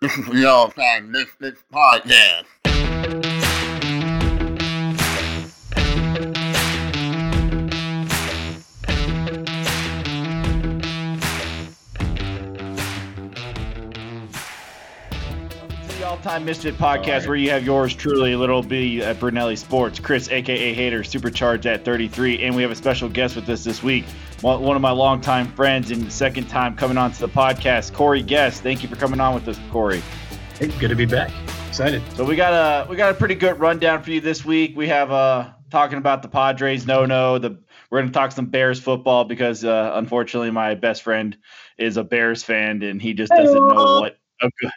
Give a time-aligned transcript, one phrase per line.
[0.00, 1.12] This is your fan.
[1.12, 3.33] This, this podcast.
[16.24, 17.26] All-time Misfit podcast right.
[17.26, 21.84] where you have yours truly, Little B at Brunelli Sports, Chris, aka Hater, supercharged at
[21.84, 24.06] 33, and we have a special guest with us this week,
[24.40, 28.62] one of my longtime friends and second time coming on to the podcast, Corey Guess.
[28.62, 30.02] Thank you for coming on with us, Corey.
[30.58, 31.30] Hey, good to be back.
[31.68, 32.00] Excited.
[32.14, 34.74] So we got a we got a pretty good rundown for you this week.
[34.74, 37.58] We have uh talking about the Padres no no the
[37.90, 41.36] we're going to talk some Bears football because uh, unfortunately my best friend
[41.76, 44.70] is a Bears fan and he just doesn't know what a good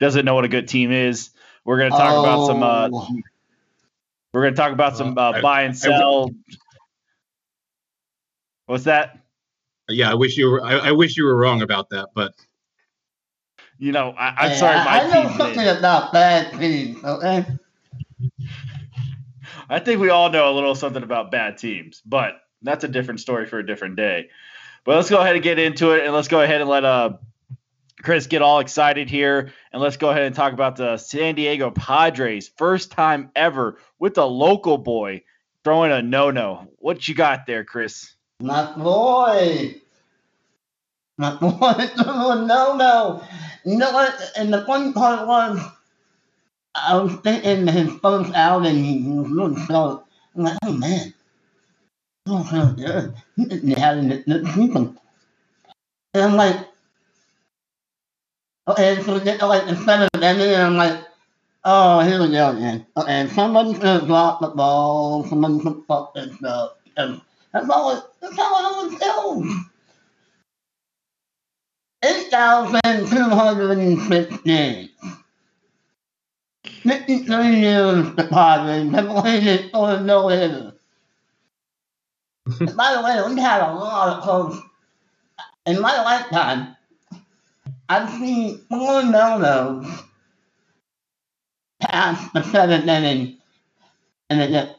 [0.00, 1.30] doesn't know what a good team is.
[1.64, 2.20] We're going to talk oh.
[2.20, 2.62] about some.
[2.62, 2.88] Uh,
[4.32, 6.30] we're going to talk about some uh, buy and sell.
[8.66, 9.18] What's that?
[9.88, 10.64] Yeah, I wish you were.
[10.64, 12.32] I, I, wish you were wrong about that, but
[13.78, 14.76] you know, I, am sorry.
[14.76, 15.78] My I know something did.
[15.78, 17.02] about bad teams.
[17.02, 17.44] Okay.
[19.68, 23.20] I think we all know a little something about bad teams, but that's a different
[23.20, 24.28] story for a different day.
[24.84, 27.14] But let's go ahead and get into it, and let's go ahead and let uh
[28.02, 31.70] Chris, get all excited here, and let's go ahead and talk about the San Diego
[31.70, 32.50] Padres.
[32.56, 35.22] First time ever with a local boy
[35.64, 36.68] throwing a no-no.
[36.78, 38.14] What you got there, Chris?
[38.40, 39.74] My boy.
[41.18, 43.22] My boy no-no.
[43.64, 44.32] You know what?
[44.36, 45.60] And the fun part was,
[46.74, 50.04] I was thinking his first outing, he was really slow.
[50.34, 51.12] I'm like, oh man,
[52.28, 53.14] oh, good.
[53.36, 54.98] He the season.
[56.14, 56.69] And I'm like,
[58.70, 61.02] Okay, so we get to like the seventh inning, and I'm like,
[61.64, 62.86] oh, here we go again.
[62.96, 66.78] Okay, somebody's gonna drop the ball, somebody's gonna fuck this up.
[66.96, 67.20] And
[67.52, 69.60] that's all that's all it was do.
[72.04, 74.92] 8,260.
[76.62, 80.74] 53 years the Padres have waited for no hitter.
[82.76, 84.58] by the way, we had a lot of folks
[85.66, 86.76] in my lifetime
[87.90, 90.04] I've seen more no-nos
[91.80, 93.38] past the seventh inning,
[94.30, 94.76] and it just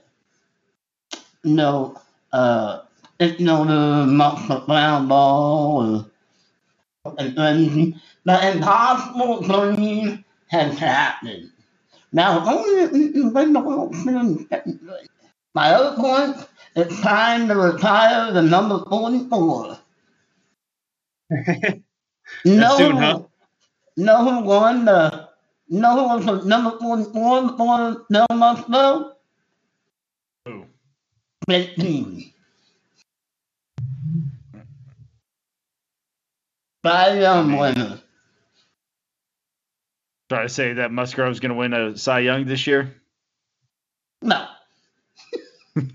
[1.44, 2.00] no,
[2.32, 2.82] uh,
[3.20, 6.06] it's no the ground ball
[7.06, 7.36] and
[8.26, 11.52] the impossible dream has happened.
[12.14, 13.16] Now, only
[15.56, 16.38] my other point,
[16.76, 19.80] it's time to retire the number 44.
[22.46, 23.24] No, soon, huh?
[23.98, 25.30] No who won the
[25.70, 29.14] no who was the number one one for no months ago?
[30.46, 30.66] Who?
[31.48, 32.34] Fifteen.
[36.86, 38.02] Cy Young winner.
[40.30, 42.96] Try to say that Musgrove's going to win a Cy Young this year?
[44.22, 44.48] No.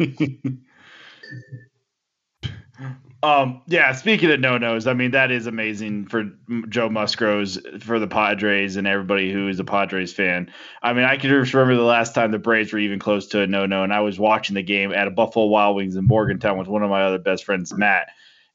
[3.23, 6.31] Um, yeah, speaking of no nos, I mean that is amazing for
[6.69, 10.53] Joe Musgroves for the Padres and everybody who is a Padres fan.
[10.83, 13.41] I mean, I can just remember the last time the Braves were even close to
[13.41, 16.07] a no no, and I was watching the game at a Buffalo Wild Wings in
[16.07, 18.09] Morgantown with one of my other best friends, Matt.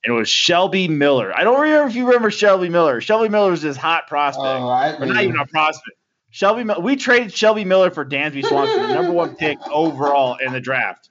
[0.04, 1.36] And it was Shelby Miller.
[1.36, 3.02] I don't remember if you remember Shelby Miller.
[3.02, 4.68] Shelby Miller was this hot prospect, oh,
[5.00, 5.98] or not even a prospect.
[6.30, 10.62] Shelby, we traded Shelby Miller for Dansby Swanson, the number one pick overall in the
[10.62, 11.10] draft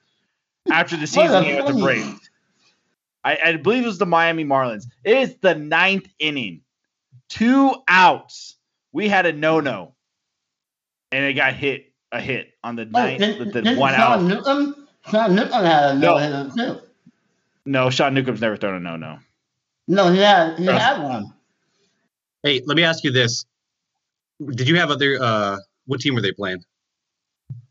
[0.71, 2.30] after the season with the Braves.
[3.23, 4.85] I, I believe it was the Miami Marlins.
[5.03, 6.61] It is the ninth inning,
[7.29, 8.57] two outs.
[8.93, 9.95] We had a no no,
[11.11, 14.21] and it got hit a hit on the ninth, did, the, the one Sean out.
[14.27, 14.87] Newcomb?
[15.09, 16.81] Sean Newcomb had a no hitter too.
[17.65, 19.19] No, Sean Newcomb's never thrown a no no.
[19.87, 21.33] No, he had he had one.
[22.43, 23.45] Hey, let me ask you this:
[24.45, 25.17] Did you have other?
[25.21, 26.63] uh What team were they playing?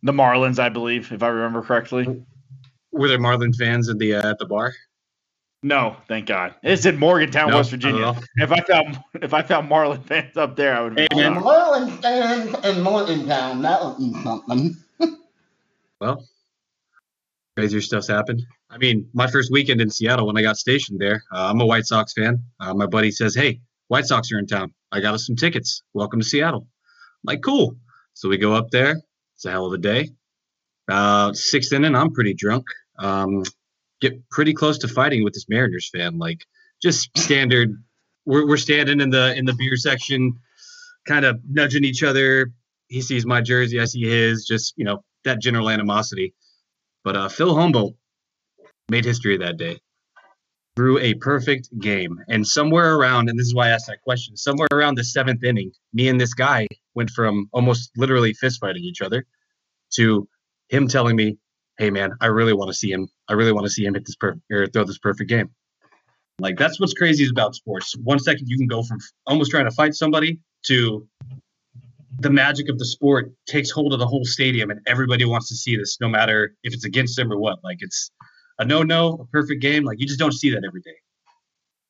[0.02, 2.24] The Marlins, I believe, if I remember correctly.
[2.92, 4.72] Were there Marlin fans at the uh, at the bar?
[5.62, 6.54] No, thank God.
[6.62, 8.14] It's in Morgantown, West Virginia.
[8.36, 10.98] If I found if I found Marlin fans up there, I would.
[10.98, 14.76] Hey, Marlin fans in Morgantown, that would be something.
[16.00, 16.24] well,
[17.56, 18.42] crazier stuff's happened.
[18.70, 21.66] I mean, my first weekend in Seattle when I got stationed there, uh, I'm a
[21.66, 22.42] White Sox fan.
[22.58, 24.72] Uh, my buddy says, "Hey, White Sox are in town.
[24.92, 25.82] I got us some tickets.
[25.92, 26.60] Welcome to Seattle.
[26.62, 27.76] I'm like, cool.
[28.14, 29.02] So we go up there.
[29.34, 30.10] It's a hell of a day.
[30.88, 32.64] Uh, sixth inning, I'm pretty drunk.
[32.98, 33.42] Um,
[34.00, 36.18] get pretty close to fighting with this Mariners fan.
[36.18, 36.44] Like,
[36.82, 37.74] just standard.
[38.26, 40.34] We're, we're standing in the in the beer section,
[41.06, 42.52] kind of nudging each other.
[42.88, 44.44] He sees my jersey, I see his.
[44.44, 46.34] Just you know that general animosity.
[47.04, 47.88] But uh, Phil Humber
[48.90, 49.78] made history that day.
[50.76, 52.18] Threw a perfect game.
[52.28, 55.42] And somewhere around, and this is why I asked that question, somewhere around the seventh
[55.42, 59.26] inning, me and this guy went from almost literally fist fighting each other
[59.94, 60.28] to
[60.68, 61.38] him telling me,
[61.78, 63.08] Hey man, I really want to see him.
[63.28, 65.50] I really want to see him hit this perfect or throw this perfect game.
[66.38, 67.94] Like that's what's crazy about sports.
[68.02, 71.06] One second you can go from almost trying to fight somebody to
[72.18, 75.54] the magic of the sport takes hold of the whole stadium and everybody wants to
[75.54, 78.10] see this no matter if it's against them or what like it's
[78.58, 80.96] a no-no a perfect game like you just don't see that every day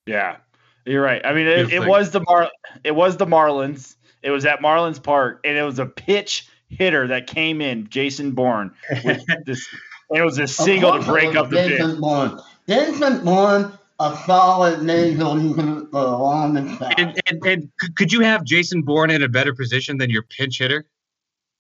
[0.07, 0.37] Yeah,
[0.85, 1.25] you're right.
[1.25, 2.51] I mean, it, it was the Mar,
[2.85, 3.97] it was the Marlins.
[4.23, 8.33] It was at Marlins Park, and it was a pitch hitter that came in, Jason
[8.33, 8.73] Bourne,
[9.05, 9.69] with this.
[10.13, 11.69] It was a single to break up was the pitch.
[11.79, 12.41] Jason Bourne.
[12.69, 16.95] Jason Bourne, a solid major leaguer for a long time.
[16.97, 20.23] and, and, and could- could you have jason bourne in a better position than your
[20.23, 20.87] pinch hitter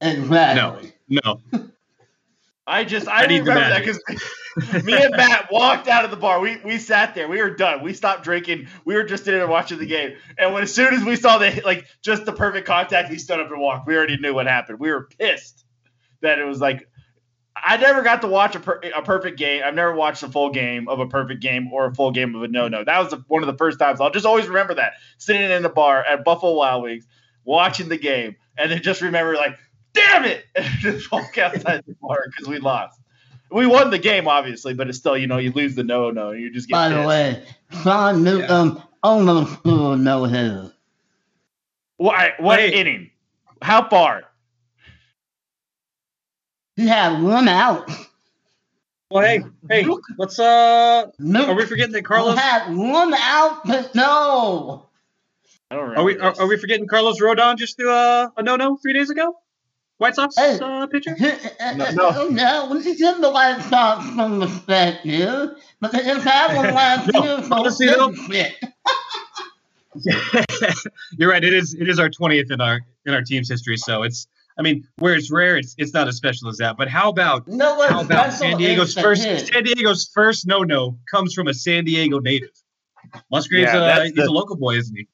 [0.01, 0.93] Exactly.
[1.09, 1.61] No, no
[2.70, 6.40] I just I, I remember that because me and Matt walked out of the bar.
[6.40, 7.28] We we sat there.
[7.28, 7.82] We were done.
[7.82, 8.69] We stopped drinking.
[8.84, 10.17] We were just in there watching the game.
[10.38, 13.40] And when as soon as we saw the like just the perfect contact, he stood
[13.40, 13.87] up and walked.
[13.87, 14.78] We already knew what happened.
[14.78, 15.64] We were pissed
[16.22, 16.88] that it was like
[17.56, 19.62] I never got to watch a, per, a perfect game.
[19.64, 22.43] I've never watched a full game of a perfect game or a full game of
[22.43, 22.84] a no no.
[22.84, 24.00] That was the, one of the first times.
[24.00, 27.06] I'll just always remember that sitting in the bar at Buffalo Wild Wings
[27.44, 29.58] watching the game and then just remember like
[29.93, 32.99] damn it and just walk outside the bar because we lost.
[33.51, 36.31] We won the game, obviously, but it's still, you know, you lose the no no,
[36.31, 37.09] you just get By the pissed.
[37.09, 37.45] way,
[37.83, 40.73] Sean Newcomb almost threw a no hitter.
[41.97, 42.73] Why, what Hey.
[42.81, 43.11] inning?
[43.61, 44.23] How far?
[46.77, 47.91] He had one out.
[49.11, 53.95] well hey hey let's uh No, are we forgetting that carlos had one out, but
[53.95, 54.87] no.
[55.71, 56.01] I don't remember.
[56.01, 59.11] are we are, are we forgetting carlos rodon just threw a, a no-no three days
[59.11, 59.37] ago
[60.00, 60.58] white sox Hey.
[60.61, 61.14] uh, pitcher
[61.76, 62.29] No, no.
[62.29, 66.75] no, we should give the White Sox some respect here, but they just had one
[66.75, 68.55] last No, year, so honestly, though- shit.
[71.19, 71.43] You're right.
[71.43, 71.75] It is.
[71.75, 73.76] It is our twentieth in our in our team's history.
[73.76, 74.26] So it's.
[74.58, 76.76] I mean, where it's rare, it's it's not as special as that.
[76.76, 79.49] But how about No how about San Diego's first hit.
[79.49, 82.50] San Diego's first no no comes from a San Diego native.
[83.32, 85.08] Musgrove's Yeah, uh, that's he's the- a local boy, isn't he?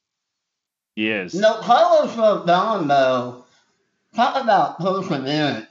[0.94, 1.32] He is.
[1.34, 3.45] No, Carlos Rodon, though,
[4.16, 5.66] talk about perseverance.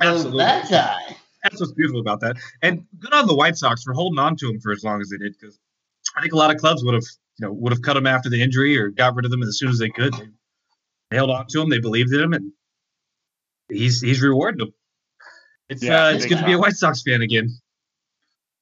[0.00, 0.38] Absolutely.
[0.38, 1.16] That guy.
[1.42, 2.36] That's what's beautiful about that.
[2.62, 5.08] And good on the White Sox for holding on to him for as long as
[5.08, 5.58] they did, because
[6.16, 7.04] I think a lot of clubs would have
[7.38, 9.58] you know would have cut him after the injury or got rid of him as
[9.58, 10.12] soon as they could.
[10.14, 10.28] They,
[11.10, 11.70] they held on to him.
[11.70, 12.52] They believed in him, and
[13.68, 14.74] he's he's rewarded them.
[15.68, 16.58] It's Yeah, uh, it's big good to be a.
[16.58, 17.50] White Sox fan again.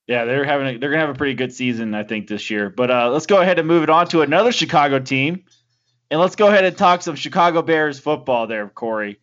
[0.06, 2.70] Yeah, they're having a, they're gonna have a pretty good season, I think, this year.
[2.70, 5.44] But uh, let's go ahead and move it on to another Chicago team,
[6.10, 9.18] and let's go ahead and talk some Chicago Bears football there, Corey.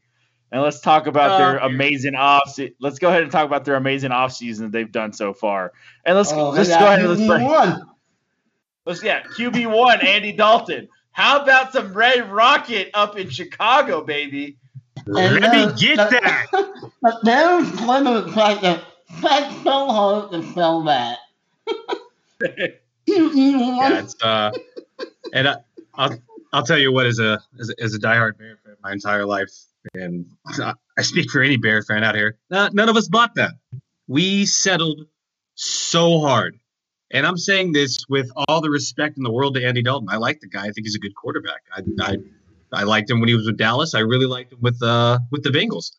[0.52, 2.58] And let's talk about their Uh, amazing off.
[2.80, 5.74] Let's go ahead and talk about their amazing off season that they've done so far.
[6.06, 7.86] And let's Oh, let's go ahead and let's break, one.
[8.86, 10.88] let's yeah QB one Andy Dalton.
[11.12, 14.56] How about some Red Rocket up in Chicago, baby?
[15.06, 16.46] And Let me get but- that.
[17.02, 18.82] But there's Plymouth tried to
[19.22, 21.20] fight so hard to sell that.
[23.06, 24.52] Yeah, it's uh,
[25.34, 25.56] and I,
[25.94, 26.18] I'll
[26.58, 29.52] I'll tell you what, as a as as a diehard Bear fan my entire life,
[29.94, 30.26] and
[30.98, 32.40] I speak for any Bear fan out here.
[32.50, 33.52] None of us bought that.
[34.08, 35.02] We settled
[35.54, 36.58] so hard,
[37.12, 40.10] and I'm saying this with all the respect in the world to Andy Dalton.
[40.10, 40.62] I like the guy.
[40.62, 41.62] I think he's a good quarterback.
[41.72, 42.18] I I,
[42.74, 43.94] I liked him when he was with Dallas.
[43.94, 45.92] I really liked him with uh with the Bengals.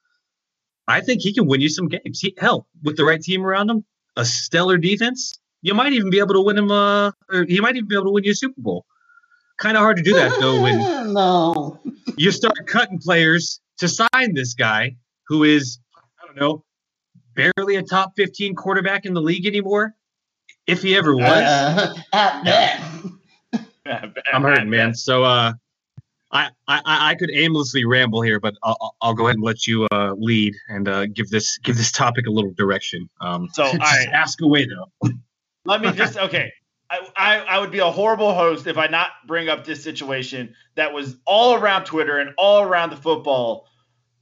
[0.89, 2.19] I think he can win you some games.
[2.19, 3.85] He, hell, with the right team around him,
[4.17, 6.73] a stellar defense, you might even be able to win him.
[6.73, 8.87] Uh, or he might even be able to win you a Super Bowl.
[9.59, 10.79] Kind of hard to do that though when
[11.13, 11.79] no.
[12.17, 14.97] you start cutting players to sign this guy
[15.27, 15.79] who is,
[16.23, 16.65] I don't know,
[17.35, 19.95] barely a top 15 quarterback in the league anymore.
[20.67, 24.23] If he ever was, Uh, at best.
[24.33, 24.95] I'm hurting, man.
[24.95, 25.53] So uh,
[26.31, 29.67] I, I I could aimlessly ramble here, but I'll, I'll- I'll go ahead and let
[29.67, 33.09] you uh, lead and uh, give this give this topic a little direction.
[33.21, 34.09] Um, So, just all right.
[34.13, 35.11] ask away though.
[35.65, 36.53] Let me just okay.
[36.91, 40.95] I, I would be a horrible host if I not bring up this situation that
[40.95, 43.67] was all around Twitter and all around the football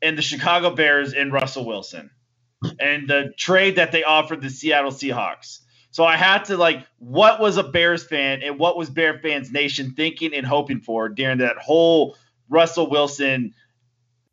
[0.02, 2.11] and the Chicago Bears and Russell Wilson
[2.80, 5.61] and the trade that they offered the Seattle Seahawks.
[5.92, 9.52] So I had to like, what was a Bears fan and what was Bear fans
[9.52, 12.16] nation thinking and hoping for during that whole
[12.49, 13.54] Russell Wilson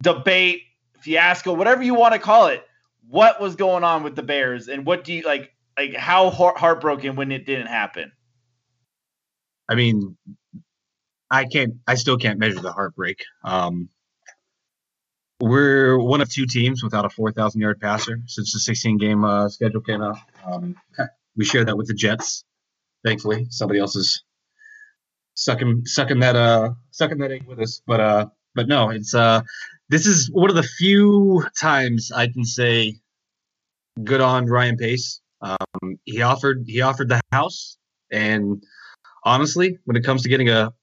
[0.02, 0.64] debate,
[1.02, 2.66] fiasco, whatever you want to call it?
[3.08, 5.54] What was going on with the Bears and what do you like?
[5.78, 8.12] Like how heart- heartbroken when it didn't happen?
[9.70, 10.18] I mean,
[11.30, 11.76] I can't.
[11.88, 13.24] I still can't measure the heartbreak.
[13.44, 13.90] Um,
[15.40, 19.50] we're one of two teams without a 4,000 yard passer since the 16 game uh,
[19.50, 20.18] schedule came out.
[20.46, 20.76] Um,
[21.36, 22.46] we share that with the Jets.
[23.04, 24.24] Thankfully, somebody else is
[25.36, 27.82] sucking sucking that uh sucking that egg with us.
[27.86, 29.42] But uh, but no, it's uh,
[29.90, 32.96] this is one of the few times I can say
[34.02, 35.20] good on Ryan Pace.
[35.42, 37.78] Um, he offered he offered the house,
[38.12, 38.64] and
[39.26, 40.74] honestly, when it comes to getting a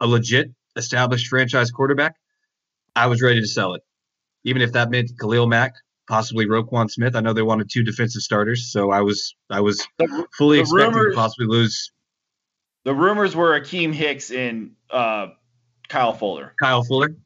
[0.00, 2.16] a legit established franchise quarterback,
[2.94, 3.82] I was ready to sell it.
[4.44, 5.74] Even if that meant Khalil Mack,
[6.08, 7.14] possibly Roquan Smith.
[7.16, 10.62] I know they wanted two defensive starters, so I was I was The, fully the
[10.62, 11.92] expecting rumors- to possibly lose
[12.84, 15.28] the rumors were Akiem Hicks and uh,
[15.88, 16.54] Kyle Fuller.
[16.62, 17.16] Kyle Fuller.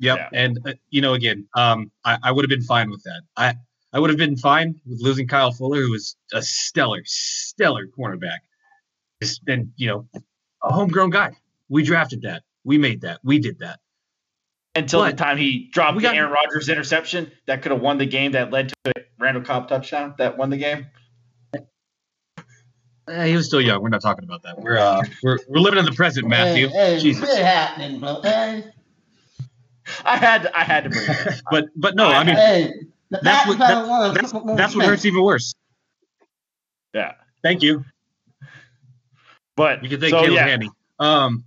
[0.00, 0.18] Yep.
[0.18, 0.28] Yeah.
[0.32, 3.22] And uh, you know, again, um, I, I would have been fine with that.
[3.36, 3.54] I
[3.92, 8.38] I would have been fine with losing Kyle Fuller, who was a stellar, stellar cornerback.
[9.24, 10.06] Just been, you know,
[10.62, 11.32] a homegrown guy.
[11.68, 12.42] We drafted that.
[12.64, 13.20] We made that.
[13.24, 13.80] We did that.
[14.74, 17.80] until But the time he dropped we the got- Aaron Rodgers interception that could have
[17.80, 20.86] won the game that led to a Randall Cobb touchdown that won the game.
[23.06, 23.82] Eh, he was still young.
[23.82, 24.58] We're not talking about that.
[24.58, 26.68] We're uh, we're we're living in the present, Matthew.
[26.68, 27.22] Hey, hey, Jesus.
[27.22, 28.20] quit happening, bro.
[28.22, 28.64] Hey,
[30.06, 31.42] I had to, I had to bring it.
[31.50, 32.72] But but no, I mean hey,
[33.10, 35.54] the that's what that, haven't won a that's that's what hurts even worse.
[36.94, 37.12] Yeah,
[37.42, 37.84] Thank you.
[39.56, 40.70] But You can thank so, Caleb yeah, Handy.
[40.98, 41.44] Um,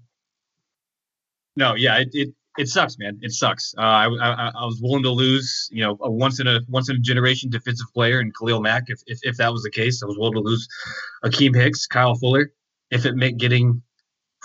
[1.55, 3.19] no, yeah, it, it it sucks, man.
[3.21, 3.75] It sucks.
[3.77, 6.89] Uh, I, I I was willing to lose, you know, a once in a once
[6.89, 8.85] in a generation defensive player in Khalil Mack.
[8.87, 10.67] If, if if that was the case, I was willing to lose
[11.23, 12.51] Akiem Hicks, Kyle Fuller,
[12.89, 13.81] if it meant getting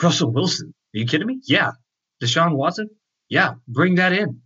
[0.02, 0.75] Russell Wilson.
[0.95, 1.40] Are you kidding me?
[1.45, 1.73] Yeah.
[2.23, 2.90] Deshaun Watson?
[3.28, 3.54] Yeah.
[3.66, 4.40] Bring that in.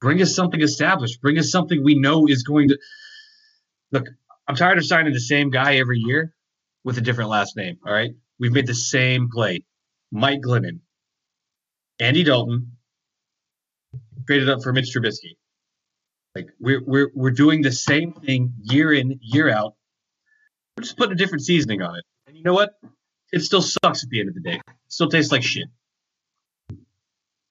[0.00, 1.20] Bring us something established.
[1.20, 2.78] Bring us something we know is going to
[3.92, 4.06] look.
[4.48, 6.34] I'm tired of signing the same guy every year
[6.82, 7.78] with a different last name.
[7.86, 8.10] All right.
[8.40, 9.64] We've made the same play.
[10.10, 10.80] Mike Glennon,
[12.00, 12.72] Andy Dalton,
[14.26, 15.36] traded up for Mitch Trubisky.
[16.34, 19.74] Like we're we're we're doing the same thing year in, year out.
[20.76, 22.04] We're just putting a different seasoning on it.
[22.26, 22.70] And you know what?
[23.32, 24.54] It still sucks at the end of the day.
[24.56, 25.68] It still tastes like shit.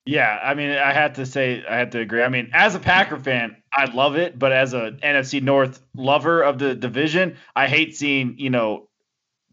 [0.06, 0.40] yeah.
[0.44, 2.24] I mean, I have to say, I have to agree.
[2.24, 6.42] I mean, as a Packer fan, I love it, but as a NFC North lover
[6.42, 8.89] of the division, I hate seeing you know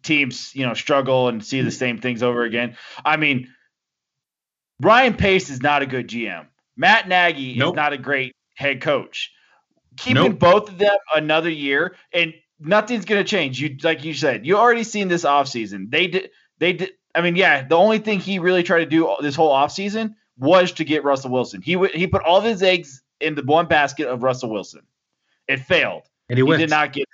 [0.06, 1.78] teams you know struggle and see the mm.
[1.78, 2.76] same things over again.
[3.04, 3.48] I mean,
[4.80, 6.46] Ryan Pace is not a good GM.
[6.76, 7.74] Matt Nagy Nope.
[7.74, 9.32] is not a great head coach.
[9.96, 10.38] Keeping Nope.
[10.38, 13.60] both of them another year and nothing's going to change.
[13.60, 15.90] You like you said, you already seen this offseason.
[15.90, 19.16] They did they did I mean, yeah, the only thing he really tried to do
[19.20, 21.62] this whole offseason was to get Russell Wilson.
[21.62, 24.82] He would he put all of his eggs in the one basket of Russell Wilson.
[25.48, 26.02] It failed.
[26.28, 27.05] And he, He did not get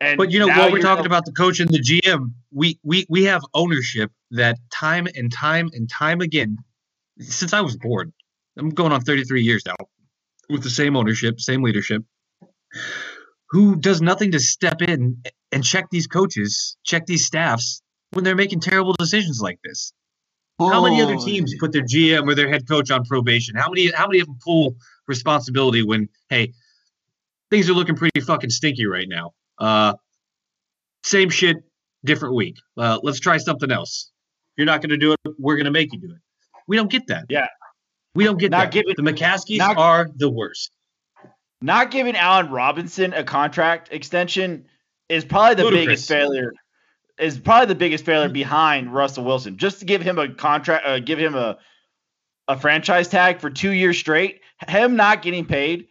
[0.00, 2.78] and But you know, now while we're talking about the coach and the GM, we
[2.82, 6.58] we we have ownership that time and time and time again,
[7.18, 8.12] since I was born,
[8.56, 9.74] I'm going on 33 years now,
[10.48, 12.04] with the same ownership, same leadership,
[13.50, 18.36] who does nothing to step in and check these coaches, check these staffs when they're
[18.36, 19.92] making terrible decisions like this.
[20.60, 23.56] How many other Oh, teams put their GM or their head coach on probation?
[23.56, 24.76] How many how many of them pull
[25.08, 26.52] responsibility when hey,
[27.50, 29.32] things are looking pretty fucking stinky right now.
[29.58, 29.94] Uh
[31.04, 31.56] same shit,
[32.04, 32.56] different week.
[32.76, 34.10] Uh, let's try something else.
[34.52, 36.18] If you're not going to do it, we're going to make you do it.
[36.66, 37.26] We don't get that.
[37.28, 37.46] Yeah.
[38.14, 38.72] We don't get Not that.
[38.72, 40.70] giving- the McCaskies not- are the worst.
[41.62, 44.66] not giving Allen Robinson a contract extension
[45.08, 45.86] is probably the Ludicrous.
[45.86, 46.52] biggest failure.
[47.18, 49.56] Is probably the biggest failure behind Russell Wilson.
[49.56, 51.58] Just to give him a contract, uh, give him a
[52.48, 54.40] a franchise tag for two years straight.
[54.68, 55.88] Him not getting paid.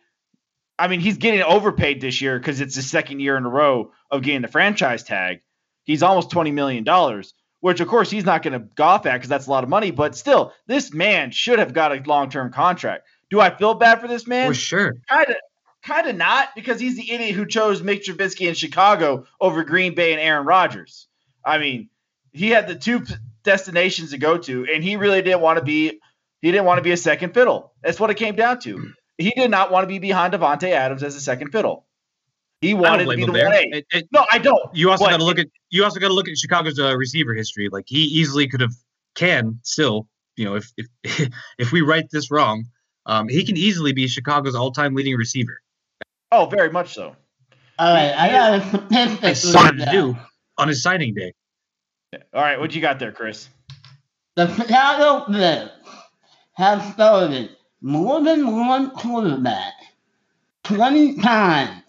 [0.79, 3.91] I mean, he's getting overpaid this year because it's his second year in a row
[4.12, 5.41] of getting the franchise tag.
[5.86, 9.29] He's almost twenty million dollars, which of course he's not going to golf at because
[9.29, 9.91] that's a lot of money.
[9.91, 13.07] But still, this man should have got a long term contract.
[13.29, 14.50] Do I feel bad for this man?
[14.50, 14.93] For sure.
[15.10, 15.36] kind of
[15.84, 19.96] kind of not because he's the idiot who chose Mitch Trubisky in Chicago over Green
[19.96, 21.07] Bay and Aaron Rodgers.
[21.43, 21.89] I mean,
[22.34, 23.05] he had the two
[23.43, 26.00] destinations to go to, and he really didn't want to be
[26.41, 27.74] he didn't want to be a second fiddle.
[27.81, 28.93] That's what it came down to.
[29.17, 31.86] He did not want to be behind Davante Adams as a second fiddle.
[32.62, 33.45] He wanted to be the there.
[33.50, 34.75] one It- it- No, I don't.
[34.75, 37.33] you also got to look at you also got to look at Chicago's uh, receiver
[37.33, 37.69] history.
[37.71, 38.74] Like he easily could have
[39.15, 40.71] can still, you know, if
[41.03, 42.65] if if we write this wrong,
[43.05, 45.62] um, he can easily be Chicago's all-time leading receiver.
[46.31, 47.15] Oh, very much so.
[47.79, 49.24] All right, I got a statistic.
[49.24, 50.17] I started to do
[50.57, 51.33] on his signing day.
[52.33, 53.50] All right, what you got there, Chris?
[54.36, 55.69] The Chicago Bears
[56.53, 59.74] have started more than one quarterback
[60.63, 61.84] 20 times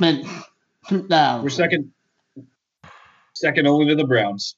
[0.00, 0.26] since
[0.88, 1.42] 2000.
[1.44, 1.92] We're second,
[3.34, 4.56] second only to the Browns.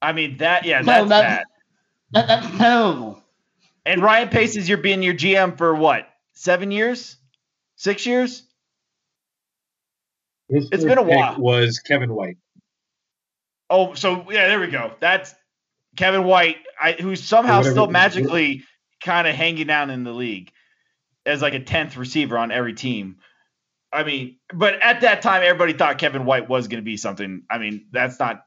[0.00, 0.64] I mean that.
[0.64, 1.44] Yeah, No, that's that's- bad.
[2.12, 3.22] That, that's terrible.
[3.86, 6.06] And Ryan Pace is your being your GM for what?
[6.34, 7.16] Seven years?
[7.76, 8.42] Six years?
[10.50, 11.36] His It's first been a pick while.
[11.38, 12.36] Was Kevin White?
[13.70, 14.92] Oh, so yeah, there we go.
[15.00, 15.34] That's
[15.96, 18.64] Kevin White, I, who's somehow Whatever- still magically
[19.04, 20.50] kind of hanging down in the league
[21.26, 23.16] as like a tenth receiver on every team.
[23.92, 27.42] I mean, but at that time, everybody thought Kevin White was going to be something.
[27.50, 28.44] I mean, that's not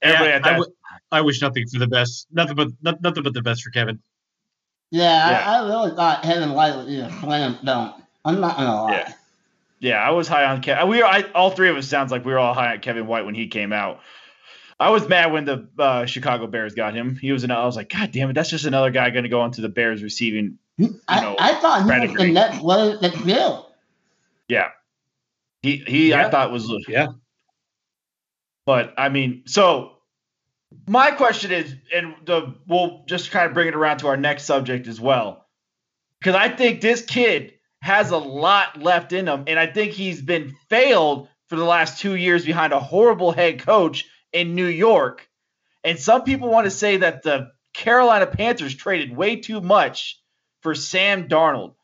[0.00, 0.48] everybody Yeah, at that.
[0.52, 0.72] I, w-
[1.10, 2.28] I wish nothing for the best.
[2.30, 4.00] Nothing but not, nothing but the best for Kevin.
[4.92, 5.50] Yeah, Yeah.
[5.50, 7.96] I, I really thought Kevin White would be a slam dunk.
[8.24, 8.92] I'm not gonna lie.
[8.92, 9.12] Yeah.
[9.80, 10.88] Yeah, I was high on Kevin.
[10.88, 13.06] We were, I, all three of us sounds like we were all high on Kevin
[13.08, 14.00] White when he came out.
[14.80, 17.16] I was mad when the uh, Chicago Bears got him.
[17.16, 19.28] He was an, I was like, God damn it, that's just another guy going to
[19.28, 20.58] go into the Bears receiving.
[21.08, 22.32] I, know, I thought he was the pedigree.
[22.32, 23.70] next level the skill.
[24.48, 24.68] Yeah,
[25.62, 27.08] he he I thought was, Yeah.
[28.66, 29.92] but I mean, so
[30.88, 34.44] my question is, and the we'll just kind of bring it around to our next
[34.44, 35.46] subject as well,
[36.18, 40.20] because I think this kid has a lot left in him, and I think he's
[40.20, 45.26] been failed for the last two years behind a horrible head coach in New York.
[45.82, 50.20] And some people want to say that the Carolina Panthers traded way too much
[50.60, 51.74] for Sam Darnold.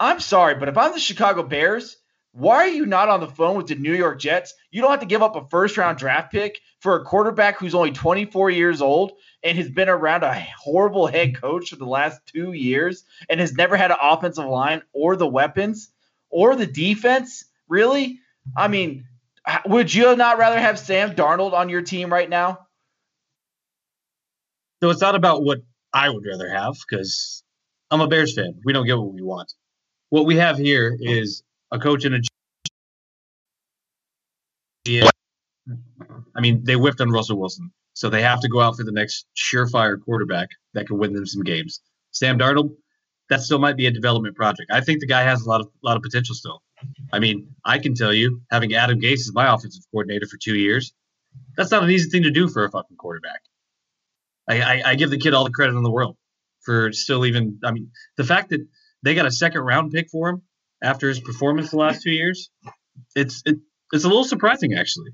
[0.00, 1.96] I'm sorry, but if I'm the Chicago Bears,
[2.32, 4.54] why are you not on the phone with the New York Jets?
[4.72, 7.76] You don't have to give up a first round draft pick for a quarterback who's
[7.76, 9.12] only 24 years old
[9.42, 13.54] and has been around a horrible head coach for the last two years and has
[13.54, 15.90] never had an offensive line or the weapons
[16.28, 17.44] or the defense.
[17.68, 18.18] Really?
[18.56, 19.06] I mean,
[19.66, 22.66] would you not rather have Sam Darnold on your team right now?
[24.82, 25.60] So it's not about what
[25.92, 27.42] I would rather have because
[27.90, 28.60] I'm a Bears fan.
[28.64, 29.52] We don't get what we want.
[30.10, 32.20] What we have here is a coach and a
[34.86, 35.08] GM.
[36.36, 38.92] I mean, they whipped on Russell Wilson, so they have to go out for the
[38.92, 41.80] next surefire quarterback that can win them some games.
[42.10, 42.76] Sam Darnold,
[43.34, 44.70] that still might be a development project.
[44.70, 46.62] I think the guy has a lot of lot of potential still.
[47.12, 50.54] I mean, I can tell you, having Adam Gase as my offensive coordinator for two
[50.54, 50.94] years,
[51.56, 53.40] that's not an easy thing to do for a fucking quarterback.
[54.48, 56.16] I, I, I give the kid all the credit in the world
[56.64, 57.58] for still even.
[57.64, 58.64] I mean, the fact that
[59.02, 60.42] they got a second round pick for him
[60.80, 62.50] after his performance the last two years,
[63.16, 63.56] it's it,
[63.92, 65.10] it's a little surprising actually.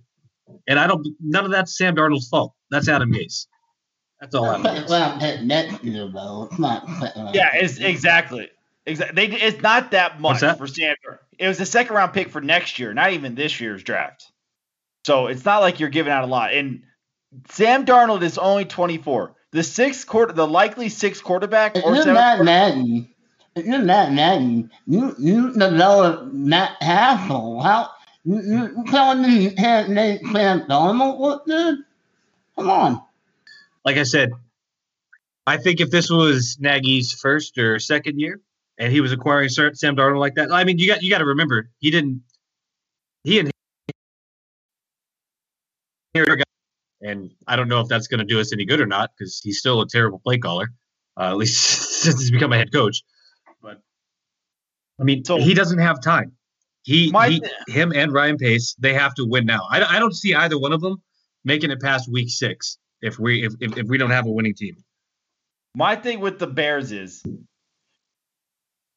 [0.69, 1.07] And I don't.
[1.21, 2.53] None of that's Sam Darnold's fault.
[2.71, 3.47] That's Adam Gase.
[4.21, 4.91] That's all Adam Second Gase.
[4.91, 6.49] round pick next year, though.
[6.51, 6.85] It's not.
[7.35, 8.49] Yeah, it's exactly.
[8.87, 9.27] Exactly.
[9.29, 10.59] They, it's not that much that?
[10.59, 10.97] for Sam.
[11.39, 14.31] It was a second round pick for next year, not even this year's draft.
[15.07, 16.53] So it's not like you're giving out a lot.
[16.53, 16.83] And
[17.51, 19.35] Sam Darnold is only 24.
[19.53, 23.09] The sixth quarter, the likely sixth quarterback If or you're seventh Matt quarter- Madden,
[23.57, 27.61] if you're Matt Madden, you you develop Matt Hassel.
[27.63, 27.91] How
[28.25, 31.79] you you telling me you can't make Sam Darnold look good?
[32.57, 33.03] Come on.
[33.85, 34.31] Like I said,
[35.47, 38.41] I think if this was Nagy's first or second year,
[38.79, 41.25] and he was acquiring Sam Darnold like that, I mean, you got you got to
[41.27, 42.23] remember he didn't.
[43.25, 43.51] He and
[47.03, 49.41] and I don't know if that's going to do us any good or not because
[49.43, 50.71] he's still a terrible play caller,
[51.19, 51.57] uh, at least
[52.03, 53.03] since he's become a head coach.
[53.63, 53.81] But
[55.01, 56.33] I mean, So- he doesn't have time.
[56.83, 59.67] He, My he him and Ryan Pace, they have to win now.
[59.71, 61.03] I, I don't see either one of them
[61.45, 64.55] making it past week six if we if, if, if we don't have a winning
[64.55, 64.77] team.
[65.75, 67.23] My thing with the Bears is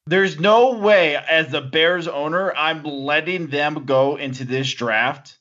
[0.06, 5.38] there's no way, as the Bears owner, I'm letting them go into this draft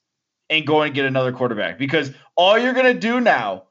[0.49, 3.63] and go and get another quarterback because all you're going to do now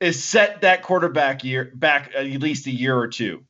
[0.00, 3.42] is set that quarterback year back at least a year or two.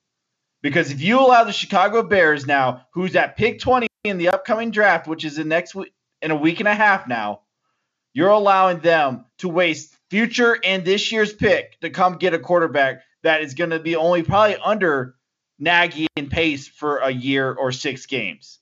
[0.63, 4.71] Because if you allow the Chicago Bears now, who's at pick 20 in the upcoming
[4.71, 7.41] draft, which is in next week in a week and a half now,
[8.15, 13.01] you're allowing them to waste future and this year's pick to come get a quarterback
[13.23, 15.15] that is going to be only probably under
[15.59, 18.59] Nagy and Pace for a year or six games.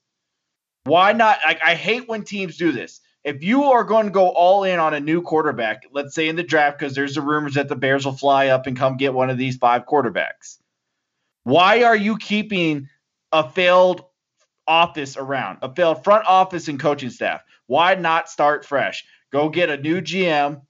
[0.85, 1.39] Why not?
[1.43, 3.01] Like, I hate when teams do this.
[3.25, 6.37] If you are going to go all in on a new quarterback, let's say in
[6.37, 9.13] the draft, because there's the rumors that the Bears will fly up and come get
[9.13, 10.57] one of these five quarterbacks.
[11.43, 12.87] Why are you keeping
[13.33, 14.05] a failed
[14.65, 17.43] office around, a failed front office and coaching staff?
[17.67, 19.03] Why not start fresh?
[19.33, 20.61] Go get a new GM.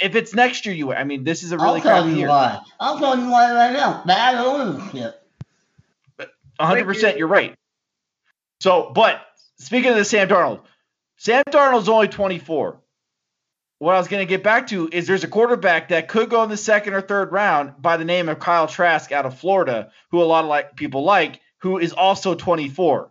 [0.00, 0.92] If it's next year, you.
[0.92, 2.28] I mean, this is a really I'll tell you year.
[2.28, 2.60] why.
[2.80, 4.02] I'll tell you why right now.
[4.04, 5.20] Bad ownership.
[6.60, 7.54] 100% you're right.
[8.60, 9.20] So, but
[9.58, 10.60] speaking of the Sam Darnold,
[11.16, 12.80] Sam Darnold's only 24.
[13.78, 16.42] What I was going to get back to is there's a quarterback that could go
[16.42, 19.90] in the second or third round by the name of Kyle Trask out of Florida,
[20.10, 23.10] who a lot of like people like, who is also 24.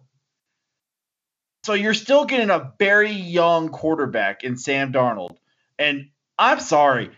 [1.63, 5.37] So you're still getting a very young quarterback in Sam Darnold.
[5.77, 7.11] And I'm sorry.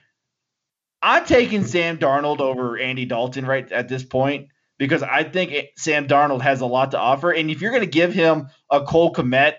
[1.02, 4.48] I'm taking Sam Darnold over Andy Dalton right at this point
[4.78, 7.32] because I think Sam Darnold has a lot to offer.
[7.32, 9.56] And if you're going to give him a Cole Kmet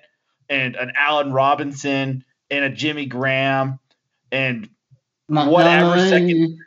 [0.49, 3.79] and an Allen Robinson and a Jimmy Graham
[4.31, 4.69] and
[5.29, 6.59] whatever second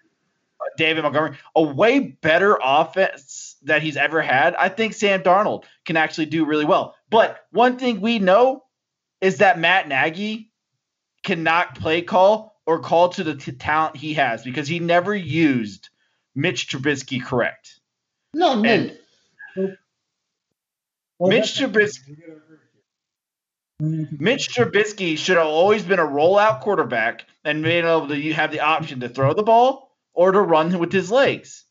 [0.59, 5.65] uh, David Montgomery, a way better offense that he's ever had, I think Sam Darnold
[5.85, 6.95] can actually do really well.
[7.09, 8.63] But one thing we know
[9.21, 10.51] is that Matt Nagy
[11.23, 15.89] cannot play call or call to the t- talent he has because he never used
[16.35, 17.79] Mitch Trubisky correct.
[18.31, 18.93] No, Mitch.
[19.57, 19.69] Oh,
[21.19, 22.15] Mitch Trubisky.
[23.79, 28.51] Mitch Trubisky should have always been a rollout quarterback and been able to you have
[28.51, 31.65] the option to throw the ball or to run with his legs.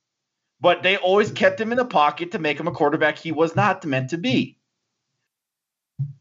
[0.61, 3.55] But they always kept him in the pocket to make him a quarterback he was
[3.55, 4.59] not meant to be.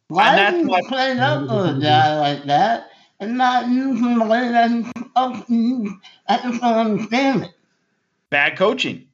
[0.08, 4.26] Why and that's you play up a guy like that and not use him the
[4.26, 6.00] way that he's supposed to?
[6.28, 7.52] I just don't understand it.
[8.30, 9.08] Bad coaching.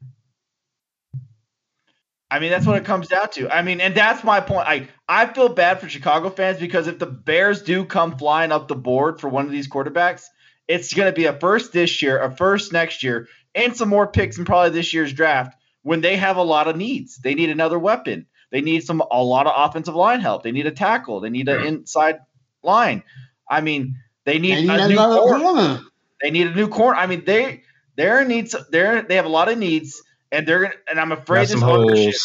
[2.34, 3.48] I mean, that's what it comes down to.
[3.54, 4.68] I mean, and that's my point.
[4.68, 8.68] I I feel bad for Chicago fans because if the Bears do come flying up
[8.68, 10.26] the board for one of these quarterbacks,
[10.68, 14.08] it's going to be a first this year, a first next year, and some more
[14.08, 17.18] picks in probably this year's draft when they have a lot of needs.
[17.18, 18.26] They need another weapon.
[18.50, 20.42] They need some a lot of offensive line help.
[20.42, 21.20] They need a tackle.
[21.20, 22.20] They need an inside
[22.64, 23.04] line.
[23.50, 25.82] I mean, they need, they need a new corner.
[26.22, 26.98] They need a new corner.
[26.98, 27.64] I mean, they
[27.96, 30.02] they needs they they have a lot of needs
[30.32, 32.16] and they're and I'm afraid this ownership,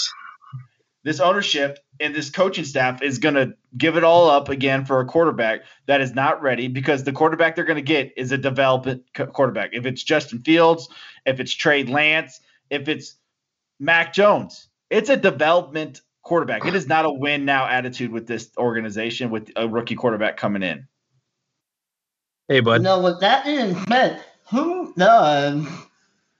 [1.05, 5.01] this ownership and this coaching staff is going to give it all up again for
[5.01, 8.39] a quarterback that is not ready because the quarterback they're going to get is a
[8.39, 9.03] development
[9.33, 9.71] quarterback.
[9.73, 10.89] If it's Justin Fields,
[11.27, 13.17] if it's Trey Lance, if it's
[13.81, 16.65] Mac Jones, it's a development quarterback.
[16.67, 20.63] It is not a win now attitude with this organization with a rookie quarterback coming
[20.63, 20.87] in.
[22.49, 22.83] Hey, bud.
[22.83, 25.67] No, with that being said, who does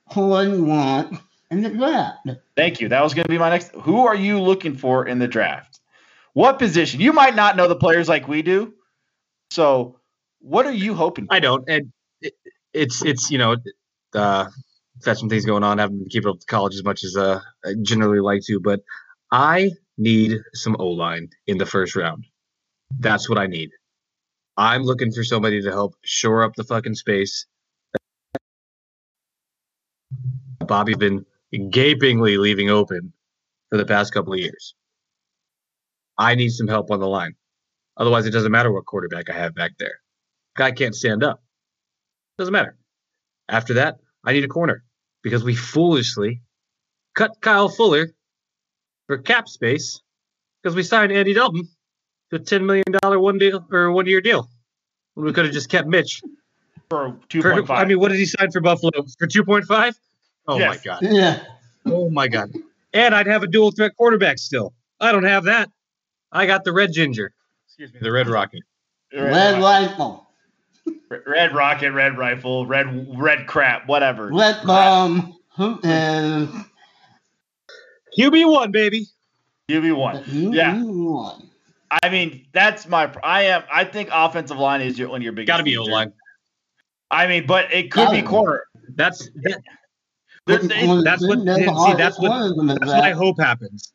[0.07, 2.29] Horn want in the draft.
[2.57, 2.89] Thank you.
[2.89, 3.73] That was going to be my next.
[3.75, 5.81] Who are you looking for in the draft?
[6.33, 7.01] What position?
[7.01, 8.75] You might not know the players like we do.
[9.51, 9.99] So,
[10.41, 11.27] what are you hoping?
[11.27, 11.35] For?
[11.35, 12.35] I don't, and it,
[12.73, 13.57] it's it's you know,
[14.15, 14.47] uh,
[15.05, 15.79] got some things going on.
[15.79, 18.61] I haven't been keeping up with college as much as uh, I generally like to,
[18.63, 18.81] but
[19.31, 22.25] I need some O line in the first round.
[22.99, 23.71] That's what I need.
[24.59, 27.47] I'm looking for somebody to help shore up the fucking space.
[30.59, 31.25] Bobby's been
[31.71, 33.13] gapingly leaving open
[33.71, 34.75] for the past couple of years.
[36.19, 37.37] I need some help on the line.
[37.97, 40.01] Otherwise, it doesn't matter what quarterback I have back there.
[40.57, 41.41] Guy can't stand up.
[42.37, 42.77] Doesn't matter.
[43.49, 44.83] After that, I need a corner
[45.23, 46.43] because we foolishly
[47.15, 48.09] cut Kyle Fuller
[49.07, 50.03] for cap space
[50.63, 51.69] because we signed Andy Dalton
[52.31, 54.49] to a ten million dollar one deal or one year deal.
[55.15, 56.23] We could have just kept Mitch
[56.89, 57.79] for two point five.
[57.79, 59.99] I mean, what did he sign for Buffalo for two point five?
[60.47, 60.77] Oh yes.
[60.77, 60.99] my god.
[61.03, 61.43] Yeah.
[61.87, 62.53] Oh my god.
[62.93, 64.73] And I'd have a dual threat quarterback still.
[65.01, 65.71] I don't have that.
[66.33, 67.33] I got the red ginger.
[67.67, 68.63] Excuse me, the red rocket.
[69.13, 70.27] Red, red rifle.
[71.27, 74.31] Red rocket, red rifle, red red crap, whatever.
[74.33, 75.21] Red bomb.
[75.21, 76.49] Um, who is
[78.19, 79.07] QB one, baby.
[79.69, 80.25] QB one.
[80.53, 80.83] Yeah.
[81.91, 83.13] I mean, that's my.
[83.23, 83.63] I am.
[83.73, 85.49] I think offensive line is your, one of your biggest.
[85.49, 86.13] Got to be O line.
[87.11, 88.65] I mean, but it could be corner.
[88.95, 89.63] That's that,
[90.47, 91.03] that's what see.
[91.05, 93.93] That's what that's what I hope happens.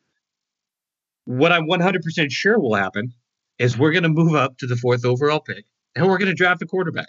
[1.26, 3.14] What I'm 100% sure will happen
[3.58, 6.34] is we're going to move up to the fourth overall pick, and we're going to
[6.34, 7.08] draft a quarterback,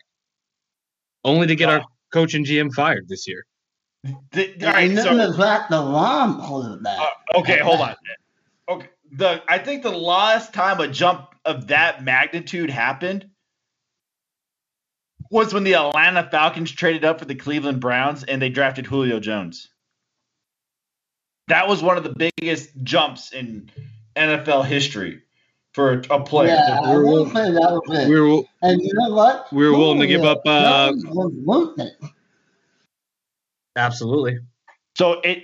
[1.23, 3.45] only to get our coach and GM fired this year.
[4.31, 6.99] The, all right, so the wrong quarterback.
[6.99, 7.95] Uh, okay, hold on.
[8.69, 8.87] Okay,
[9.17, 13.29] the I think the last time a jump of that magnitude happened
[15.31, 19.19] was when the Atlanta Falcons traded up for the Cleveland Browns and they drafted Julio
[19.19, 19.69] Jones.
[21.47, 23.69] That was one of the biggest jumps in
[24.15, 25.21] NFL history
[25.73, 26.55] for a player.
[26.55, 28.09] Yeah, I will say that was it.
[28.09, 29.51] We were, and you know what?
[29.51, 30.41] We were Julio willing to give up.
[30.45, 30.93] Uh,
[33.75, 34.39] absolutely.
[34.97, 35.43] So it.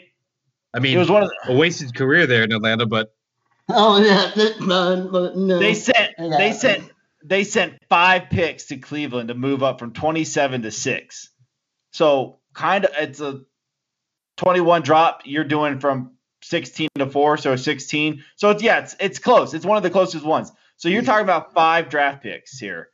[0.74, 3.14] I mean, it was one of the, a wasted career there in Atlanta, but.
[3.74, 5.60] Oh yeah, but no.
[5.60, 6.92] They sent they sent
[7.24, 11.30] they sent five picks to Cleveland to move up from 27 to six.
[11.94, 13.42] So kind of it's a
[14.38, 15.22] 21 drop.
[15.26, 18.24] You're doing from 16 to four, so 16.
[18.36, 19.54] So it's yeah, it's it's close.
[19.54, 20.52] It's one of the closest ones.
[20.78, 22.90] So you're talking about five draft picks here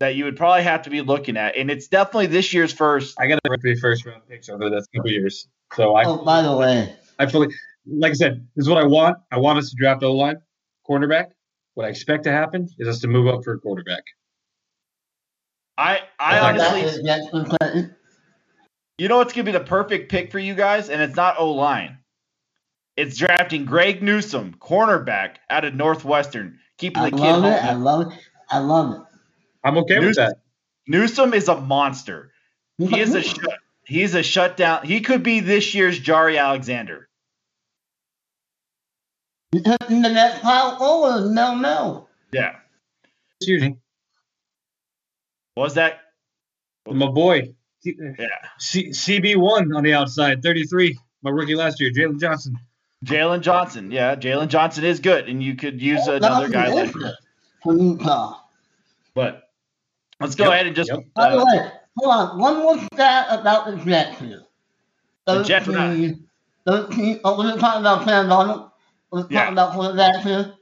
[0.00, 3.16] that you would probably have to be looking at, and it's definitely this year's first.
[3.18, 5.48] I got to three first round picks over the next couple years.
[5.74, 7.48] So I, Oh, by the way, I fully,
[7.90, 9.18] like I said, this is what I want.
[9.30, 10.36] I want us to draft O line,
[10.88, 11.26] cornerback.
[11.74, 14.02] What I expect to happen is us to move up for a quarterback.
[15.76, 17.94] I I I that honestly, is Jackson Clinton.
[18.98, 21.52] you know what's gonna be the perfect pick for you guys, and it's not O
[21.52, 21.98] line.
[22.96, 27.64] It's drafting Greg Newsome, cornerback out of Northwestern, keeping I the kid love it.
[27.64, 28.18] I love it.
[28.50, 29.00] I love it.
[29.62, 30.38] I'm okay with that.
[30.88, 32.32] Newsome is a monster.
[32.78, 33.58] He is a shut.
[33.84, 34.84] He's a shutdown.
[34.84, 37.07] He could be this year's Jaire Alexander.
[39.52, 39.62] In
[40.02, 41.30] the next pile forward.
[41.30, 42.08] No, no.
[42.32, 42.56] Yeah.
[43.40, 43.76] Excuse me.
[45.56, 46.00] Was that?
[46.86, 47.54] My boy.
[47.82, 48.26] Yeah.
[48.58, 50.98] C- CB1 on the outside, 33.
[51.22, 52.58] My rookie last year, Jaylon Johnson.
[53.04, 53.90] Jaylon Johnson.
[53.90, 56.94] Yeah, Jaylon Johnson is good, and you could use another guy like.
[57.64, 58.40] Utah.
[59.14, 59.48] But
[60.20, 60.90] let's go Yep, ahead and just.
[60.90, 61.00] yep.
[61.14, 62.38] By the uh, way, hold on.
[62.38, 64.42] One more stat about the Jets here.
[65.26, 66.28] The Jets are not- 13,
[66.66, 68.70] 13 oh, we're talking about Sam Darnold.
[69.10, 69.52] We're talking Yeah.
[69.52, 70.54] about quarterbacks here.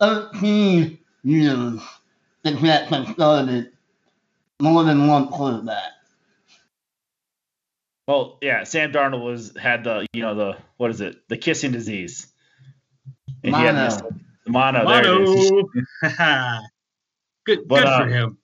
[0.00, 1.80] 13 years
[2.42, 3.72] the Jets have started
[4.60, 5.92] more than one quarterback.
[8.06, 11.72] well, yeah, Sam Darnold was had the you know the what is it the kissing
[11.72, 12.26] disease.
[13.42, 14.02] And he had this-
[14.44, 14.86] the mono.
[14.86, 15.50] There it is.
[15.50, 15.68] Mono.
[17.46, 18.38] good But, good uh, for him.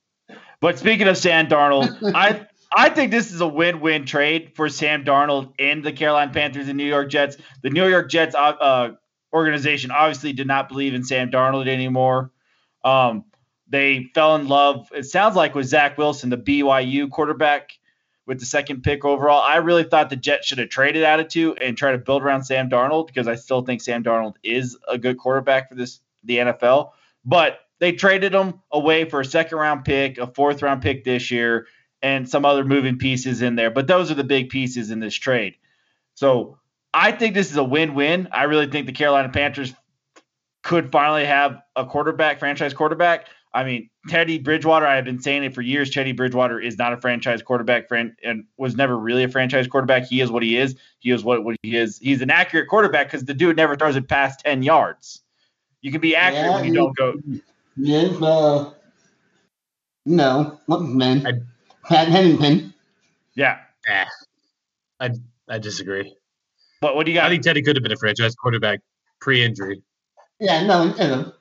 [0.60, 5.04] But speaking of Sam Darnold, I I think this is a win-win trade for Sam
[5.04, 7.36] Darnold and the Carolina Panthers and New York Jets.
[7.62, 8.90] The New York Jets uh, uh,
[9.32, 12.30] organization obviously did not believe in Sam Darnold anymore.
[12.84, 13.24] Um,
[13.68, 14.88] they fell in love.
[14.92, 17.70] It sounds like with Zach Wilson, the BYU quarterback,
[18.26, 19.40] with the second pick overall.
[19.42, 22.22] I really thought the Jets should have traded out of two and try to build
[22.22, 26.00] around Sam Darnold because I still think Sam Darnold is a good quarterback for this
[26.22, 26.92] the NFL.
[27.24, 31.32] But they traded him away for a second round pick, a fourth round pick this
[31.32, 31.66] year,
[32.02, 33.70] and some other moving pieces in there.
[33.70, 35.56] But those are the big pieces in this trade.
[36.14, 36.59] So
[36.92, 38.28] I think this is a win win.
[38.32, 39.72] I really think the Carolina Panthers
[40.62, 43.26] could finally have a quarterback, franchise quarterback.
[43.52, 45.90] I mean, Teddy Bridgewater, I have been saying it for years.
[45.90, 50.06] Teddy Bridgewater is not a franchise quarterback fran- and was never really a franchise quarterback.
[50.06, 50.76] He is what he is.
[51.00, 51.98] He is what, what he is.
[51.98, 55.22] He's an accurate quarterback because the dude never throws it past 10 yards.
[55.80, 57.14] You can be accurate Yeah, when you he- don't go.
[57.76, 58.72] Yes, uh,
[60.06, 61.26] no, what's his name?
[61.26, 62.74] I- Pat Hennington.
[63.34, 63.58] Yeah.
[65.00, 66.14] I disagree.
[66.80, 67.26] But what do you got?
[67.26, 68.80] I think Teddy could have been a franchise quarterback
[69.20, 69.82] pre-injury.
[70.38, 71.34] Yeah, no, he didn't.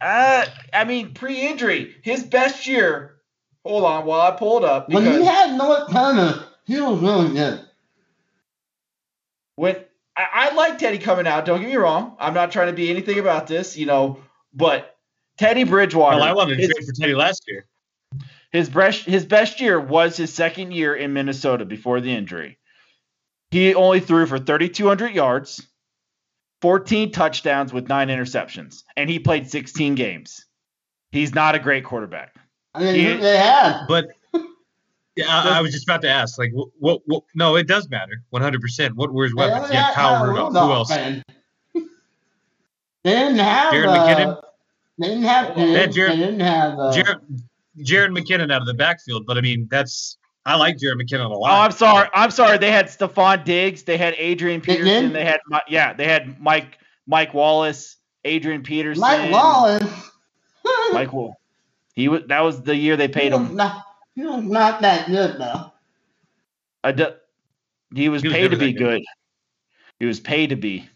[0.00, 3.16] Uh, I mean, pre-injury, his best year.
[3.64, 7.32] Hold on, while I pull it up When he had Norv Turner, he was really
[7.34, 7.60] good.
[9.54, 9.76] when
[10.16, 11.44] I, I like Teddy coming out.
[11.44, 12.16] Don't get me wrong.
[12.18, 14.18] I'm not trying to be anything about this, you know.
[14.52, 14.96] But
[15.38, 17.66] Teddy Bridgewater, Well, I wanted to trade for Teddy last year.
[18.50, 22.58] his best his best year was his second year in Minnesota before the injury.
[23.52, 25.64] He only threw for 3,200 yards,
[26.62, 30.46] 14 touchdowns with nine interceptions, and he played 16 games.
[31.10, 32.34] He's not a great quarterback.
[32.74, 33.84] I mean, He- they had.
[33.86, 34.08] But
[35.14, 37.90] yeah, I, I was just about to ask, like, what, what, what no, it does
[37.90, 38.92] matter, 100%.
[38.94, 39.70] What were his weapons?
[39.70, 40.52] Yeah, Kyle Kyle Rudolph.
[40.54, 40.88] Who else?
[40.90, 41.22] man.
[43.04, 43.72] They didn't have.
[43.72, 44.42] Jared uh, McKinnon?
[44.98, 45.56] They didn't have.
[45.56, 46.78] They had Diggs, Jared- they didn't have.
[46.78, 47.18] Uh, Jared,
[47.82, 51.28] Jared McKinnon out of the backfield, but I mean, that's I like Jared McKinnon a
[51.28, 51.36] lot.
[51.36, 51.64] Oh, lot.
[51.66, 52.08] I'm sorry.
[52.14, 52.58] I'm sorry.
[52.58, 53.84] They had Stefon Diggs.
[53.84, 54.84] They had Adrian They did?
[54.84, 55.12] Peterson.
[55.12, 55.92] They had yeah.
[55.92, 59.00] They had Mike Mike Wallace, Adrian Peterson.
[59.00, 60.10] Mike Wallace.
[60.92, 61.36] Mike Wall.
[61.94, 62.22] He was.
[62.26, 63.54] That was the year they paid him.
[63.54, 63.84] not.
[64.14, 65.72] He was not that good though.
[66.84, 67.16] A du-
[67.94, 68.78] he was He was paid to be good.
[68.78, 69.02] good.
[70.00, 70.88] He was paid to be.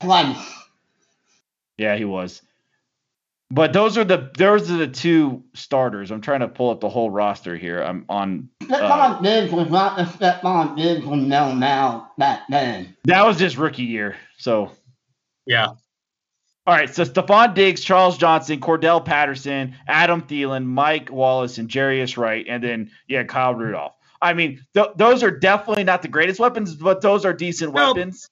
[0.00, 0.36] Twice.
[1.76, 2.40] Yeah, he was.
[3.50, 6.10] But those are the those are the two starters.
[6.10, 7.80] I'm trying to pull up the whole roster here.
[7.80, 8.48] I'm on.
[8.62, 12.96] Uh, Stefon Diggs was not the Stefon Diggs we know now back then.
[13.04, 14.16] that was just rookie year.
[14.38, 14.72] So
[15.46, 15.66] yeah,
[16.66, 22.16] All right, so Stefon Diggs, Charles Johnson, Cordarrelle Patterson, Adam Thielen, Mike Wallace, and Jarius
[22.16, 23.92] Wright, and then yeah, Kyle Rudolph.
[24.20, 27.96] I mean, th- those are definitely not the greatest weapons, but those are decent Nope.
[27.96, 28.28] weapons.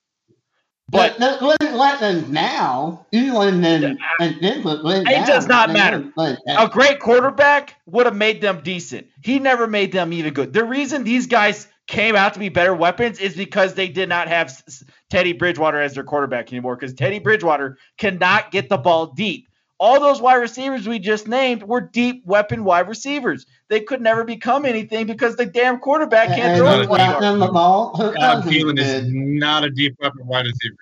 [0.88, 6.12] But the weapons now, even in and was way It does not matter.
[6.46, 9.08] a great quarterback would have made them decent.
[9.22, 10.52] He never made them even good.
[10.52, 14.28] The reason these guys came out to be better weapons is because they did not
[14.28, 14.62] have
[15.10, 16.76] Teddy Bridgewater as their quarterback anymore.
[16.76, 19.48] Because Teddy Bridgewater cannot get the ball deep.
[19.84, 23.44] All those wide receivers we just named were deep weapon wide receivers.
[23.68, 27.04] They could never become anything because the damn quarterback can't and throw who it 20
[27.04, 27.94] got the ball?
[27.94, 30.76] Who Adam Cousins Thielen is not a deep weapon wide receiver.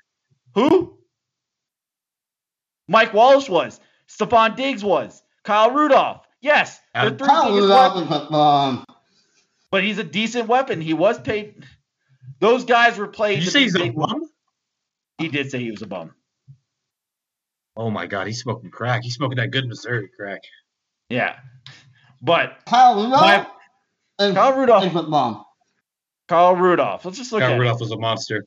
[0.55, 0.99] Who?
[2.87, 3.81] Mike Wallace was.
[4.09, 5.21] Stefon Diggs was.
[5.43, 6.25] Kyle Rudolph.
[6.41, 6.79] Yes.
[6.95, 8.85] How- The three Kyle Rudolph weapons, a bomb.
[9.73, 10.81] but he's a decent weapon.
[10.81, 11.67] He was paid.
[12.39, 13.37] Those guys were played.
[13.41, 14.31] Did you say he's a bum?
[15.19, 16.15] He did say he was a bum.
[17.77, 19.03] Oh my god, he's smoking crack.
[19.03, 20.41] He's smoking that good Missouri crack.
[21.09, 21.37] Yeah.
[22.21, 23.47] But Kyle Rudolph My-
[24.27, 25.45] is, Kyle Rudolph- is a bomb.
[26.29, 27.05] Kyle Rudolph.
[27.05, 27.61] Let's just look Kyle at it.
[27.61, 28.45] Rudolph was a monster.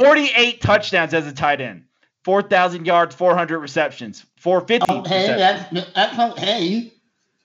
[0.00, 1.84] 48 touchdowns as a tight end.
[2.24, 5.70] 4,000 yards, 400 receptions, 450 Okay, receptions.
[5.94, 6.92] that's, that's okay.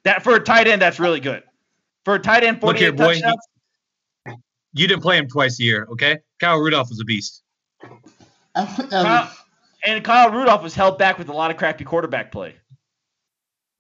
[0.04, 1.44] That for a tight end, that's really good.
[2.06, 3.14] For a tight end, Look 48 here, boy.
[3.14, 3.40] touchdowns.
[4.74, 6.18] You didn't play him twice a year, okay?
[6.40, 7.44] Kyle Rudolph was a beast.
[8.56, 9.32] Um, Kyle,
[9.86, 12.56] and Kyle Rudolph was held back with a lot of crappy quarterback play.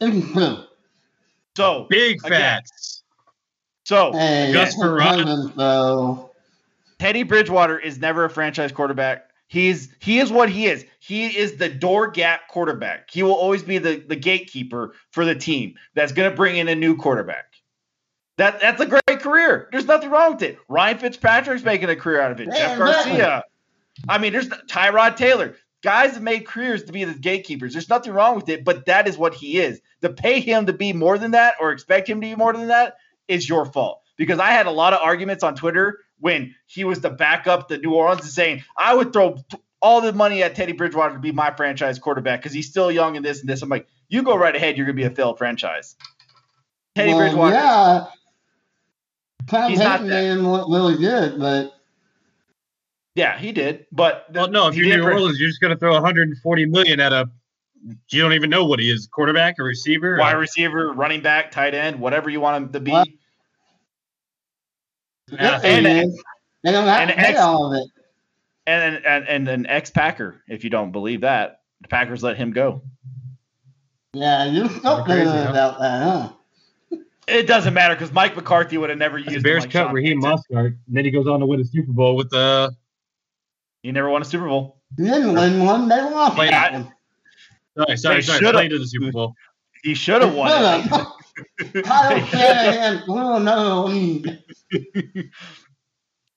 [1.55, 2.61] So Big Again.
[3.85, 6.31] So Hey, Gus that's so
[6.97, 9.29] Teddy Bridgewater is never a franchise quarterback.
[9.47, 10.85] He's he is what he is.
[10.99, 13.11] He is the door gap quarterback.
[13.11, 16.69] He will always be the, the gatekeeper for the team that's going to bring in
[16.69, 17.45] a new quarterback.
[18.37, 19.69] That that's a great career.
[19.71, 20.57] There's nothing wrong with it.
[20.67, 22.47] Ryan Fitzpatrick's making a career out of it.
[22.47, 23.11] Yeah, Jeff exactly.
[23.17, 23.43] Garcia.
[24.09, 25.55] I mean, there's Tyrod Taylor.
[25.83, 27.73] Guys have made careers to be the gatekeepers.
[27.73, 29.81] There's nothing wrong with it, but that is what he is.
[30.01, 32.69] To pay him to be more than that or expect him to be more than
[32.69, 32.95] that
[33.27, 34.01] is your fault.
[34.15, 37.77] Because I had a lot of arguments on Twitter when he was the backup to
[37.77, 39.37] New Orleans and saying, I would throw
[39.81, 43.17] all the money at Teddy Bridgewater to be my franchise quarterback because he's still young
[43.17, 43.61] and this and this.
[43.61, 44.77] I'm like, you go right ahead.
[44.77, 45.97] You're going to be a failed franchise.
[46.95, 47.55] Teddy well, Bridgewater.
[47.55, 48.05] Yeah.
[49.47, 51.72] Tom He's not Payton that- made him look really good, but
[53.15, 53.85] Yeah, he did.
[53.91, 56.99] But Well, no, if he you're New bring- Orleans, you're just gonna throw 140 million
[56.99, 57.29] at a
[58.09, 60.17] you don't even know what he is, quarterback or receiver.
[60.17, 62.91] wide receiver, running back, tight end, whatever you want him to be.
[62.91, 63.07] What?
[65.31, 66.13] Yeah, and, and-
[66.63, 67.89] they don't have and to pay ex- all of it.
[68.65, 72.51] And and and an ex Packer, if you don't believe that, the Packers let him
[72.51, 72.81] go.
[74.13, 75.49] Yeah, you're still crazy, feeling huh?
[75.49, 76.97] about that, huh?
[77.27, 79.87] It doesn't matter because Mike McCarthy would have never The used him Bears like cut
[79.87, 80.37] Sean Raheem Payton.
[80.51, 82.75] Mostert, and then he goes on to win a Super Bowl with uh, the.
[83.83, 84.81] He never won a Super Bowl.
[84.97, 86.93] You didn't win one, they lost Wait, that I- one.
[87.77, 88.39] Sorry, sorry, They sorry.
[88.39, 89.35] should've- Played to the Super Bowl.
[89.83, 90.89] He should have won it.
[91.83, 94.39] Kyle Shanahan blew another lead.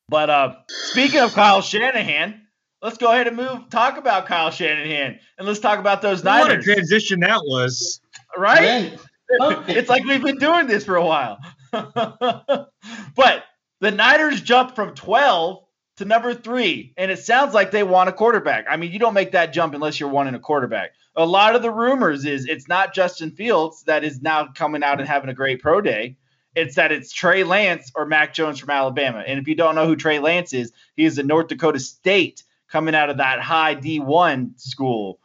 [0.09, 2.43] But uh, speaking of Kyle Shanahan,
[2.83, 3.69] let's go ahead and move.
[3.71, 6.43] Talk about Kyle Shanahan, and let's talk about those Niners.
[6.43, 6.65] What a Niners.
[6.65, 8.01] transition that was.
[8.37, 8.99] Right?
[9.41, 9.75] Okay.
[9.79, 11.39] it's like we've been doing this for a while.
[11.73, 13.45] but
[13.81, 15.63] the Niners jumped from 12
[15.97, 18.67] to number three, and it sounds like they want a quarterback.
[18.69, 20.93] I mean, you don't make that jump unless you're wanting a quarterback.
[21.17, 25.01] A lot of the rumors is it's not Justin Fields that is now coming out
[25.01, 26.17] and having a great pro day.
[26.55, 29.23] It's that it's Trey Lance or Mac Jones from Alabama.
[29.27, 32.45] And if you don't know who Trey Lance is, he is a North Dakota State
[32.69, 35.19] coming out of that high D1 school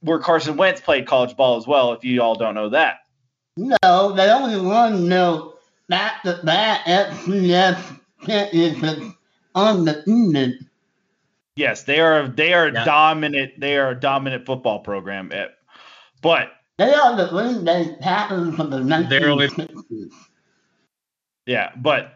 [0.00, 3.00] where Carson Wentz played college ball as well, if you all don't know that.
[3.56, 5.54] No, they only no
[5.88, 9.16] back to back FCS championships
[9.56, 10.66] undefeated.
[11.56, 12.84] Yes, they are they are Yeah.
[12.84, 13.58] dominant.
[13.58, 15.32] They are a dominant football program.
[15.32, 15.56] At,
[16.22, 20.12] but They are the Green Bay Packers of the They're 1960s.
[21.46, 22.12] yeah, but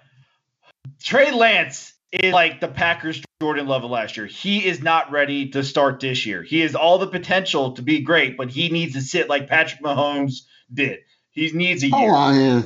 [1.02, 4.26] Trey Lance is like the Packers Jordan Love of last year.
[4.26, 6.42] He is not ready to start this year.
[6.42, 9.80] He has all the potential to be great, but he needs to sit like Patrick
[9.82, 10.40] Mahomes
[10.72, 10.98] did.
[11.30, 12.14] He needs a Hold year.
[12.14, 12.64] on here.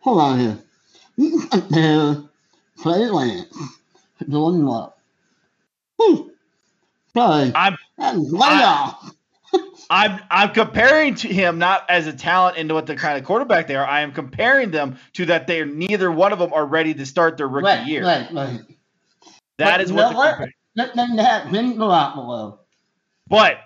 [0.00, 0.58] Hold on here.
[1.16, 2.16] You can compare
[2.82, 3.46] Trey Lance
[4.18, 4.92] to Jordan Love.
[6.00, 6.28] Hmm.
[7.14, 7.52] Sorry.
[7.54, 8.90] I'm way.
[9.90, 13.68] I'm I'm comparing to him not as a talent into what the kind of quarterback
[13.68, 13.86] they are.
[13.86, 17.36] I am comparing them to that they're neither one of them are ready to start
[17.36, 18.04] their rookie Right, year.
[18.04, 18.60] right, right.
[19.58, 20.38] That But is what the what?
[20.38, 22.58] compar- Let them have Jimmy Garoppolo.
[23.28, 23.58] But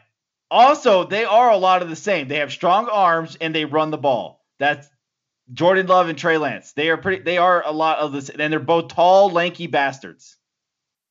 [0.50, 2.28] also, they are a lot of the same.
[2.28, 4.44] They have strong arms and they run the ball.
[4.58, 4.86] That's
[5.52, 6.72] Jordan Love and Trey Lance.
[6.72, 7.22] They are pretty.
[7.22, 10.36] They are a lot of this, and they're both tall, lanky bastards.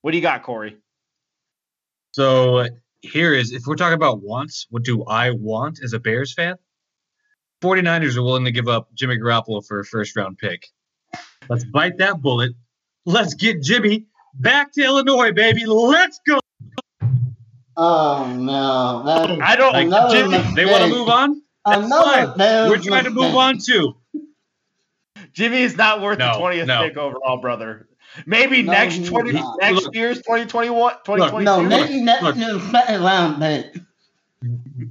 [0.02, 0.78] What do you got, Corey?
[2.12, 2.68] So
[3.02, 6.56] here is if we're talking about wants, what do I want as a Bears fan?
[7.62, 10.68] 49ers are willing to give up Jimmy Garoppolo for a first round pick.
[11.50, 12.54] Let's bite that bullet.
[13.06, 15.66] Let's get Jimmy back to Illinois, baby.
[15.66, 16.40] Let's go.
[17.76, 19.04] Oh no.
[19.06, 19.74] That, I don't.
[19.74, 21.42] Like, Another Jimmy, They want to move on?
[21.66, 22.70] That's Another fine.
[22.70, 23.96] We're trying to move on too.
[25.34, 26.88] Jimmy is not worth the twentieth no.
[26.88, 27.89] pick overall, brother.
[28.26, 29.58] Maybe No, next he's twenty not.
[29.62, 29.96] next Look.
[29.96, 31.44] year's 2021, 2022.
[31.44, 32.36] No, Look, maybe next look.
[32.36, 33.76] year's second round pick.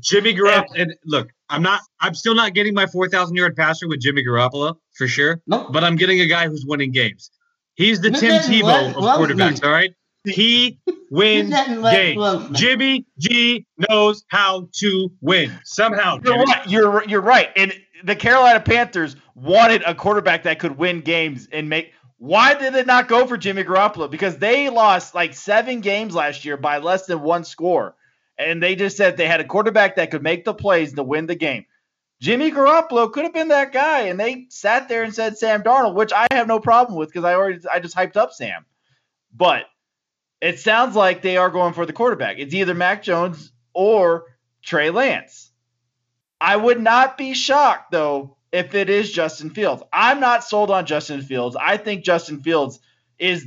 [0.01, 0.67] Jimmy Garoppolo.
[0.77, 1.81] And look, I'm not.
[2.01, 5.41] I'm still not getting my 4,000 yard passer with Jimmy Garoppolo for sure.
[5.47, 5.69] Nope.
[5.73, 7.31] But I'm getting a guy who's winning games.
[7.75, 9.63] He's the Look Tim Tebow let- of love quarterbacks.
[9.63, 9.69] him.
[9.69, 9.95] All right.
[10.25, 10.79] He
[11.11, 11.55] wins
[11.91, 12.51] games.
[12.59, 15.59] Jimmy G knows how to win.
[15.65, 16.45] Somehow, You're Jimmy.
[16.45, 16.67] right.
[16.69, 17.49] You're you're right.
[17.57, 17.73] And
[18.05, 21.93] the Carolina Panthers wanted a quarterback that could win games and make.
[22.19, 24.11] Why did it not go for Jimmy Garoppolo?
[24.11, 27.95] Because they lost like seven games last year by less than one score,
[28.37, 31.27] and they just said they had a quarterback that could make the plays to win
[31.27, 31.65] the game.
[32.21, 35.95] Jimmy Garoppolo could have been that guy, and they sat there and said Sam Darnold,
[35.95, 38.67] which I have no problem with because I already I just hyped up Sam.
[39.33, 39.67] But
[40.41, 42.39] it sounds like they are going for the quarterback.
[42.39, 44.25] It's either Mac Jones or
[44.63, 45.53] Trey Lance.
[46.41, 49.83] I would not be shocked though if it is Justin Fields.
[49.93, 51.57] I'm not sold on Justin Fields.
[51.57, 52.81] I think Justin Fields
[53.19, 53.47] is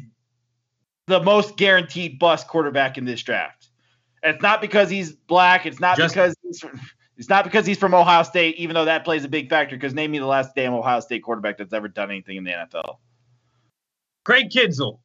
[1.08, 3.68] the most guaranteed bust quarterback in this draft.
[4.24, 5.66] It's not because he's black.
[5.66, 6.80] It's not Just- because he's from,
[7.18, 9.76] it's not because he's from Ohio State, even though that plays a big factor.
[9.76, 12.52] Because name me the last damn Ohio State quarterback that's ever done anything in the
[12.52, 12.98] NFL.
[14.24, 15.00] Craig Krenzel.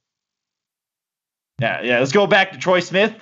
[1.60, 1.98] Yeah, yeah.
[1.98, 3.14] Let's go back to Troy Smith.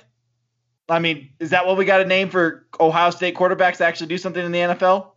[0.89, 4.07] I mean, is that what we got a name for Ohio State quarterbacks to actually
[4.07, 5.14] do something in the NFL?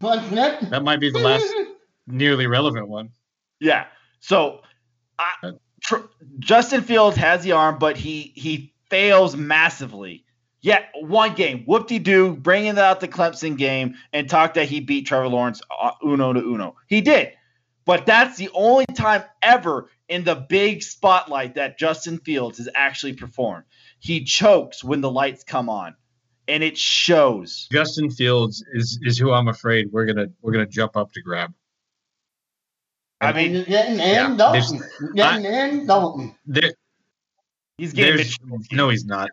[0.00, 0.70] Troy Smith?
[0.70, 1.46] That might be the last
[2.06, 3.10] nearly relevant one.
[3.60, 3.86] Yeah.
[4.20, 4.62] So,
[5.18, 5.32] I,
[5.82, 6.06] tr-
[6.38, 10.24] Justin Fields has the arm, but he he fails massively.
[10.60, 14.80] Yet one game, whoop de doo, bringing out the Clemson game and talk that he
[14.80, 16.76] beat Trevor Lawrence uh, uno to uno.
[16.88, 17.32] He did,
[17.84, 23.12] but that's the only time ever in the big spotlight that Justin Fields has actually
[23.12, 23.64] performed.
[24.00, 25.94] He chokes when the lights come on,
[26.48, 27.68] and it shows.
[27.70, 31.52] Justin Fields is is who I'm afraid we're gonna we're gonna jump up to grab.
[33.20, 34.80] I mean, you're getting Yeah, in Dalton.
[35.14, 36.34] Getting in Dalton.
[37.76, 38.26] He's getting
[38.72, 39.30] no, he's not.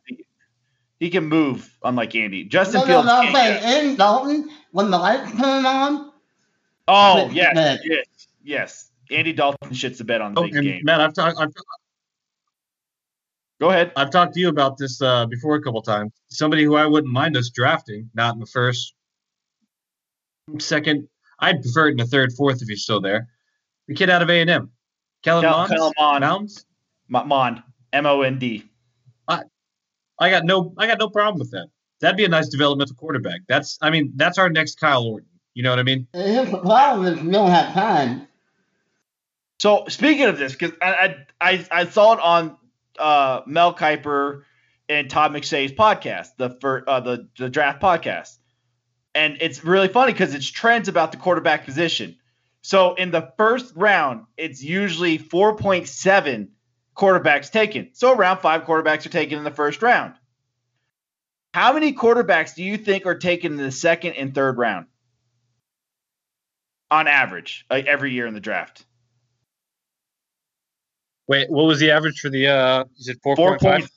[0.99, 2.45] He can move, unlike Andy.
[2.45, 3.07] Justin No, no, Fields.
[3.07, 6.11] no, I'm saying in Dalton, when the lights turn on,
[6.87, 8.91] Oh yes, yes, yes.
[9.11, 10.81] Andy Dalton shits the bed on the Oh, big game.
[10.83, 11.51] Matt, I've talked I've,
[13.59, 13.91] Go ahead.
[13.95, 16.11] I've talked to you about this uh, before a couple times.
[16.27, 18.93] Somebody who I wouldn't mind us drafting, not in the first,
[20.59, 21.07] second.
[21.39, 23.29] I'd prefer it in the third, fourth if he's still there.
[23.87, 24.71] The kid out of A and M,
[25.23, 25.69] Kellen Kel- Mond.
[25.69, 27.27] Kellen Mond.
[27.27, 28.69] Mond, M O N D.
[30.19, 31.67] I got no, I got no problem with that.
[32.01, 33.41] That'd be a nice developmental quarterback.
[33.47, 35.27] That's, I mean, that's our next Kyle Orton.
[35.53, 36.07] You know what I mean?
[36.13, 38.27] here's the problem is we don't have time.
[39.59, 42.57] So speaking of this, because I, I I I saw it on
[42.99, 44.43] uh, Mel Kiper
[44.87, 48.37] and Todd McShay's podcast, the for uh, the the draft podcast,
[49.13, 52.17] and it's really funny because it's trends about the quarterback position.
[52.61, 56.51] So in the first round, it's usually four point seven
[56.95, 57.89] quarterbacks taken.
[57.93, 60.13] So around five quarterbacks are taken in the first round.
[61.53, 64.87] How many quarterbacks do you think are taken in the second and third round?
[66.91, 68.85] On average, like every year in the draft.
[71.27, 72.47] Wait, what was the average for the?
[72.47, 73.89] uh Is it four Four point five?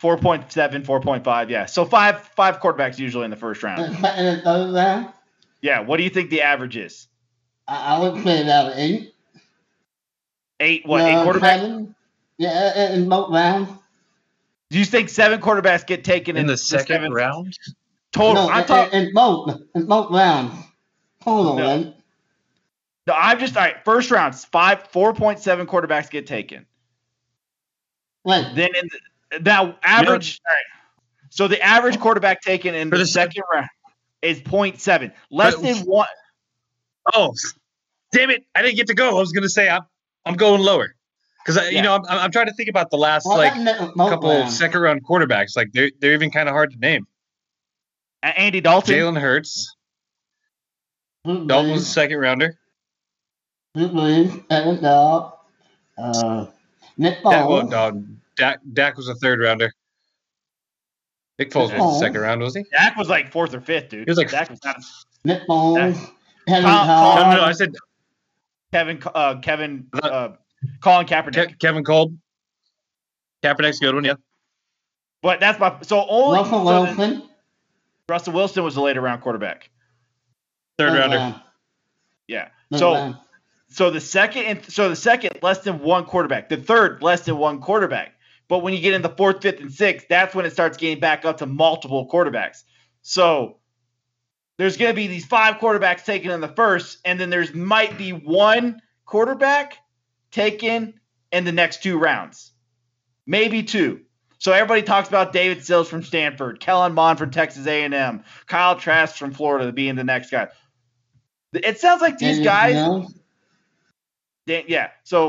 [0.00, 1.64] point, 4.7, 4.5, yeah.
[1.66, 3.82] So five five quarterbacks usually in the first round.
[3.82, 5.08] In the second and third round,
[5.62, 5.80] Yeah.
[5.80, 7.08] What do you think the average is?
[7.66, 9.14] I, I would say about eight.
[10.60, 10.98] Eight what?
[10.98, 11.40] no, eight quarterbacks?
[11.60, 11.94] seven.
[12.38, 13.70] Yeah, in in both rounds.
[14.70, 17.58] Do you think seven quarterbacks get taken in, in the second seventh- round.
[18.12, 18.46] Total.
[18.46, 19.00] No, I'm in, talking.
[19.00, 20.54] in both, in both rounds.
[21.22, 21.66] Total, No.
[21.66, 21.94] right?
[23.06, 23.76] No, I'm just all right.
[23.84, 26.66] First round, five, four point seven quarterbacks get taken.
[28.26, 28.46] Right.
[28.54, 28.88] Then in
[29.30, 30.40] the, now average.
[30.48, 30.64] all right.
[31.30, 33.68] So the average quarterback taken in For the, the second round
[34.22, 36.08] is 0.7, less But- than one.
[37.14, 37.32] Oh,
[38.12, 38.44] damn it!
[38.54, 39.10] I didn't get to go.
[39.16, 39.82] I was gonna say I'm,
[40.24, 40.92] I'm going lower
[41.44, 41.70] because Yeah.
[41.70, 44.28] you know I'm, I'm trying to think about the last Well, like that meant couple
[44.30, 44.58] rounds.
[44.58, 45.56] second round quarterbacks.
[45.56, 47.06] Like they're they're even kind of hard to name.
[48.24, 48.92] A- Andy Dalton.
[48.92, 49.76] Jalen Hurts,
[51.24, 52.58] Drew Dalton was a second rounder.
[53.76, 55.32] Drew Brees, Aaron Donald,
[55.96, 56.46] uh,
[56.96, 57.70] Nick Dak, well, Foles.
[57.70, 58.04] dog,
[58.36, 59.72] Dak, Dak was a third rounder.
[61.38, 61.92] Nick Foles was Foles.
[62.00, 62.64] the second round, was he?
[62.72, 64.06] Dak was like fourth or fifth, dude.
[64.06, 64.76] He was like- Dak was not
[65.24, 65.94] Nick Foles,
[66.48, 67.18] Kevin Kyle- Todd.
[67.26, 67.42] No, no, no.
[67.44, 67.74] I said
[68.72, 69.02] Kevin.
[69.14, 69.86] Uh, Kevin.
[69.92, 70.36] I thought- Uh,
[70.80, 71.54] Colin Kaepernick.
[71.54, 72.12] Ke- Kevin Cole.
[73.42, 74.14] Kaepernick's a good one, yeah.
[75.22, 77.30] But that's my so only Russell so then- Wilson.
[78.08, 79.70] Russell Wilson was the later round quarterback.
[80.78, 81.16] Third third rounder.
[81.16, 81.40] round,
[82.28, 82.48] Yeah.
[82.70, 83.16] third So round.
[83.68, 86.48] so the second and so the second less than one quarterback.
[86.48, 88.14] The third less than one quarterback.
[88.48, 91.00] But when you get in the fourth, fifth, and sixth, that's when it starts getting
[91.00, 92.62] back up to multiple quarterbacks.
[93.02, 93.58] So
[94.56, 97.98] there's going to be these five quarterbacks taken in the first, and then there's might
[97.98, 99.78] be one quarterback
[100.30, 100.94] taken
[101.32, 102.52] in the next two rounds,
[103.26, 104.00] maybe two.
[104.38, 109.16] So everybody talks about Davis Mills from Stanford, Kellen Mond from Texas A&M, Kyle Trask
[109.16, 110.48] from Florida being the next guy.
[111.52, 112.74] It sounds like these guys
[114.46, 114.90] yeah.
[115.04, 115.28] So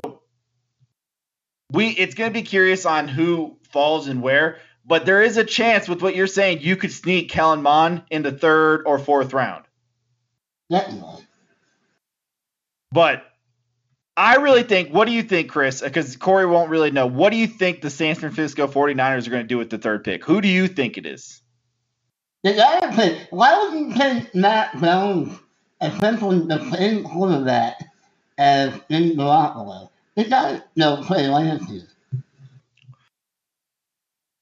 [1.72, 5.44] we it's going to be curious on who falls and where, but there is a
[5.44, 9.34] chance with what you're saying you could sneak Kellen Mond in the third or fourth
[9.34, 9.66] round.
[10.70, 11.24] Definitely.
[12.92, 13.24] But
[14.16, 15.82] I really think, what do you think, Chris?
[15.82, 17.06] Because Corey won't really know.
[17.06, 20.04] What do you think the San Francisco 49ers are going to do with the third
[20.04, 20.24] pick?
[20.26, 21.42] Who do you think it is?
[22.44, 25.38] The other thing, why would you take Mac Jones,
[25.82, 27.84] essentially the same quarterback
[28.38, 29.90] as Jimmy Garoppolo?
[30.18, 31.86] He doesn't know Trey Lance is.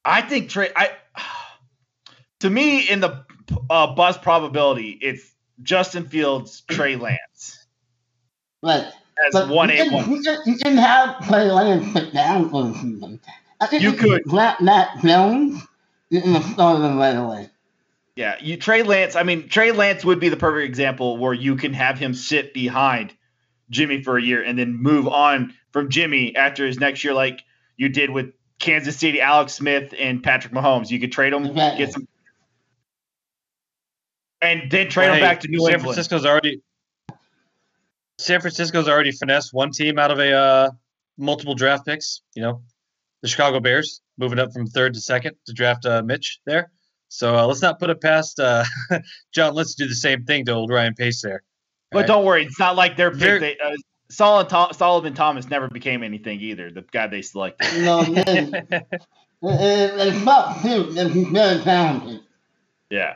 [0.04, 0.70] I think Trey.
[0.74, 0.90] I
[2.40, 3.24] to me in the
[3.68, 5.30] uh, bust probability, it's
[5.62, 7.66] Justin Fields, Trey Lance
[8.62, 8.84] Right.
[9.26, 10.10] as But one you A can, one.
[10.12, 13.20] you can, you have Trey Lance sit down for the season.
[13.60, 14.24] I think You could.
[14.24, 15.62] Grab Mac Jones,
[16.08, 17.50] you can start him right away.
[18.16, 19.14] Yeah, you Trey Lance.
[19.14, 22.54] I mean, Trey Lance would be the perfect example where you can have him sit
[22.54, 23.12] behind
[23.68, 27.42] Jimmy for a year and then move on from Jimmy after his next year, like
[27.76, 30.90] you did with Kansas City, Alex Smith and Patrick Mahomes.
[30.90, 31.84] You could trade them, Exactly.
[31.84, 32.08] get some,
[34.40, 35.82] and then trade them back to New San England.
[35.82, 36.62] Francisco's already
[38.18, 40.70] San Francisco's already finessed one team out of a uh,
[41.18, 42.22] multiple draft picks.
[42.34, 42.62] You know,
[43.20, 46.70] the Chicago Bears moving up from third to second to draft uh, Mitch there.
[47.08, 48.64] So uh, let's not put it past uh,
[49.34, 49.52] John.
[49.52, 51.42] Let's do the same thing to old Ryan Pace there.
[51.92, 52.06] But Right.
[52.06, 53.40] don't worry, it's not like they're pick.
[53.40, 53.76] They, uh,
[54.08, 56.70] Solomon, Tho- Solomon Thomas never became anything either.
[56.70, 57.66] The guy they selected.
[57.70, 59.06] It's
[61.14, 62.20] he's very talented.
[62.90, 63.14] Yeah,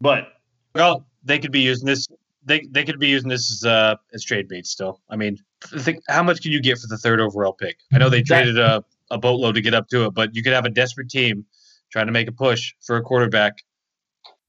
[0.00, 0.28] but
[0.74, 2.06] Well, they could be using this.
[2.44, 5.00] They they could be using this as uh, as trade bait still.
[5.10, 5.38] I mean,
[5.78, 7.78] think how much can you get for the third overall pick?
[7.92, 10.42] I know they That- traded a, a boatload to get up to it, but you
[10.42, 11.44] could have a desperate team
[11.90, 13.54] trying to make a push for a quarterback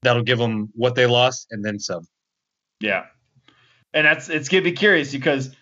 [0.02, 2.06] that'll give them what they lost and then some.
[2.80, 3.06] Yeah.
[3.92, 5.54] And that's it's gonna be curious because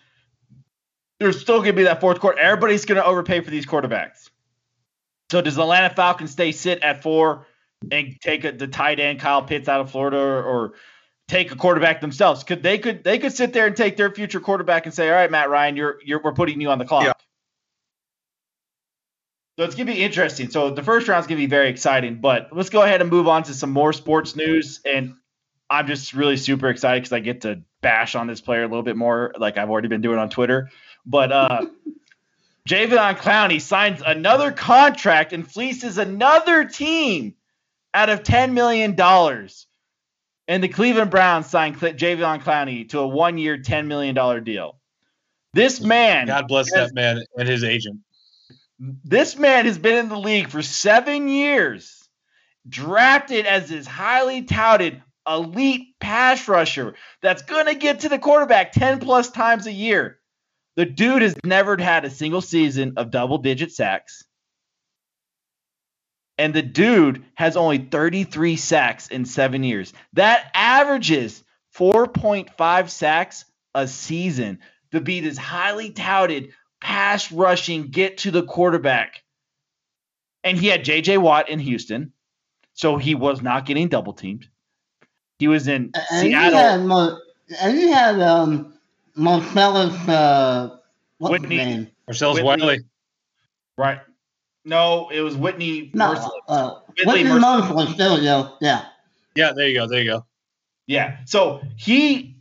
[1.19, 2.39] there's still gonna be that fourth quarter.
[2.39, 4.29] Everybody's gonna overpay for these quarterbacks.
[5.31, 7.45] So does the Atlanta Falcons stay sit at four
[7.91, 10.73] and take a, the tight end Kyle Pitts out of Florida or, or
[11.27, 12.43] take a quarterback themselves?
[12.43, 15.15] Could they could they could sit there and take their future quarterback and say, all
[15.15, 17.05] right, Matt Ryan, you're you're we're putting you on the clock.
[17.05, 17.13] Yeah.
[19.57, 20.49] So it's gonna be interesting.
[20.49, 23.43] So the first round's gonna be very exciting, but let's go ahead and move on
[23.43, 24.79] to some more sports news.
[24.85, 25.15] And
[25.69, 28.83] I'm just really super excited because I get to bash on this player a little
[28.83, 30.69] bit more, like I've already been doing on Twitter.
[31.05, 31.65] But uh
[32.67, 37.33] Javion Clowney signs another contract and fleeces another team
[37.95, 38.95] out of $10 million.
[40.47, 44.77] And the Cleveland Browns signed Cl- Javion Clowney to a one year, $10 million deal.
[45.53, 48.01] This man, God bless has- that man and his agent.
[48.77, 52.07] this man has been in the league for seven years,
[52.67, 58.71] drafted as this highly touted elite pass rusher that's going to get to the quarterback
[58.71, 60.17] 10 plus times a year.
[60.75, 64.23] The dude has never had a single season of double digit sacks.
[66.37, 69.93] And the dude has only 33 sacks in seven years.
[70.13, 71.43] That averages
[71.77, 74.59] 4.5 sacks a season
[74.91, 79.21] to be this highly touted pass rushing, get to the quarterback.
[80.43, 82.13] And he had JJ Watt in Houston,
[82.73, 84.47] so he was not getting double teamed.
[85.39, 86.59] He was in And he Seattle.
[86.59, 87.17] had, Mo-
[87.61, 88.73] and he had um,
[89.15, 90.77] Marcellus, uh,
[91.17, 91.57] what's Whitney.
[91.57, 91.87] his name?
[92.07, 92.79] Marcellus Whitney- Wiley.
[93.77, 93.99] Right.
[94.65, 96.31] No, it was Whitney No, Mercilus.
[96.49, 97.61] uh, Whitley Whitney Mercilus.
[97.71, 98.85] Mercilus, there we go, yeah.
[99.35, 99.87] Yeah, there you go.
[99.87, 100.25] There you go.
[100.85, 101.19] Yeah.
[101.25, 102.35] So he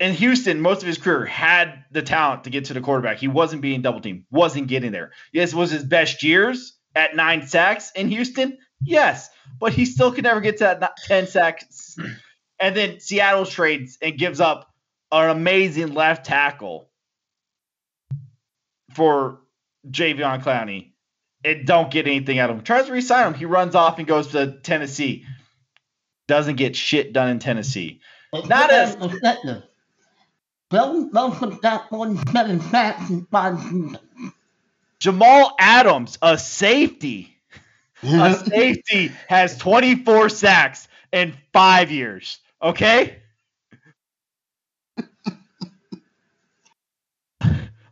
[0.00, 3.18] in Houston, most of his career had the talent to get to the quarterback.
[3.18, 5.10] He wasn't being double teamed, wasn't getting there.
[5.32, 8.56] Yes, was his best years at nine sacks in Houston?
[8.80, 9.28] Yes,
[9.60, 11.96] but he still could never get to that 10 sacks.
[12.60, 14.72] And then Seattle trades and gives up
[15.12, 16.90] an amazing left tackle
[18.94, 19.40] for
[19.88, 20.92] Javion Clowney.
[21.44, 22.64] And don't get anything out of him.
[22.64, 23.34] Tries to resign him.
[23.34, 25.24] He runs off and goes to Tennessee.
[26.26, 28.00] Doesn't get shit done in Tennessee.
[28.32, 29.62] Not as- that in perspective.
[30.70, 33.98] Those, those have got 47 sacks in five seasons.
[34.98, 37.34] Jamal Adams, a safety,
[38.02, 42.38] a safety has 24 sacks in five years.
[42.62, 43.18] Okay.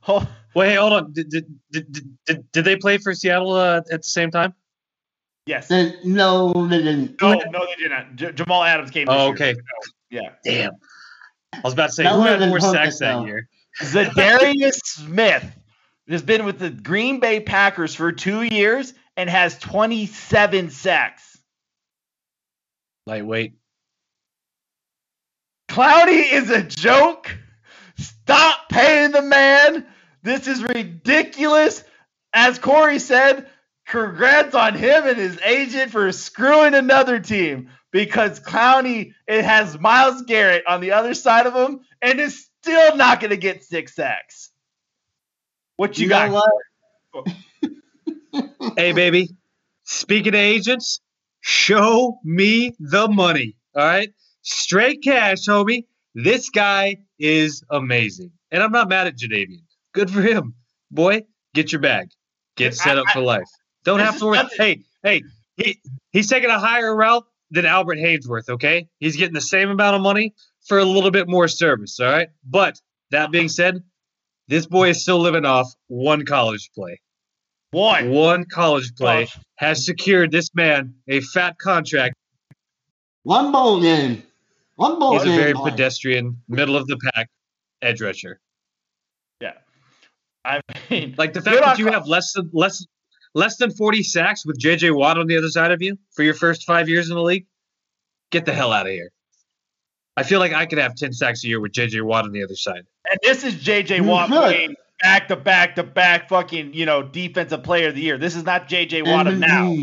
[0.09, 1.13] Oh, Wait, hold on.
[1.13, 4.55] Did did, did, did, did, did they play for Seattle uh, at the same time?
[5.47, 5.67] yes.
[5.69, 7.21] Then, no, they didn't.
[7.21, 8.15] No, no, they did not.
[8.15, 9.07] J- Jamal Adams came.
[9.07, 9.35] This Oh, year.
[9.35, 9.55] okay.
[10.11, 10.31] Yeah.
[10.45, 10.73] Damn.
[11.53, 13.27] I was about to say That who had more been sacks that though.
[13.27, 13.49] year.
[13.83, 15.45] Za'Darius Smith
[16.09, 21.37] has been with the Green Bay Packers for two years and has 27 sacks.
[23.07, 23.55] Lightweight.
[25.69, 27.37] Clowney is a joke.
[27.99, 29.87] Stop paying the man.
[30.23, 31.83] This is ridiculous.
[32.33, 33.49] as Corey said,
[33.87, 40.23] congrats on him and his agent for screwing another team because Clowney it has Myles
[40.23, 43.95] Garrett on the other side of him and is still not going to get six
[43.95, 44.51] sacks.
[45.77, 46.31] What you, You got?
[46.33, 47.27] what?
[48.77, 49.31] Hey, baby.
[49.85, 51.01] Speaking of agents,
[51.41, 53.57] show me the money.
[53.75, 54.13] All right.
[54.47, 55.87] Straight cash, homie.
[56.15, 58.31] This guy is amazing.
[58.53, 59.63] And I'm not mad at Jadeveon.
[59.93, 60.55] Good for him.
[60.91, 62.11] Boy, get your bag.
[62.57, 63.49] Get set up for life.
[63.85, 64.39] Don't have to worry.
[64.57, 65.23] Hey, hey,
[65.57, 65.81] he,
[66.13, 68.89] he's taking a higher route than Albert Haynesworth, okay?
[69.01, 70.35] He's getting the same amount of money
[70.67, 72.29] for a little bit more service, all right?
[72.45, 72.81] But
[73.11, 73.83] that being said,
[74.47, 77.01] this boy is still living off one college play.
[77.73, 78.11] One.
[78.11, 79.39] One college play College.
[79.57, 82.15] has secured this man a fat contract.
[83.25, 84.23] One bowl game.
[84.77, 85.71] One bowl He's a very boy.
[85.71, 87.29] pedestrian, middle of the pack
[87.83, 88.41] edge rusher.
[89.41, 89.53] Yeah.
[90.45, 90.61] I
[90.91, 92.85] mean, Like the fact that you Col- have less than less
[93.35, 96.35] less than 40 sacks with JJ Watt on the other side of you for your
[96.35, 97.47] first five years in the league,
[98.31, 99.11] get the hell out of here.
[100.17, 102.43] I feel like I could have 10 sacks a year with JJ Watt on the
[102.43, 102.85] other side.
[103.11, 104.37] and this is JJ Watt should.
[104.39, 108.17] playing back to back to back fucking, you know, defensive player of the year.
[108.17, 109.75] This is not JJ Watt of now.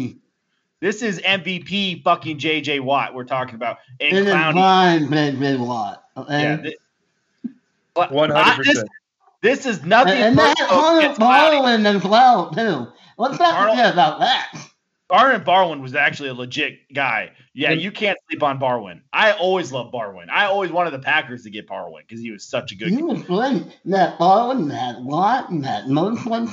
[0.83, 0.85] MVP.
[0.85, 3.77] This is MVP fucking JJ Watt we're talking about.
[3.99, 4.51] And In his Clowney.
[4.53, 6.03] prime, big, big Watt.
[6.17, 6.41] Okay?
[6.41, 6.57] Yeah.
[6.57, 6.75] thi-
[7.95, 8.63] 100%.
[8.63, 8.83] This,
[9.41, 11.19] this is nothing and, and that personal Hunter.
[11.21, 12.87] Barwin as well, too.
[13.17, 14.51] Let's not Arnold- about that.
[15.09, 17.31] Connor Barwin was actually a legit guy.
[17.53, 19.01] Yeah, you can't sleep on Barwin.
[19.11, 20.27] I always loved Barwin.
[20.31, 22.89] I always wanted the Packers to get Barwin because he was such a good.
[22.89, 23.63] You was great.
[23.85, 26.47] That Barwin, that Watt, and that Mosley.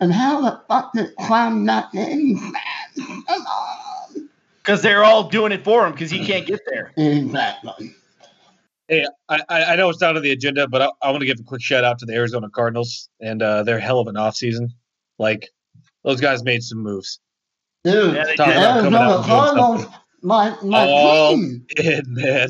[0.00, 2.54] And how the fuck did Clown not get any fans?
[2.96, 4.28] Come on.
[4.62, 6.92] Because they're all doing it for him because he can't get there.
[6.96, 7.94] Exactly.
[8.88, 11.26] Hey, I, I I know it's not on the agenda, but I, I want to
[11.26, 14.14] give a quick shout out to the Arizona Cardinals and uh, their hell of an
[14.14, 14.70] offseason.
[15.18, 15.48] Like,
[16.04, 17.20] those guys made some moves.
[17.84, 19.86] Dude, Yeah, they Talk about coming out Arizona and Cardinals,
[20.22, 21.30] my, my Oh.
[21.34, 21.66] team.
[21.76, 22.48] Good, man.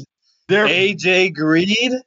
[0.49, 2.01] They're AJ Green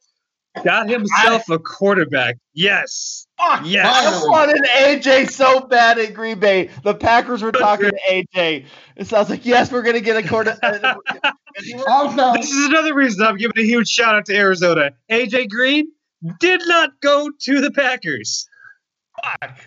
[0.64, 2.38] got himself a quarterback.
[2.54, 3.26] Yes.
[3.38, 3.62] fuck.
[3.66, 3.86] Yes.
[4.26, 6.70] I wanted AJ so bad at Green Bay.
[6.84, 8.66] The Packers were talking to AJ.
[8.98, 10.84] And so I was like, yes, we're gonna get a quarterback.
[11.58, 14.36] And oh, he Also, This is another reason I'm giving a huge shout out to
[14.36, 14.92] Arizona.
[15.12, 15.92] AJ Green
[16.40, 18.48] did not go to the Packers.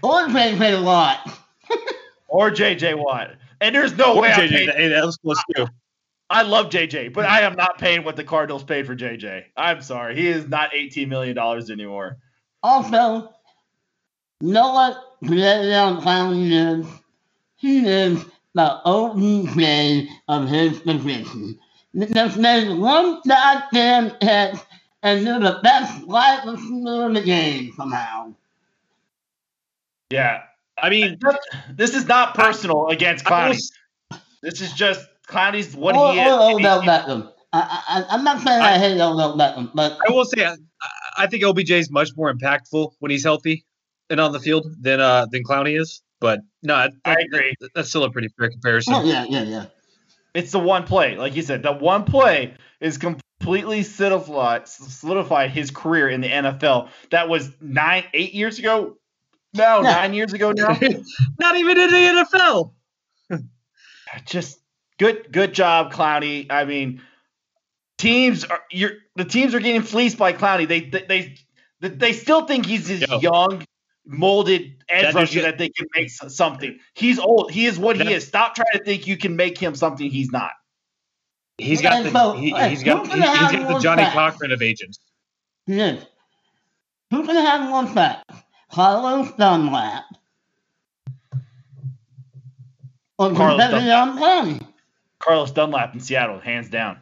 [0.03, 1.29] or pay pay a lot.
[2.29, 3.33] or JJ Watt.
[3.61, 4.69] And there's no Or way I'm JJ, paying.
[4.71, 5.67] hey, that was close too.
[6.33, 9.45] I love JJ, but I am not paying what the Cardinals paid for JJ.
[9.55, 10.17] I'm sorry.
[10.17, 12.17] He is not $18 million anymore.
[12.63, 13.35] Also,
[14.41, 16.87] you know what Jadeveon Clowney is?
[17.57, 18.25] He is
[18.55, 21.59] the OBJ of his position.
[22.15, 24.59] Just made one goddamn catch
[25.03, 28.35] and you're the best wide receiver in the game somehow.
[30.11, 30.45] Yeah.
[30.79, 31.19] I mean,
[31.71, 33.61] This is not personal against I Clowney.
[34.41, 36.27] This is just Clowney's what or, he is.
[36.33, 37.33] or and Odell he- Beckham.
[37.55, 40.57] I, I, I'm not saying I, I- hate Odell Beckham, but I will say I,
[41.17, 43.65] I think OBJ is much more impactful when he's healthy
[44.11, 46.03] and on the field than uh than Clowney is.
[46.21, 47.55] But no, I, I agree.
[47.61, 48.95] that- that's still a pretty fair comparison.
[48.95, 49.65] oh, yeah, yeah, yeah.
[50.35, 51.17] It's the one play.
[51.17, 56.89] Like you said, the one play is completely solidified, solidified his career in the NFL.
[57.11, 58.97] That was nine, eight years ago.
[59.55, 59.93] No, Yeah.
[59.93, 60.69] nine years ago now.
[61.39, 62.73] Not even in the NFL.
[64.27, 64.59] just
[65.03, 67.03] good good job clowney i mean
[67.99, 71.37] teams are you're the teams are getting fleeced by clowney they they
[71.81, 73.19] they, they still think he's this Yo.
[73.19, 73.65] young
[74.07, 78.07] molded edge That rusher that they can make something he's old he is what That-
[78.07, 80.53] he is stop trying to think you can make him something he's not
[81.59, 84.03] He's got And the so, he, hey, he's got who's he, has got the Johnny
[84.03, 84.15] sacks?
[84.15, 84.99] Cochran of agents.
[85.67, 86.03] He is.
[87.11, 88.25] Who's going to have one sack?
[88.73, 90.05] Carlos Dunlap.
[93.19, 94.72] Or Carlos Jadeveon Clowney.
[95.23, 96.99] Carlos dunlap in seattle hands down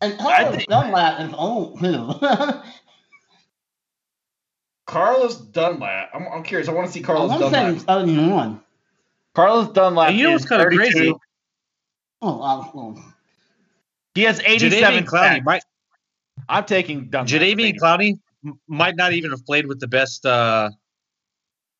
[0.00, 2.12] And Carlos think- Dunlap is old, too.
[4.86, 7.72] carlos dunlap i'm, I'm curious i want to see I carlos want to say dunlap
[7.74, 8.60] he's 31.
[9.34, 11.12] carlos dunlap And you know what's kind of crazy?
[12.22, 12.70] Oh, wow.
[12.72, 13.04] well,
[14.14, 15.44] he has 87 Jadeveon Clowney sacks.
[15.44, 15.62] might
[16.48, 20.24] i'm taking dunlap Jadeveon Clowney m- might not even have played with the best.
[20.26, 20.70] uh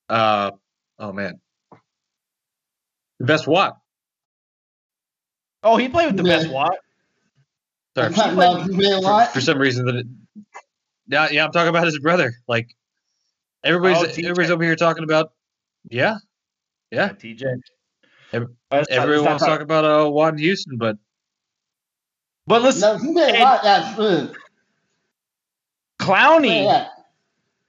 [0.08, 0.50] uh
[0.98, 1.40] Oh man,
[3.18, 3.76] the best what?
[5.64, 6.36] Oh he played with the Yeah.
[6.38, 6.76] best watt
[7.96, 9.32] Sorry, I'm for, talking about Jadeveon for, Watt.
[9.32, 9.94] for some reason that.
[9.96, 10.06] It,
[11.06, 12.32] yeah, yeah, I'm talking about his brother.
[12.48, 12.74] Like
[13.62, 15.32] everybody's Oh, everybody's over here talking about.
[15.88, 16.16] Yeah,
[16.90, 17.10] Yeah.
[17.10, 17.44] TJ.
[18.32, 20.76] Every- Let's not- everyone let's wants not to talk- talk about uh Watt and Houston,
[20.76, 20.96] but
[22.46, 22.80] But listen,
[23.14, 24.36] No, Jadeveon and- Watt, that's.
[26.00, 26.64] Clowney.
[26.64, 26.88] Yeah.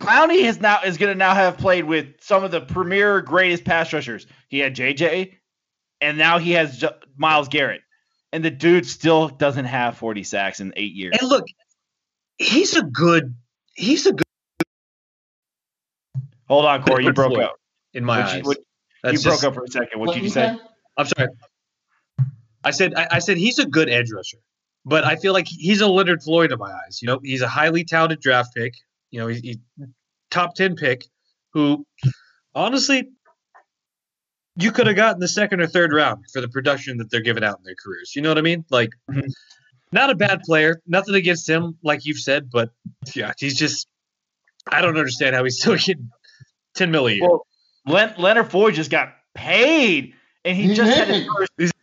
[0.01, 3.63] Clowney is now is going to now have played with some of the premier greatest
[3.63, 4.27] pass rushers.
[4.49, 5.33] He had JJ,
[6.01, 7.81] and now he has J- Myles Garrett,
[8.33, 11.15] and the dude still doesn't have 40 sacks in eight years.
[11.19, 11.45] And look,
[12.37, 13.35] he's a good.
[13.75, 14.23] He's a good
[16.47, 17.43] Hold on, Corey, you broke Floyd.
[17.45, 17.55] up.
[17.93, 18.43] in my What you- eyes.
[18.45, 18.57] what-
[19.03, 19.99] That's you just- broke up for a second.
[19.99, 20.55] What, What did you you say?
[20.55, 20.61] say?
[20.97, 21.29] I'm sorry.
[22.63, 24.37] I said I, I said he's a good edge rusher,
[24.85, 26.99] but I feel like he's a Leonard Floyd in my eyes.
[27.01, 28.73] You know, he's a highly touted draft pick.
[29.11, 29.57] You know, he's, he's
[30.31, 31.05] top ten pick
[31.53, 31.85] who,
[32.53, 33.09] honestly,
[34.57, 37.43] you could have gotten the second or third round for the production that they're giving
[37.43, 38.13] out in their careers.
[38.15, 38.65] You know what I mean?
[38.69, 39.29] Like, Mhm.
[39.91, 40.81] not a bad player.
[40.87, 42.69] Nothing against him, like you've said, but
[43.13, 43.87] yeah, he's just.
[44.71, 46.09] I don't understand how he's still getting
[46.73, 47.21] ten mil a year.
[47.21, 47.45] Well,
[47.85, 51.73] Len- Leonard Floyd just got paid, and he He just had his first,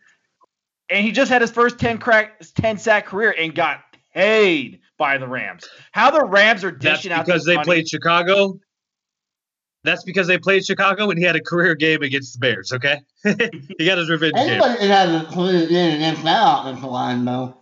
[0.89, 3.79] and he just had his first ten crack, ten sack career, and got
[4.13, 5.63] paid by the Rams.
[5.91, 8.59] How the Rams are That's dishing out because they money- played Chicago.
[9.83, 12.71] That's because they played Chicago and he had a career game against the Bears.
[12.71, 13.01] Okay,
[13.77, 14.49] he got his revenge game.
[14.51, 17.57] Anybody can have a career in against that offensive line, though.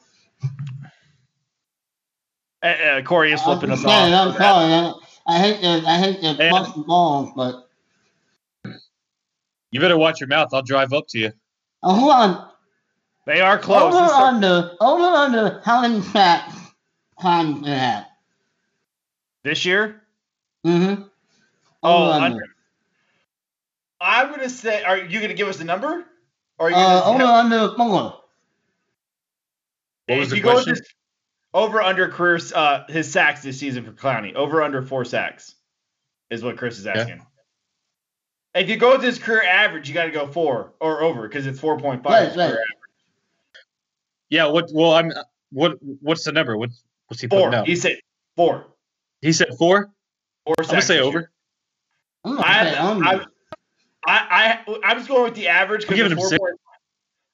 [2.63, 4.35] Uh, uh, Corey is flipping us saying, off.
[4.35, 4.71] I'm sorry.
[4.71, 4.93] I,
[5.35, 7.67] I hate to, I hate to And- bust balls, but
[9.71, 10.49] You better watch your mouth.
[10.53, 11.31] I'll drive up to you.
[11.83, 12.47] oh, hold on.
[13.25, 13.93] They are close.
[13.95, 16.55] Over This- under, over under how many sacks
[17.17, 18.05] Hines gonna have?
[19.43, 20.03] this year.
[20.65, 21.03] Mm-hmm.
[21.83, 22.43] Oh, under.
[23.99, 24.83] I'm gonna say.
[24.83, 26.05] Are you gonna give us the number?
[26.57, 28.21] Or are you Uh, gonna, over under four.
[30.07, 30.73] What was if the you go with question?
[30.75, 30.93] this-
[31.53, 34.33] over under career uh his sacks this season for Clowney.
[34.35, 35.55] Over under four sacks
[36.29, 37.25] is what Chris is asking.
[38.53, 41.45] If you go with his career average, you got to go four or over because
[41.47, 42.35] it's four point five.
[42.35, 42.57] Right, right.
[44.29, 44.47] Yeah.
[44.47, 44.69] What?
[44.73, 45.11] Well, I'm.
[45.51, 45.77] What?
[45.81, 46.57] What's the number?
[46.57, 46.69] What?
[47.07, 47.55] What's he putting Four.
[47.55, 47.67] out?
[47.67, 47.97] He said
[48.35, 48.67] four.
[49.21, 49.91] He said four.
[50.45, 51.31] Four I'm gonna say this over.
[52.25, 52.35] Year.
[52.35, 53.05] I'm gonna I, say under.
[53.05, 53.25] I,
[54.07, 55.81] I, I, I'm just going with the average.
[55.85, 56.37] 'cause I'm giving him six.
[56.39, 56.59] point-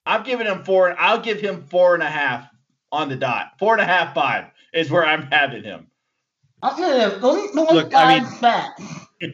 [0.06, 2.48] I'm giving him four, and I'll give him four and a half
[2.94, 3.52] on the dot.
[3.60, 5.88] Four and a half, five is where I'm having him.
[6.64, 8.82] I'll tell you, those Look, I mean- sacks.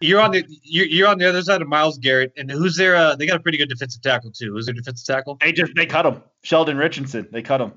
[0.00, 0.44] You're on the.
[0.62, 2.94] You're, you're on the other side of Myles Garrett, and who's their?
[2.94, 4.52] Uh, they got a pretty good defensive tackle too.
[4.52, 5.38] Who's their defensive tackle?
[5.40, 6.22] They just they cut him.
[6.44, 7.26] Sheldon Richardson.
[7.32, 7.72] They cut him.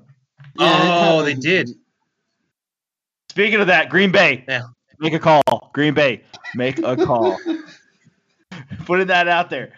[0.60, 1.70] oh, they did.
[3.30, 4.44] Speaking of that, Green Bay.
[4.46, 4.62] Yeah.
[5.02, 5.70] Make a call.
[5.72, 6.22] Green Bay.
[6.54, 7.36] Make a call.
[8.86, 9.72] Putting that out there.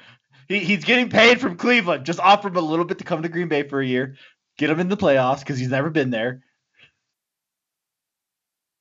[0.49, 2.05] He, he's getting paid from Cleveland.
[2.05, 4.17] Just offer him a little bit to come to Green Bay for a year.
[4.59, 6.45] Get him in the playoffs because he's never been there.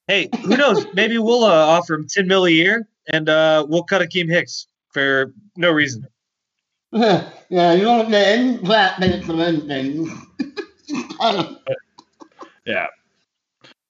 [0.08, 0.86] Hey, who knows?
[0.94, 4.68] Maybe we'll uh, offer him ten mil a year, and uh, we'll cut Akiem Hicks
[4.92, 6.06] for no reason.
[6.92, 10.12] yeah, you don't get any crap minutes of anything.
[12.66, 12.88] Yeah.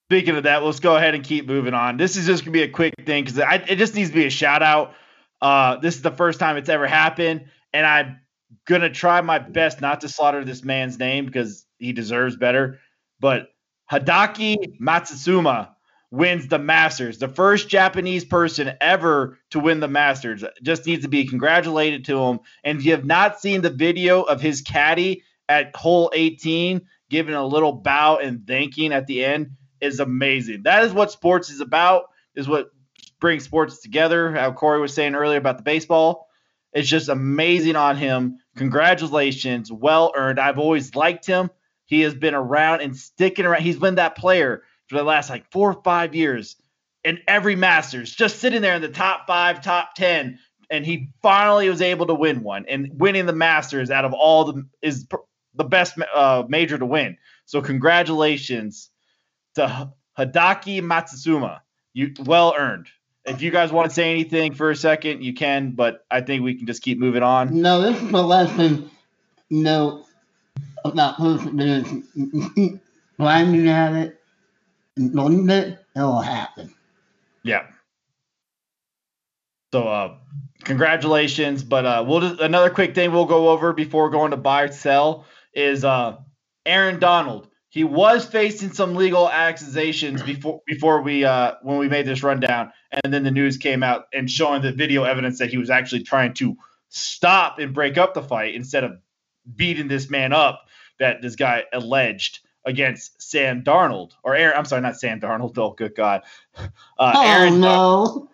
[0.09, 1.97] Speaking of that, let's go ahead and keep moving on.
[1.97, 4.29] This is just gonna be a quick thing because it just needs to be a
[4.29, 4.93] shout out.
[5.41, 8.19] Uh, this is the first time it's ever happened, and I'm
[8.65, 12.79] gonna try my best not to slaughter this man's name because he deserves better.
[13.19, 13.49] But
[13.91, 15.69] Hideki Matsushima
[16.11, 20.43] wins the Masters, the first Japanese person ever to win the Masters.
[20.61, 22.39] Just needs to be congratulated to him.
[22.63, 27.35] And if you have not seen the video of his caddy at hole 18 giving
[27.35, 29.51] a little bow and thanking at the end
[29.83, 30.63] is amazing.
[30.63, 32.05] That is what sports is about,
[32.35, 32.71] is what
[33.19, 34.31] brings sports together.
[34.31, 36.27] How Corey was saying earlier about the baseball.
[36.73, 38.39] It's just amazing on him.
[38.55, 39.71] Congratulations.
[39.71, 40.39] Well earned.
[40.39, 41.49] I've always liked him.
[41.85, 43.61] He has been around and sticking around.
[43.61, 46.55] He's been that player for the last like four or five years
[47.03, 50.39] in every Masters, just sitting there in the top five, top 10.
[50.69, 52.65] And he finally was able to win one.
[52.67, 55.07] And winning the Masters out of all the is
[55.53, 57.17] the best uh, major to win.
[57.45, 58.89] So congratulations
[59.55, 61.59] to Hideki Matsushima.
[61.93, 62.87] You well earned.
[63.25, 66.43] If you guys want to say anything for a second, you can, but I think
[66.43, 67.61] we can just keep moving on.
[67.61, 68.89] No, this is a lesson,
[69.49, 70.05] you know,
[70.83, 72.05] about perseverance.
[73.17, 74.21] Grinding at it,
[74.95, 76.73] believe it, it'll happen.
[77.43, 77.67] Yeah.
[79.71, 80.15] So uh
[80.63, 84.63] congratulations, but uh we'll just another quick thing we'll go over before going to buy
[84.63, 86.17] or sell is uh
[86.65, 87.47] Aaron Donald.
[87.73, 92.71] He was facing some legal accusations before before we uh when we made this rundown
[92.91, 96.03] and then the news came out and showing the video evidence that he was actually
[96.03, 96.55] trying to
[96.89, 98.99] stop and break up the fight instead of
[99.55, 100.67] beating this man up
[100.99, 105.71] that this guy alleged against Sam Darnold or Aaron I'm sorry not Sam Darnold oh
[105.71, 106.21] good god
[106.55, 106.67] uh,
[106.99, 108.29] Oh Aaron no!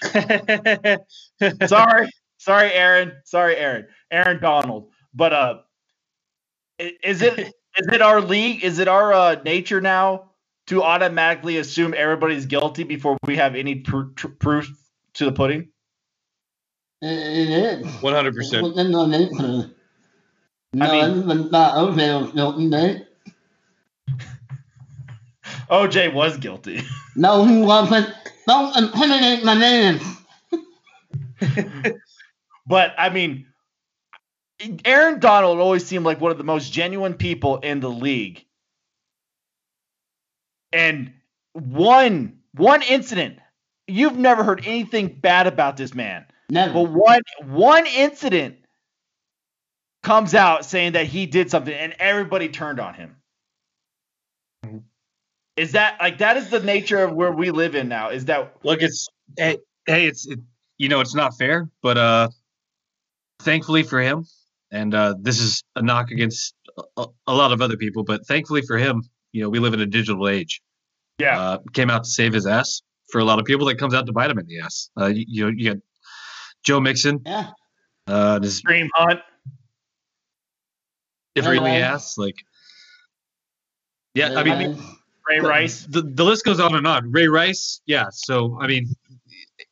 [1.66, 3.12] sorry, sorry, Aaron.
[3.24, 3.88] Sorry, Aaron.
[4.12, 4.90] Aaron Donald.
[5.12, 5.58] But uh,
[6.78, 8.64] is it is it our league?
[8.64, 10.30] Is it our uh, nature now
[10.66, 14.68] to automatically assume everybody's guilty before we have any pr- tr- proof
[15.14, 15.68] to the pudding?
[17.00, 17.86] It, it is.
[17.86, 18.62] 100%.
[18.62, 19.70] Within the nature.
[20.74, 23.06] No, I mean- even OJ was guilty, right?
[25.70, 26.80] OJ was guilty.
[27.16, 28.12] No, he wasn't.
[28.46, 30.00] Don't intimidate my man.
[32.66, 33.46] But I mean,
[34.84, 38.44] Aaron Donald always seemed like one of the most genuine people in the league.
[40.72, 41.12] And
[41.52, 43.38] one one incident,
[43.86, 46.26] you've never heard anything bad about this man.
[46.50, 46.72] Never.
[46.72, 48.56] But one one incident
[50.02, 53.16] comes out saying that he did something and everybody turned on him.
[55.56, 58.10] Is that like that is the nature of where we live in now?
[58.10, 60.38] Is that Look, it's hey, hey it's it,
[60.78, 62.28] you know it's not fair, but uh,
[63.40, 64.24] thankfully for him,
[64.70, 66.54] and uh, this is a knock against
[66.96, 69.02] a, a lot of other people, but thankfully for him,
[69.32, 70.60] you know, we live in a digital age.
[71.18, 71.40] yeah?
[71.40, 72.82] Uh, came out to save his ass.
[73.10, 74.90] For a lot of people, that comes out to bite him in the ass.
[75.00, 75.82] Uh, you, you know, you got
[76.62, 77.50] Joe Mixon, yeah.
[78.06, 79.20] uh, this Kareem Hunt.
[81.34, 81.90] differently Ray Rice.
[81.90, 82.34] ass, like.
[84.14, 84.78] Yeah, I mean,
[85.26, 85.86] Ray Rice.
[85.88, 87.10] the, the list goes on and on.
[87.10, 88.06] Ray Rice, yeah.
[88.10, 88.94] So I mean,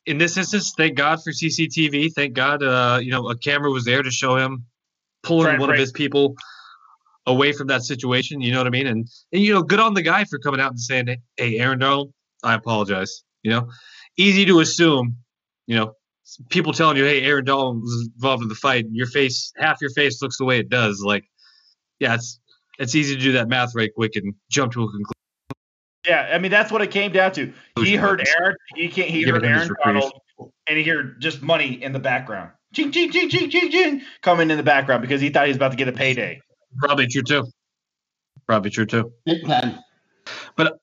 [0.07, 2.13] in this instance, thank God for CCTV.
[2.13, 4.65] Thank God, uh, you know, a camera was there to show him
[5.27, 6.35] pulling one of his people
[7.25, 8.41] away from that situation.
[8.41, 8.87] You know what I mean?
[8.87, 11.79] And and you know, good on the guy for coming out and saying, "Hey, Aaron
[11.79, 12.13] Donald,
[12.43, 13.69] I apologize." You know,
[14.17, 15.17] easy to assume.
[15.67, 15.93] You know,
[16.49, 19.81] people telling you, "Hey, Aaron Donald was involved in the fight," and your face, half
[19.81, 21.03] your face looks the way it does.
[21.03, 21.25] Like,
[21.99, 22.39] yeah, it's
[22.79, 25.13] it's easy to do that math right quick and jump to a conclusion.
[26.07, 27.53] Yeah, I mean that's what it came down to.
[27.79, 28.55] He heard Aaron.
[28.75, 29.09] He can't.
[29.09, 29.69] He heard Aaron.
[29.83, 30.13] Donald,
[30.67, 32.51] and he heard just money in the background.
[32.73, 35.57] Ching ching ching ching ching ching coming in the background because he thought he was
[35.57, 36.39] about to get a payday.
[36.77, 37.45] Probably true too.
[38.45, 39.11] Probably true too.
[39.25, 39.79] Big time.
[40.55, 40.77] But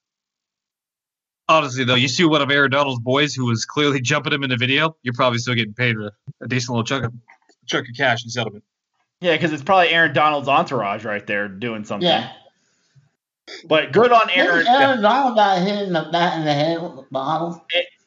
[1.49, 4.51] honestly, though, you see one of Aaron Donald's boys who was clearly jumping him in
[4.51, 6.11] the video, you're probably still getting paid a,
[6.43, 7.13] a decent little chunk of
[7.67, 8.65] chunk of cash in settlement.
[9.21, 12.09] Yeah, because it's probably Aaron Donald's entourage right there doing something.
[12.09, 12.33] Yeah.
[13.67, 14.83] But good on Aaron, Aaron.
[14.83, 17.65] Aaron Donald got hit in the back of the head with the bottle.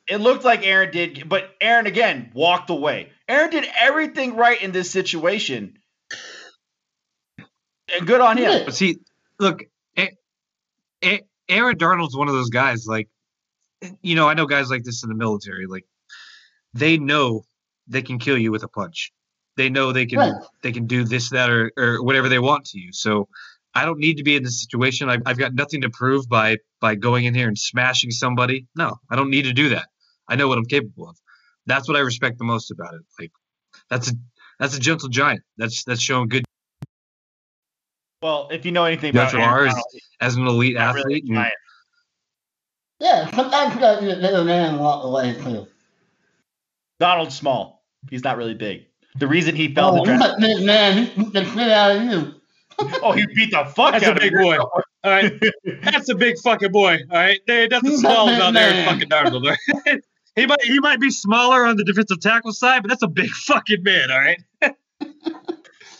[0.07, 3.11] It looked like Aaron did, but Aaron again walked away.
[3.27, 5.77] Aaron did everything right in this situation,
[7.93, 8.65] and good on him.
[8.65, 8.97] But see,
[9.39, 9.63] look,
[9.97, 10.15] A-
[11.03, 12.85] A- Aaron Darnold's one of those guys.
[12.87, 13.09] Like,
[14.01, 15.65] you know, I know guys like this in the military.
[15.67, 15.85] Like,
[16.73, 17.43] they know
[17.87, 19.11] they can kill you with a punch.
[19.55, 20.33] They know they can Right.
[20.61, 22.91] they can do this, that, or or whatever they want to you.
[22.93, 23.27] So.
[23.75, 25.07] I don't need to be in this situation.
[25.07, 28.65] I've, I've got nothing to prove by by going in here and smashing somebody.
[28.75, 29.87] No, I don't need to do that.
[30.27, 31.15] I know what I'm capable of.
[31.67, 33.01] That's what I respect the most about it.
[33.19, 33.31] Like
[33.89, 34.15] that's a
[34.59, 35.41] that's a gentle giant.
[35.57, 36.43] That's that's showing good
[38.23, 39.85] Well, if you know anything about Natural Aaron R Donald,
[40.21, 41.23] as an elite he's not really athlete.
[41.29, 41.51] and-
[42.99, 45.67] Yeah, sometimes you gotta let a man walk away too.
[46.99, 47.83] Donald's small.
[48.09, 48.85] He's not really big.
[49.17, 50.37] The reason he fell Oh, the he's draft.
[50.37, 51.05] a big man.
[51.05, 52.33] He beat the shit out of you.
[53.01, 54.37] Oh, he beat the fuck That's out a of big you.
[54.39, 54.57] boy.
[54.57, 54.71] All
[55.05, 55.33] right,
[55.81, 56.99] that's a big fucking boy.
[57.09, 59.47] All right, there nothing small about Aaron fucking Darnold.
[59.47, 59.55] all
[59.87, 60.01] right?
[60.37, 63.29] he might he might be smaller on the defensive tackle side, but that's a big
[63.47, 64.09] fucking man.
[64.11, 64.41] All right.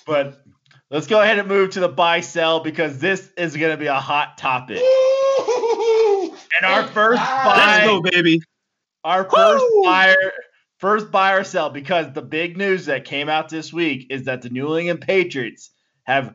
[0.06, 0.42] But
[0.90, 3.88] let's go ahead and move to the buy sell because this is going to be
[3.88, 4.78] a hot topic.
[4.78, 8.42] And our first buy, Let's go, baby.
[9.04, 9.84] our first Woo!
[9.84, 10.32] buyer,
[10.78, 14.42] first buy or sell because the big news that came out this week is that
[14.44, 15.72] the New England Patriots
[16.04, 16.34] have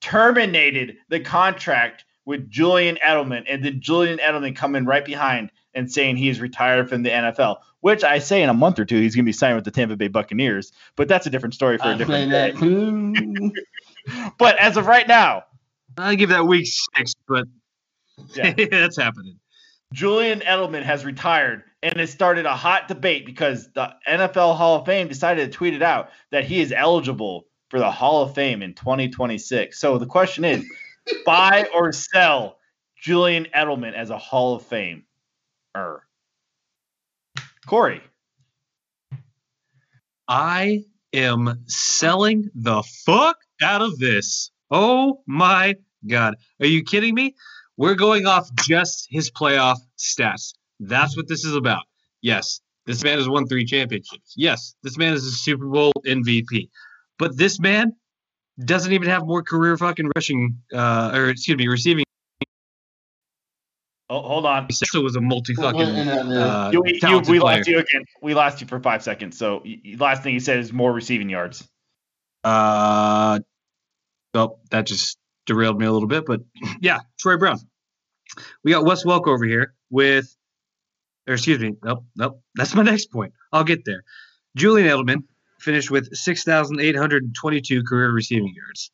[0.00, 6.16] terminated the contract with Julian Edelman, and then Julian Edelman coming right behind and saying
[6.16, 7.58] he is retired from the NFL.
[7.80, 9.70] Which I say in a month or two he's going to be signing with the
[9.70, 13.52] Tampa Bay Buccaneers, but that's a different story for a I say different day.
[14.38, 15.44] But as of right now,
[15.98, 17.44] I give that week six, but
[18.34, 18.52] Yeah.
[18.70, 19.38] that's happening.
[19.92, 24.86] Julian Edelman has retired, and it started a hot debate because the NFL Hall of
[24.86, 28.62] Fame decided to tweet it out that he is eligible for the Hall of Fame
[28.62, 29.78] in 2026.
[29.78, 30.64] So the question is,
[31.26, 32.58] buy or sell
[33.00, 35.04] Julian Edelman as a Hall of Fame?
[35.76, 36.04] Er.
[37.66, 38.00] Corey,
[40.26, 44.50] I am selling the fuck out of this.
[44.70, 46.36] Oh my god.
[46.60, 47.34] Are you kidding me?
[47.76, 50.54] We're going off just his playoff stats.
[50.80, 51.82] That's what this is about.
[52.22, 54.32] Yes, this man has won three championships.
[54.36, 56.70] Yes, this man is a Super Bowl MVP.
[57.18, 57.92] But this man
[58.64, 62.04] doesn't even have more career fucking rushing uh or excuse me, receiving.
[64.10, 64.66] Oh, hold on.
[64.68, 67.56] He also was a multi fucking uh, You, you, we player.
[67.58, 68.04] lost you again.
[68.22, 69.36] We lost you for five seconds.
[69.38, 71.66] So y- y- last thing you said is more receiving yards.
[72.44, 73.40] Uh,
[74.34, 76.40] well, that just derailed me a little bit, but
[76.80, 77.58] yeah, Troy Brown,
[78.64, 80.34] We got Wes Welker over here with,
[81.26, 82.40] or excuse me, nope, nope.
[82.54, 83.32] That's my next point.
[83.52, 84.02] I'll get there.
[84.56, 85.24] Julian Edelman
[85.60, 88.90] finished with 6,822 career receiving yards.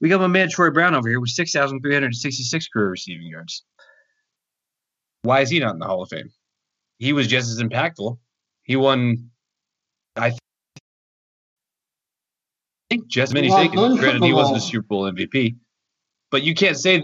[0.00, 3.64] We got my man Troy Brown over here with 6,366 career receiving yards.
[5.22, 6.30] Why is he not in the Hall of Fame?
[6.98, 8.18] He was just as impactful.
[8.64, 9.30] He won,
[10.16, 10.38] I th-
[12.90, 13.96] think, just many Well, taken.
[13.96, 15.56] Granted, he wasn't a Super Bowl MVP,
[16.30, 17.02] but you can't say.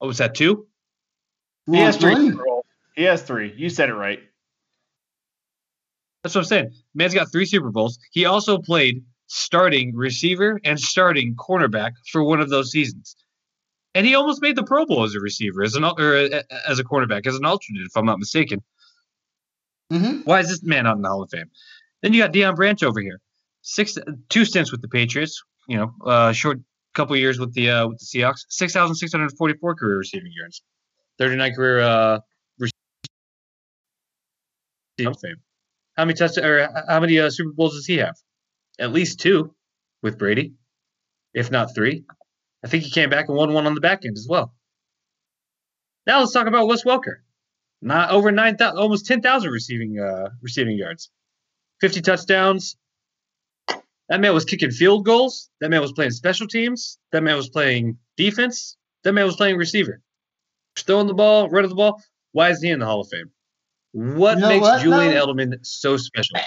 [0.00, 0.66] Oh, was that two?
[1.70, 2.12] He has three.
[2.12, 2.30] One.
[2.30, 2.64] Super Bowls.
[2.94, 3.52] He has three.
[3.56, 4.20] You said it right.
[6.22, 6.70] That's what I'm saying.
[6.94, 7.98] Man's got three Super Bowls.
[8.12, 13.16] He also played starting receiver and starting cornerback for one of those seasons.
[13.94, 16.78] And he almost made the Pro Bowl as a receiver, as an or uh, as
[16.78, 18.62] a cornerback, as an alternate, if I'm not mistaken.
[19.92, 20.24] Mhm.
[20.26, 21.50] Why is this man not in the Hall of Fame?
[22.02, 23.20] Then you got Deion Branch over here,
[23.62, 23.96] six
[24.28, 25.42] two stints with the Patriots.
[25.66, 26.60] You know, uh, short
[26.94, 28.44] couple years with the uh, with the Seahawks.
[28.48, 30.62] Six thousand six hundred forty four career receiving yards,
[31.18, 32.18] thirty nine career uh,
[32.58, 32.72] receiving
[35.00, 35.36] Hall of Fame.
[35.96, 38.14] How many touch or how many uh, Super Bowls does he have?
[38.78, 39.54] At least two
[40.02, 40.52] with Brady,
[41.34, 42.04] if not three.
[42.64, 44.54] I think he came back and won one on the back end as well.
[46.06, 47.16] Now let's talk about Wes Welker.
[47.80, 51.10] Not over nine thousand, almost ten thousand receiving uh, receiving yards,
[51.80, 52.76] fifty touchdowns.
[54.08, 55.50] That man was kicking field goals.
[55.60, 56.98] That man was playing special teams.
[57.12, 58.76] That man was playing defense.
[59.04, 60.00] That man was playing receiver.
[60.76, 62.02] Throwing the ball, running the ball.
[62.32, 63.30] Why is he in the Hall of Fame?
[63.92, 65.26] What You know makes what, Julian though?
[65.26, 66.38] Edelman so special?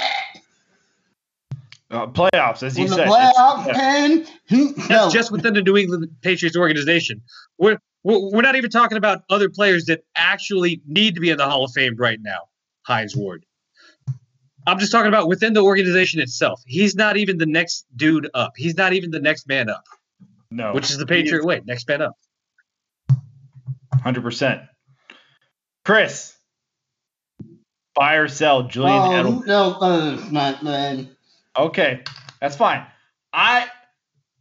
[1.92, 3.08] Uh, playoffs, as you When the said.
[3.10, 5.10] playoffs It's- came, That's no.
[5.10, 7.22] just within the New England Patriots organization.
[7.58, 11.38] We're, we're we're not even talking about other players that actually need to be in
[11.38, 12.40] the Hall of Fame right now.
[12.84, 13.46] Hines Ward.
[14.66, 16.62] I'm just talking about within the organization itself.
[16.66, 18.54] He's not even the next dude up.
[18.56, 19.84] He's not even the next man up,
[20.50, 21.62] no, which is the Patriot way.
[21.66, 22.16] Next man up.
[24.02, 24.62] Hundred percent.
[25.84, 26.36] Chris,
[27.96, 29.46] buy or sell Julian oh, Edelman.
[29.48, 31.10] no, uh, not man.
[31.58, 32.04] Okay,
[32.40, 32.86] that's fine.
[33.34, 33.68] I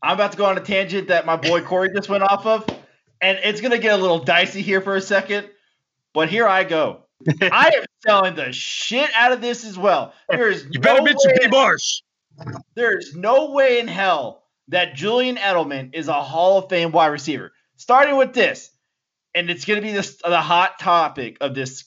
[0.02, 2.66] I'm about to go on a tangent that my boy Corey just went off of,
[3.20, 5.48] and it's gonna get a little dicey here for a second.
[6.14, 7.04] But here I go.
[7.42, 10.14] I am selling the shit out of this as well.
[10.28, 11.46] There is You better no mention way- P.
[11.48, 12.00] Marsh.
[12.74, 17.52] There's no way in hell that Julian Edelman is a Hall of Fame wide receiver.
[17.76, 18.70] Starting with this,
[19.34, 21.84] and it's going to be this, the hot topic of this.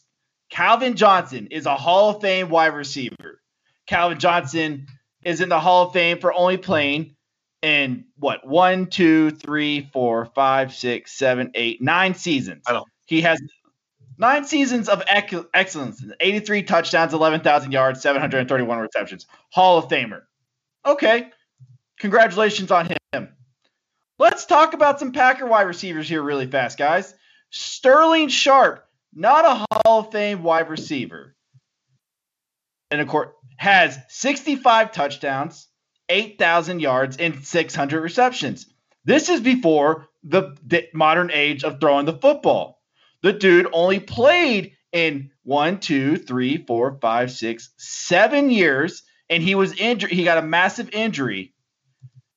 [0.51, 3.41] Calvin Johnson is a Hall of Fame wide receiver.
[3.87, 4.85] Calvin Johnson
[5.25, 7.15] is in the Hall of Fame for only playing
[7.61, 12.63] in what one, two, three, four, five, six, seven, eight, nine seasons.
[12.67, 13.41] I don't- He has
[14.17, 19.25] nine seasons of ec- excellence 83 touchdowns, 11,000 yards, 731 receptions.
[19.51, 20.23] Hall of Famer.
[20.85, 21.29] Okay.
[21.99, 23.29] Congratulations on him.
[24.19, 27.13] Let's talk about some Packer wide receivers here really fast, guys.
[27.49, 31.35] Sterling Sharpe, not a Hall of Fame wide receiver.
[32.91, 35.67] And of course, has 65 touchdowns,
[36.09, 38.65] 8,000 yards, and 600 receptions.
[39.05, 42.81] This is before the, the modern age of throwing the football.
[43.21, 49.55] The dude only played in one, two, three, four, five, six, seven years, and he
[49.55, 50.11] was injured.
[50.11, 51.53] He got a massive injury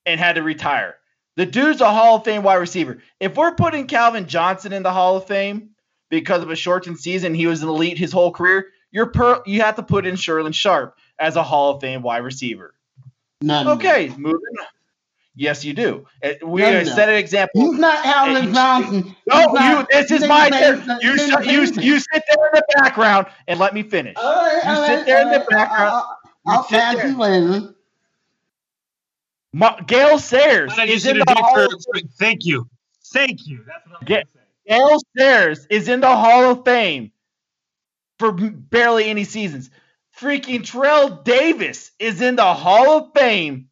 [0.05, 0.95] and had to retire.
[1.35, 2.97] The dude's a Hall of Fame wide receiver.
[3.19, 5.69] If we're putting Calvin Johnson in the Hall of Fame
[6.09, 8.67] because of a shortened season, he was an elite his whole career.
[8.91, 12.19] You're per, you have to put in Sherlin Sharpe as a Hall of Fame wide
[12.23, 12.73] receiver.
[13.41, 13.67] None.
[13.67, 14.33] Okay, moving.
[14.59, 14.65] on.
[15.39, 16.07] Yes, you do.
[16.23, 16.83] Uh, We No, no.
[16.83, 17.61] set an example.
[17.69, 19.03] He's not Hey, Calvin Johnson.
[19.03, 19.87] He's No, you.
[19.91, 20.79] This is my turn.
[21.01, 24.15] You, not- you, you sit there in the background and let me finish.
[24.17, 25.89] All right, You all sit right, there in all the right, background.
[25.93, 27.07] I'll, You I'll pass there.
[27.09, 27.73] you later.
[29.53, 31.67] Ma- Gale Sayers Why don't you is in the Hall.
[31.69, 32.67] do for- Thank you.
[33.13, 33.63] Thank you.
[33.65, 34.27] That's what I'm Get-
[34.67, 37.11] Gale Sayers is in the Hall of Fame
[38.19, 39.69] for barely any seasons.
[40.19, 43.69] Freaking Terrell Davis is in the Hall of Fame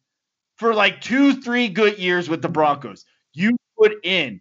[0.58, 3.04] for like two, three good years with the Broncos.
[3.32, 4.40] You put in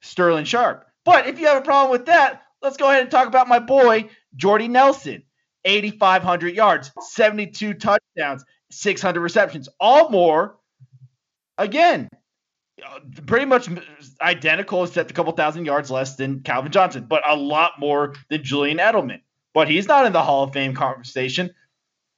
[0.00, 0.86] Sterling Sharpe.
[1.04, 3.58] But if you have a problem with that, let's go ahead and talk about my
[3.58, 5.24] boy, Jordy Nelson.
[5.64, 10.56] 8,500 yards, 72 touchdowns, 600 receptions, all more.
[11.56, 12.08] Again,
[13.26, 13.68] pretty much
[14.20, 18.42] identical, except a couple thousand yards less than Calvin Johnson, but a lot more than
[18.42, 19.20] Julian Edelman.
[19.54, 21.50] But he's not in the Hall of Fame conversation.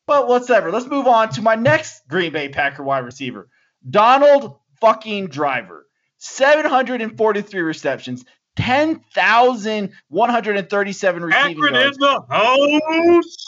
[0.06, 0.70] But whatever.
[0.70, 3.48] Let's move on to my next Green Bay Packer wide receiver,
[3.88, 5.86] Donald fucking Driver.
[6.18, 8.24] 743 receptions,
[8.56, 13.44] 10,137 receiving Akron yards, in the house.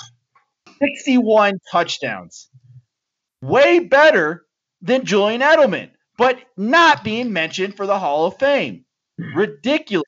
[0.81, 2.51] 61 touchdowns.
[3.41, 4.45] Way better
[4.83, 8.85] than Julian Edelman, but not being mentioned for the Hall of Fame.
[9.17, 10.05] Ridiculous.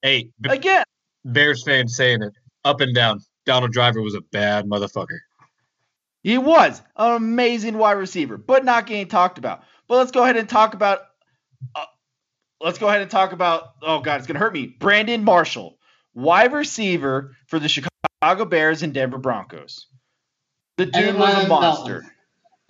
[0.00, 0.84] Hey, Again,
[1.24, 2.32] Bears fans saying it
[2.64, 3.20] up and down.
[3.46, 5.18] Donald Driver was a bad motherfucker.
[6.22, 9.62] he was an amazing wide receiver, but not getting talked about.
[9.88, 11.00] But let's go ahead and talk about.
[11.74, 11.84] Uh,
[12.60, 13.64] let's go ahead and talk about.
[13.82, 14.66] Oh God, it's gonna hurt me.
[14.66, 15.78] Brandon Marshall,
[16.14, 19.86] wide receiver for the Chicago Bears and Denver Broncos.
[20.78, 22.00] The dude And was a monster.
[22.00, 22.10] Dalton.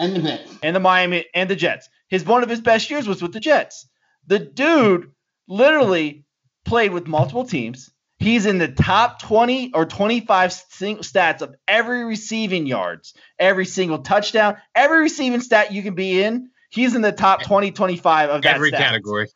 [0.01, 0.55] And the Jets.
[0.65, 1.89] and the Miami and the Jets.
[2.09, 3.87] His one of his best years was with the Jets.
[4.27, 5.13] The dude
[5.47, 6.25] literally
[6.65, 7.91] played with multiple teams.
[8.19, 14.57] He's in the top 20 or 25 stats of every receiving yards, every single touchdown,
[14.75, 16.51] every receiving stat you can be in.
[16.71, 19.29] He's in the top 20, 25 of that Every stat, category.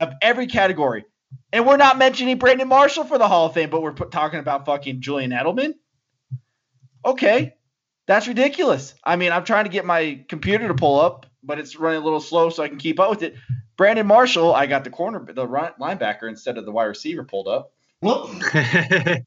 [0.00, 1.04] of every category.
[1.52, 4.40] And we're not mentioning Brandon Marshall for the Hall of Fame, but we're put, talking
[4.40, 5.74] about fucking Julian Edelman.
[7.04, 7.54] Okay,
[8.06, 8.94] that's ridiculous.
[9.04, 12.04] I mean, I'm trying to get my computer to pull up, but it's running a
[12.04, 13.36] little slow, so I can keep up with it.
[13.76, 17.72] Brandon Marshall, I got the corner, the linebacker instead of the wide receiver pulled up.
[18.02, 18.30] Whoop.
[18.52, 19.24] hey,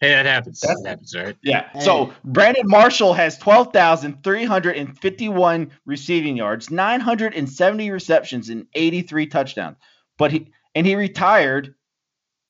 [0.00, 0.60] that happens.
[0.60, 1.36] That's- that happens, all right?
[1.42, 1.68] Yeah.
[1.72, 1.80] Hey.
[1.80, 9.76] So Brandon Marshall has 12,351 receiving yards, 970 receptions, and 83 touchdowns.
[10.18, 11.74] But he and he retired.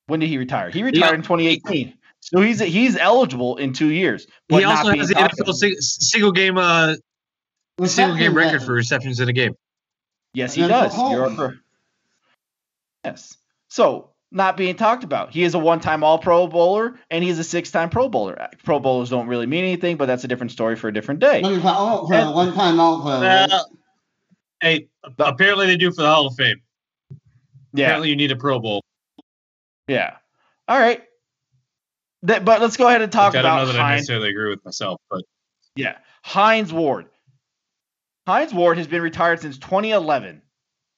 [0.07, 0.71] When did he retire?
[0.71, 1.15] He retired Yeah.
[1.17, 1.95] in 2018.
[2.21, 4.27] So he's he's eligible in two years.
[4.49, 6.95] But He not also has the NFL sing- single game uh
[7.85, 8.67] single game record record.
[8.67, 9.55] for receptions in a game.
[10.35, 10.97] Yes, he does.
[10.97, 11.61] You're
[13.05, 13.37] yes.
[13.69, 15.31] So not being talked about.
[15.33, 18.49] He is a one-time All-Pro bowler and he's a six-time Pro Bowler.
[18.65, 21.41] Pro Bowlers don't really mean anything, but that's a different story for a different day.
[21.43, 23.13] One time all pro, one time all pro.
[23.13, 23.59] Uh,
[24.61, 26.61] hey, apparently they do for the Hall of Fame.
[27.73, 27.87] Yeah.
[27.87, 28.83] Apparently you need a Pro Bowl.
[29.89, 30.17] Yeah.
[30.69, 31.03] All right.
[32.23, 34.01] That, but let's go ahead and talk Which I don't know about that I Hines.
[34.01, 35.23] necessarily agree with myself, but
[35.77, 35.97] Yeah.
[36.25, 37.07] Hines Ward.
[38.27, 40.43] Hines Ward has been retired since 2011.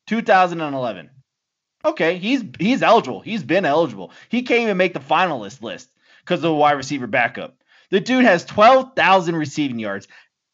[0.06, 1.10] 2011.
[1.88, 3.20] Okay, he's he's eligible.
[3.20, 4.12] He's been eligible.
[4.28, 5.88] He can't even make the finalist list
[6.20, 7.56] because of the wide receiver backup.
[7.90, 10.06] The dude has 12,000 receiving yards,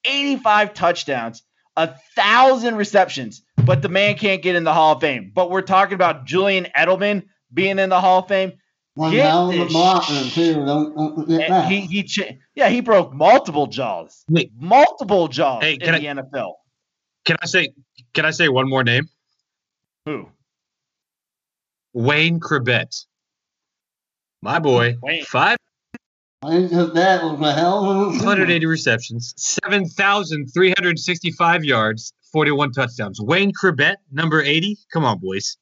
[0.04, 1.42] 85 touchdowns,
[1.76, 5.32] a thousand receptions, but the man can't get in the Hall of Fame.
[5.34, 8.52] But we're talking about Julian Edelman being in the Hall of Fame.
[8.94, 10.54] One Get hell of a this blocker too.
[10.64, 14.52] Don't, don't forget he he cha- yeah he broke multiple jaws, Wait.
[14.56, 16.52] multiple jaws Hey, in can the NFL.
[17.24, 17.70] can I say
[18.12, 19.08] can I say one more name?
[20.06, 20.28] Who?
[21.94, 23.06] Wayne Chrebet.
[24.42, 24.96] My boy.
[25.02, 25.24] Wayne.
[25.24, 25.56] Five
[26.42, 33.18] I think that was a hell of a 180 receptions, 7,365 yards, 41 touchdowns.
[33.18, 34.76] Wayne Chrebet, number 80.
[34.92, 35.56] Come on, boys.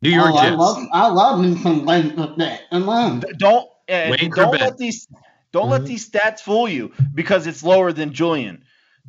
[0.00, 2.60] New York oh, I love, I love me some Wayne Chrebet.
[2.70, 3.24] Come on.
[3.38, 4.60] Don't uh, Wayne don't Chrebet.
[4.60, 5.08] let these
[5.50, 5.86] don't let Mhm.
[5.86, 8.62] these stats fool you because it's lower than Julian.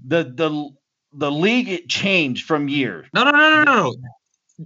[0.04, 0.72] The the
[1.14, 3.06] the league it changed from year.
[3.14, 3.96] No, no, no, no, no,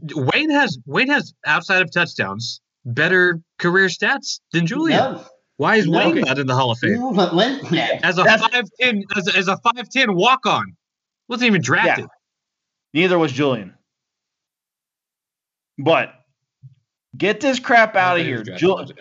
[0.01, 0.29] no.
[0.33, 4.97] Wayne has Wayne has outside of touchdowns better career stats than Julian.
[4.99, 5.25] No,
[5.57, 5.99] Why is No.
[5.99, 6.21] Wayne Okay.
[6.21, 6.99] not in the Hall of Fame?
[7.01, 7.99] was a Wayne Chrebet.
[8.03, 10.75] As a five ten, as as a five ten walk on,
[11.29, 12.07] wasn't even drafted.
[12.93, 13.73] Neither was Julian.
[15.77, 16.13] But
[17.17, 18.43] get this crap out of here.
[18.43, 18.91] Jul- Out.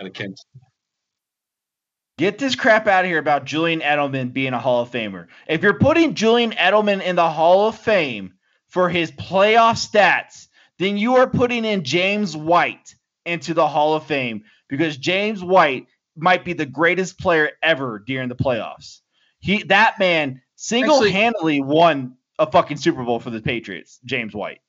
[2.18, 5.26] Get this crap out of here about Julian Edelman being a Hall of Famer.
[5.48, 8.34] If you're putting Julian Edelman in the Hall of Fame
[8.68, 10.46] for his playoff stats,
[10.82, 15.86] then you are putting in James White into the Hall of Fame because James White
[16.16, 19.00] might be the greatest player ever during the playoffs.
[19.40, 24.60] He that man single-handedly won a fucking Super Bowl for the Patriots, James White.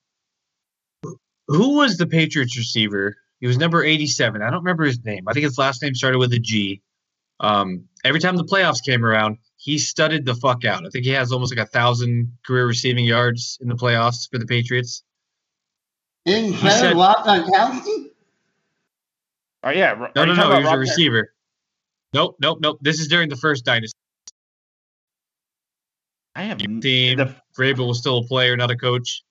[1.47, 3.15] Who was the Patriots receiver?
[3.39, 4.41] He was number 87.
[4.41, 5.27] I don't remember his name.
[5.27, 6.81] I think his last name started with a G.
[7.39, 10.85] Um, every time the playoffs came around, he studded the fuck out.
[10.85, 14.37] I think he has almost like a thousand career receiving yards in the playoffs for
[14.37, 15.03] the Patriots.
[16.25, 18.09] Didn't He Trevor said- Rock Gronkowski?
[19.65, 20.43] Oh yeah, No, you no, no.
[20.51, 21.33] He was a Rock- receiver.
[22.13, 22.77] Nope, nope, nope.
[22.81, 23.97] This is during the first dynasty
[26.35, 27.17] I have n- team.
[27.17, 29.23] the Vrabel was still a player, not a coach.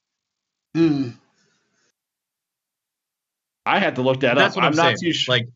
[0.74, 1.10] Hmm.
[3.66, 4.56] I had to look that That's up.
[4.56, 4.96] what I'm, not saying.
[5.00, 5.34] too sure.
[5.34, 5.48] Like,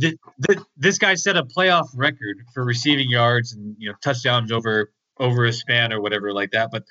[0.00, 0.16] th-
[0.46, 4.92] th- this guy set a playoff record for receiving yards and you know touchdowns over
[5.18, 6.70] over a span or whatever like that.
[6.70, 6.84] But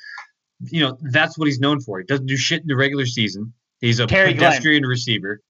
[0.61, 1.99] you know that's what he's known for.
[1.99, 3.53] He doesn't do shit in the regular season.
[3.81, 4.49] He's a Terry Glenn.
[4.51, 5.41] pedestrian receiver.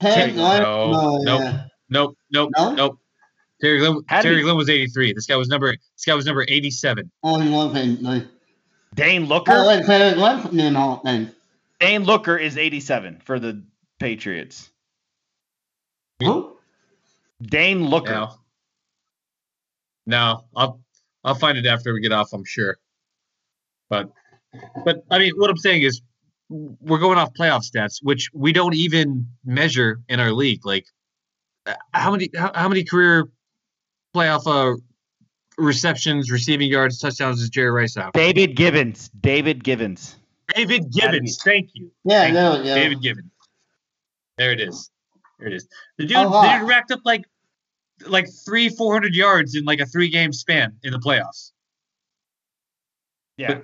[0.00, 0.62] Terry No, Glenn?
[0.62, 1.64] no, oh, yeah.
[1.88, 2.74] Nope, nope, No?
[2.74, 2.98] nope.
[3.60, 5.12] Terry Glenn, How Terry he- Glenn was 83.
[5.12, 7.10] This guy was number this guy was number 87.
[7.24, 8.02] Oh, he wasn't.
[8.02, 8.26] Like,
[8.94, 9.52] Dane Looker.
[9.52, 11.32] Oh, I like Terry Glenn put me in.
[11.80, 13.62] Dane Looker is 87 for the
[13.98, 14.70] Patriots.
[16.20, 16.56] Who?
[17.42, 18.12] Dane Looker.
[18.12, 18.34] No.
[20.06, 20.80] No, I'll
[21.24, 22.78] I'll find it after we get off, I'm sure.
[23.90, 24.10] But
[24.84, 26.00] but I mean what I'm saying is
[26.48, 30.64] we're going off playoff stats, which we don't even measure in our league.
[30.64, 30.86] Like,
[31.66, 33.28] uh, how many how, how many career
[34.14, 34.76] playoff uh,
[35.58, 38.12] receptions, receiving yards, touchdowns does Jerry Rice have?
[38.12, 39.10] David Givens.
[39.20, 40.16] David Givens.
[40.54, 41.42] David Givens.
[41.42, 41.90] Thank you.
[42.04, 42.74] Yeah, Thank there we go.
[42.74, 43.30] David Givens.
[44.38, 44.90] There it is.
[45.38, 45.68] There it is.
[45.98, 47.24] The dude, A the dude racked up like
[48.06, 51.52] like three, four hundred yards in like a three game span in the playoffs.
[53.36, 53.58] Yeah.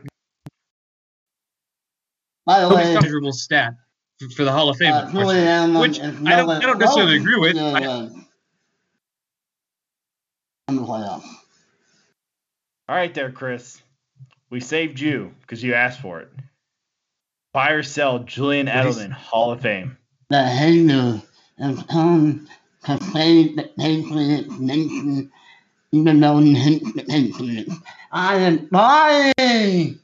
[2.46, 3.74] By the way, measurable stat
[4.18, 4.92] for, for the Hall of Fame.
[4.92, 5.76] uh, Julian unfortunately.
[5.76, 7.56] Edelman which I don't, nowhere I don't necessarily close agree with.
[7.56, 8.08] to, I, uh,
[10.68, 11.24] in the playoffs.
[12.88, 13.80] All right, there, Chris.
[14.50, 16.30] We saved you because you asked for it.
[17.52, 19.96] Buy or sell Julian What is- Edelman, Hall of Fame.
[20.30, 21.22] The hater
[21.58, 22.48] has come
[22.84, 25.30] to save the Patriots nation,
[25.92, 27.74] even though he hates the Patriots.
[28.10, 29.98] I am buying,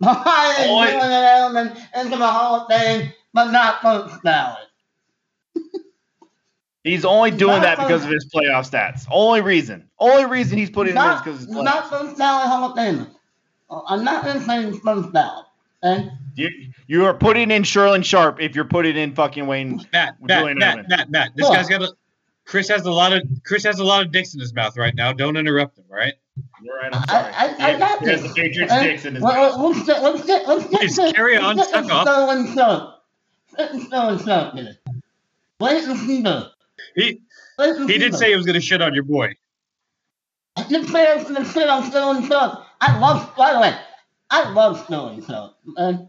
[0.00, 0.86] buying Boy.
[0.86, 4.66] Julian Edelman into the Hall of Fame, but not first ballot.
[6.82, 9.06] He's only doing Not that because of his playoff stats.
[9.10, 9.88] Only reason.
[9.98, 11.64] Only reason he's putting in this Not, because of his playoffs.
[11.64, 13.06] not first ballot Hall of Fame.
[13.86, 15.44] I'm not going to say first ballot.
[15.82, 16.48] And You,
[16.86, 19.86] you are putting in Sherlin Sharpe if you're putting in fucking Wayne.
[19.92, 21.30] Matt, Julian Matt, Matt, Matt, Matt.
[21.36, 21.54] This What?
[21.56, 21.92] guy's got a.
[22.46, 24.94] Chris has a lot of Chris has a lot of dicks in his mouth right
[24.94, 25.12] now.
[25.12, 26.14] Don't interrupt him, all right?
[26.62, 26.94] You're right.
[26.94, 27.32] I'm sorry.
[27.34, 28.22] I, I He- got he this.
[28.22, 29.58] the Patriots Uh, dicks in his well, mouth.
[29.58, 31.92] well, Let's get, let's get, let's get Please, to- carry on, let's get suck to
[31.94, 32.02] off.
[32.06, 32.94] Sterling Sharpe.
[33.58, 34.76] Let's get Sterling Sharpe here.
[35.60, 36.50] Wait and the.
[36.96, 37.20] He
[37.58, 39.34] Wait he did say he was gonna shit on your boy.
[40.56, 42.64] The players can sit on Sterling Sharpe.
[42.80, 43.76] I love, by the way,
[44.30, 45.54] I love Sterling Sharpe.
[45.76, 46.08] And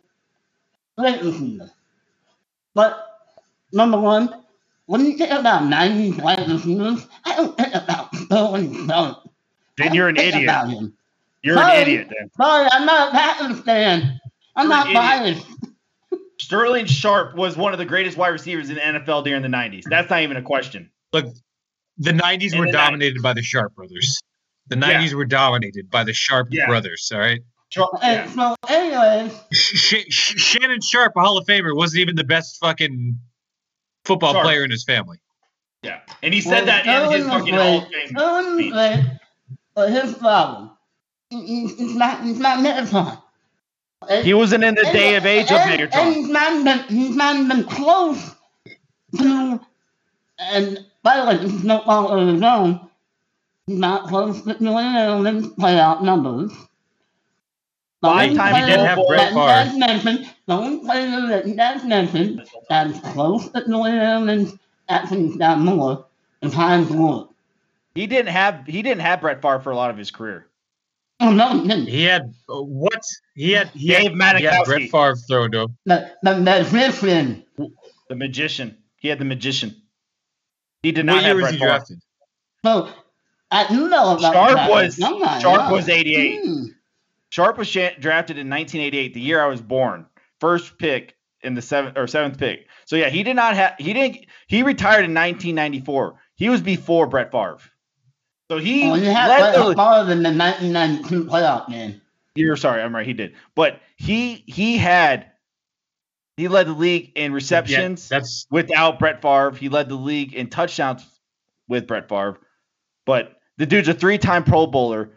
[0.98, 1.70] wait and see this.
[2.74, 3.06] But,
[3.74, 4.44] number one,
[4.86, 9.18] when you think about 90s wide receivers, I don't think about Sterling Sharpe.
[9.26, 9.31] I
[9.82, 10.44] Then you're an idiot.
[10.44, 10.94] about him.
[11.44, 12.08] You're an idiot.
[12.10, 14.20] Then Sorry, I'm not a Packers fan.
[14.56, 14.96] I'm You're not idiot.
[14.96, 15.48] biased.
[16.40, 19.84] Sterling Sharpe was one of the greatest wide receivers in the NFL during the '90s.
[19.90, 20.90] That's not even a question.
[21.14, 21.28] Look,
[21.98, 24.20] the '90s In were the dominated by the Sharpe brothers.
[24.68, 26.66] The '90s were dominated by the Sharpe Yeah.
[26.68, 27.12] brothers.
[27.14, 27.42] All right.
[27.70, 32.24] Sharpe, And so, anyways, Sh- Sh- Shannon Sharpe, a Hall of Famer, wasn't even the
[32.26, 33.18] best fucking
[34.04, 34.44] football Sharpe.
[34.44, 35.20] player in his family.
[35.84, 38.08] yeah, and he said that in his fucking Hall of Fame.
[38.58, 39.20] Speech.
[39.76, 40.72] But his problem,
[41.30, 43.22] he- he's not, he's not Megatron.
[44.24, 47.16] He wasn't in the And- day of age of and- And he's not even, he's
[47.16, 48.36] not even close
[49.18, 49.60] to,
[50.40, 52.80] and by the way, this is no fault of his own,
[53.68, 56.52] he's not close to Julian Edelman's playoff numbers.
[58.02, 59.40] The only Five-time He didn't have Brett Favre.
[59.54, 64.58] has mentioned, the only player that he has mentioned that is close to Julian Edelman's
[64.90, 66.06] actually he's got more
[66.42, 67.28] is Hines Ward.
[67.96, 70.48] He didn't have he didn't have Brett Favre for a lot of his career.
[71.20, 71.88] Oh, no, he didn't.
[71.88, 73.02] He had uh, what?
[73.36, 75.78] He had he Dave had, he had Brett Favre thrown to him.
[75.86, 77.44] The, the magician.
[78.10, 78.78] The magician.
[78.98, 79.76] He had the magician.
[80.84, 81.70] He did not What year have was Brett he Favre.
[81.70, 82.00] drafted?
[82.66, 82.90] So,
[83.52, 84.70] I do know about Sharpe that.
[84.70, 85.72] was- not- Sharpe yeah.
[85.72, 86.42] was 88.
[86.44, 86.64] Hmm.
[87.30, 90.06] Sharpe was drafted in 1988, the year I was born.
[90.40, 92.68] First pick in the seventh or seventh pick.
[92.86, 93.76] So yeah, he did not have.
[93.78, 94.26] He didn't.
[94.48, 96.16] He retired in 1994.
[96.36, 97.58] He was before Brett Favre.
[98.52, 102.02] So he Well, you had led Brett the, Favre in the 1992 playoff game.
[102.36, 103.08] You're sorry, I'm right.
[103.08, 105.32] He did, but he he had
[106.36, 109.52] he led the league in receptions Yeah, that's without Brett Favre.
[109.52, 111.06] He led the league in touchdowns
[111.70, 112.40] with Brett Favre,
[113.06, 115.12] but the dude's a three-time Pro Bowler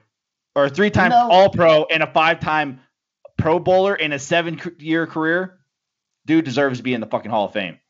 [0.55, 1.29] or a three-time No.
[1.29, 2.83] All-Pro and a five-time
[3.37, 5.59] Pro Bowler in a seven-year career.
[6.25, 7.81] Dude deserves to be in the fucking Hall of Fame.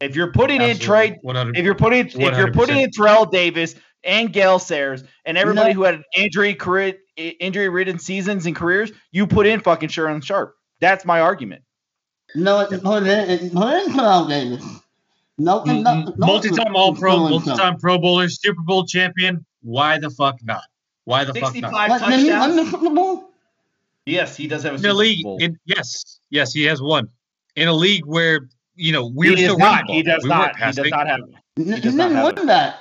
[0.00, 1.56] If you're putting in Trey, 100.
[1.56, 5.74] if you're putting if you're putting in Terrell Davis and Gale Sayers and everybody No.
[5.74, 10.54] who had injury career injury ridden seasons and careers, you put in fucking Sharon Sharpe.
[10.80, 11.62] That's my argument.
[12.34, 14.64] No, it put in, put in Terrell Davis.
[15.38, 17.30] No, no, no, no, multi-time All-Pro, no, no.
[17.30, 19.44] multi-time Pro Bowler, Super Bowl champion.
[19.62, 20.62] Why the fuck not?
[21.04, 21.72] Why the fuck not?
[21.72, 23.30] 65 What, did he win the Super Bowl?
[24.06, 25.38] Yes, he does have a In a Super league, Bowl.
[25.40, 27.08] in, yes, yes, he has one.
[27.56, 29.82] In a league where you know we he does still not.
[29.86, 30.56] winning He does we not.
[30.56, 31.20] He does not have.
[31.56, 32.76] He, does didn't not have win that.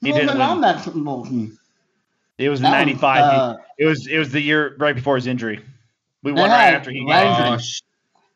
[0.00, 0.40] He He, didn't win.
[0.40, 1.58] on that Super Bowl team.
[2.38, 3.20] It was '95.
[3.22, 5.60] uh, it was it was the year right before his injury.
[6.22, 7.64] We won right after he got injured.
[7.64, 7.80] sh-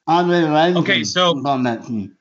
[0.06, 2.16] Andre Rison Okay, so- was on that team.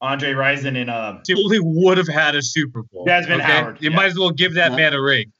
[0.00, 3.04] Andre Rison and uh, Totally would have had a Super Bowl.
[3.04, 3.50] Desmond okay?
[3.52, 3.96] Howard, You yeah.
[3.96, 4.76] might as well give that Yeah.
[4.76, 5.32] man a ring.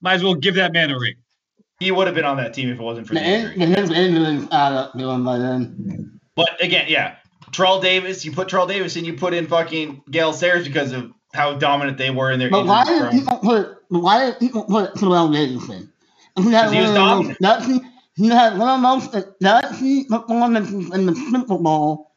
[0.00, 1.14] Might as well give that man a ring.
[1.80, 3.62] he would have been on that team if it wasn't for The the injury.
[3.62, 6.18] in- his injuries add up to him by then.
[6.34, 7.16] But again, yeah,
[7.52, 8.24] Terrell Davis.
[8.24, 11.98] You put Terrell Davis and you put in fucking Gale Sayers because of how dominant
[11.98, 15.68] they were in their But why did people put why did people put Terrell Davis
[15.68, 15.90] in?
[16.36, 17.38] He had he was one of those dominant.
[17.38, 22.12] Production, he had one of the most embarrassing performances in the Super Bowl.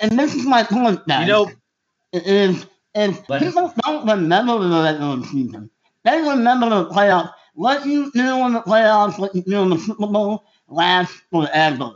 [0.00, 1.26] And this is my point, guys.
[1.26, 1.50] You know,
[2.12, 2.66] is
[3.28, 5.70] Let- people don't remember the regular season,
[6.04, 7.32] they remember the playoffs.
[7.54, 11.92] What you do in the playoffs, what you do in the Super Bowl, lasts forever.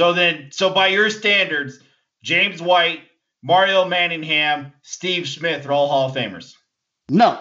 [0.00, 1.78] So then, so by your standards,
[2.22, 3.00] James White,
[3.42, 6.54] Mario Manningham, Steve Smith are all Hall of Famers.
[7.10, 7.38] No.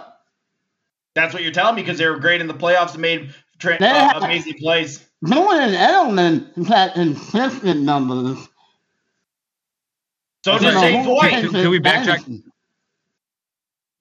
[1.16, 3.78] That's what you're telling me because they were great in the playoffs and made tra-
[3.80, 4.12] Yeah.
[4.14, 5.08] uh, amazing plays.
[5.26, 8.38] Julian Edelman had consistent numbers.
[10.44, 11.30] So You did know, James White.
[11.32, 12.26] Can- can we backtrack?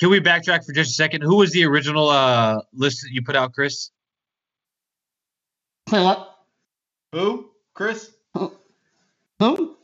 [0.00, 1.22] can we backtrack for just a second?
[1.22, 3.92] Who was the original uh, list that you put out, Chris?
[5.88, 6.34] Say what?
[7.12, 7.52] Who?
[7.74, 8.10] Chris?
[8.34, 9.76] Who?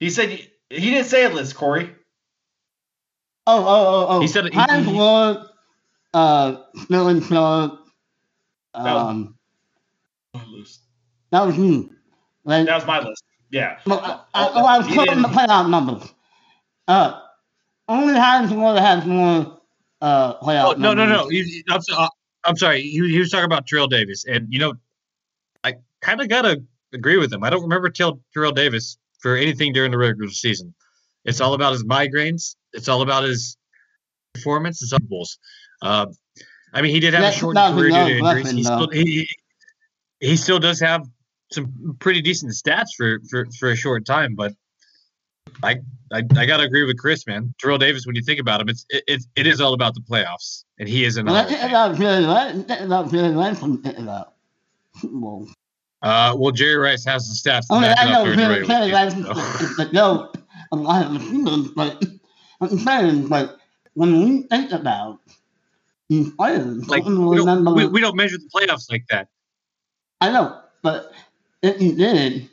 [0.00, 1.90] He said he, he didn't say a list, Corey.
[3.46, 4.20] Oh, oh, oh, oh.
[4.20, 5.38] He said- he- Hines he- Ward,
[6.14, 7.80] uh, Sterling Sharp,
[8.74, 9.36] was- um,
[11.30, 11.88] that was me.
[12.44, 12.64] Right?
[12.66, 13.22] That was my list.
[13.50, 13.78] Yeah.
[13.86, 16.12] Well, I, I, well, I was He putting the didn't- playoff numbers.
[16.88, 17.20] Uh,
[17.88, 19.60] only Hines Ward has more
[20.02, 21.26] uh, playoff Oh, no, no, numbers.
[21.26, 21.30] no.
[21.30, 22.08] You- you- I'm, so- uh,
[22.44, 22.82] I'm sorry.
[22.82, 24.74] He, he was talking about Terrell Davis, and you know,
[25.64, 26.62] I kind of gotta
[26.96, 27.44] agree with him.
[27.44, 30.74] I don't remember Terrell, Terrell Davis for anything during the regular season.
[31.24, 32.56] It's all about his migraines.
[32.72, 33.56] It's all about his
[34.34, 34.82] performance.
[34.82, 35.38] It's all bulls.
[35.82, 36.06] Uh,
[36.72, 38.50] I mean, he did have That's a short career due to injuries.
[38.50, 39.28] He still, he,
[40.20, 41.06] he still does have
[41.52, 44.52] some pretty decent stats for, for, for a short time, but
[45.62, 45.76] I,
[46.12, 47.54] I I gotta agree with Chris, man.
[47.60, 50.00] Terrell Davis, when you think about him, it's it, it, it is all about the
[50.00, 51.70] playoffs, and he is the Well, Hall let's of think Fame.
[51.70, 52.62] about Jerry.
[52.64, 54.34] Think about Jerry Rice from think about
[54.96, 55.48] Super Bowl.
[56.02, 58.42] Uh, well, Jerry Rice has the stats to I mean, back I know during the
[58.44, 59.64] Jerry, regular Jerry Rice season, is, so.
[59.64, 60.36] is the GOAT
[60.72, 62.04] of a lot of receivers, but
[62.60, 63.58] I'm saying, but
[63.94, 65.20] when we think about
[66.08, 67.64] these players, Like don't we remember.
[67.70, 69.28] don't, we, we don't measure the playoffs like that.
[70.20, 71.12] I know, but
[71.62, 72.48] if you did,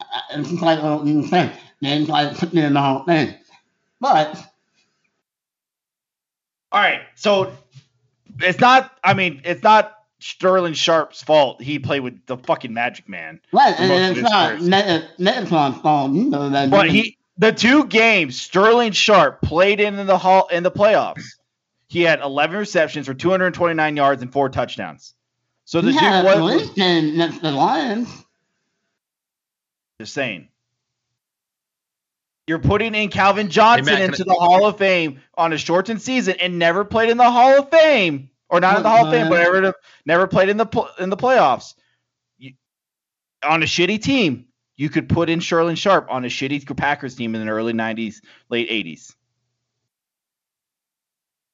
[0.00, 1.52] I- it's just like what you said,
[1.82, 3.34] then try to put me in the whole thing.
[4.00, 4.36] But
[6.72, 7.02] All right.
[7.16, 7.52] So
[8.40, 11.60] it's not, I mean, it's not Sterling Sharpe's fault.
[11.62, 13.40] He played with the fucking Magic Man.
[13.52, 14.68] right, and most of it's not careers.
[14.68, 16.12] Net- Megatron's uh, fault.
[16.52, 20.70] That But he, the two games Sterling Sharpe played in, in the hall in the
[20.70, 21.24] playoffs,
[21.88, 25.14] he had 11 receptions for 229 yards and four touchdowns.
[25.64, 28.08] So the he dude had was, a was next the Lions.
[30.00, 30.48] just saying.
[32.46, 36.00] You're putting in Calvin Johnson Matt, into I- the Hall of Fame on a shortened
[36.00, 39.12] season and never played in the Hall of Fame, or not in the Hall of
[39.12, 39.74] Fame, but never,
[40.04, 41.74] never played in the in the playoffs.
[42.38, 42.52] You,
[43.42, 44.46] on a shitty team,
[44.76, 48.16] you could put in Sherlin Sharpe on a shitty Packers team in the early '90s,
[48.48, 49.14] late '80s.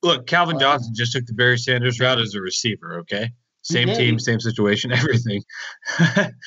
[0.03, 2.99] Look, Calvin Johnson just took the Barry Sanders route as a receiver.
[3.01, 3.31] Okay,
[3.63, 5.43] same team, same situation, everything.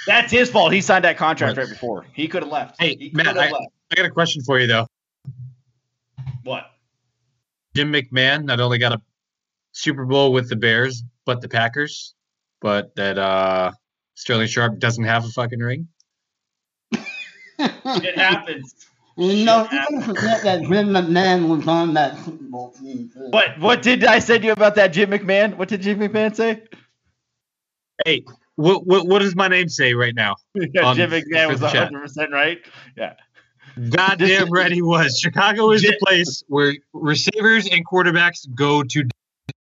[0.05, 0.73] That's his fault.
[0.73, 1.63] He signed that contract What?
[1.63, 2.05] right before.
[2.13, 2.75] He could have left.
[2.79, 3.65] Hey, he Matt, I- left.
[3.91, 4.87] I got a question for you though.
[6.43, 6.65] What?
[7.75, 9.01] Jim McMahon not only got a
[9.75, 12.13] Super Bowl with the Bears, but the Packers,
[12.61, 13.71] but that uh
[14.15, 15.87] Sterling Sharpe doesn't have a fucking ring.
[17.57, 18.75] It happens.
[19.17, 23.09] You know, Shit forget that Jim McMahon was on that Super Bowl team.
[23.13, 23.27] too.
[23.29, 23.57] What?
[23.59, 25.55] What did I say to you about that Jim McMahon?
[25.55, 26.63] What did Jim McMahon say?
[28.05, 28.25] Hey,
[28.55, 30.35] what what, what does my name say right now?
[30.73, 32.59] Yeah, On- Jim McMahon was the 100 percent right.
[32.97, 33.13] Yeah.
[33.89, 35.19] Goddamn right he was.
[35.19, 39.03] Chicago is the place where receivers and quarterbacks go to.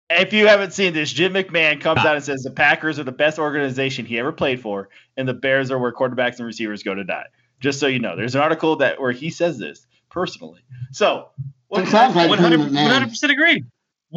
[0.09, 2.09] If you haven't seen this, Jim McMahon comes ah.
[2.09, 5.35] out and says the Packers are the best organization he ever played for, and the
[5.35, 7.27] Bears are where quarterbacks and receivers go to die.
[7.59, 10.61] Just so you know, there's an article that where he says this personally.
[10.93, 11.31] So,
[11.69, 13.09] what like 100 Jim McMahon.
[13.09, 13.65] percent agree.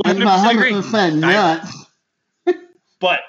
[0.05, 1.19] I'm 100% agree.
[1.19, 1.85] nuts.
[2.99, 3.21] but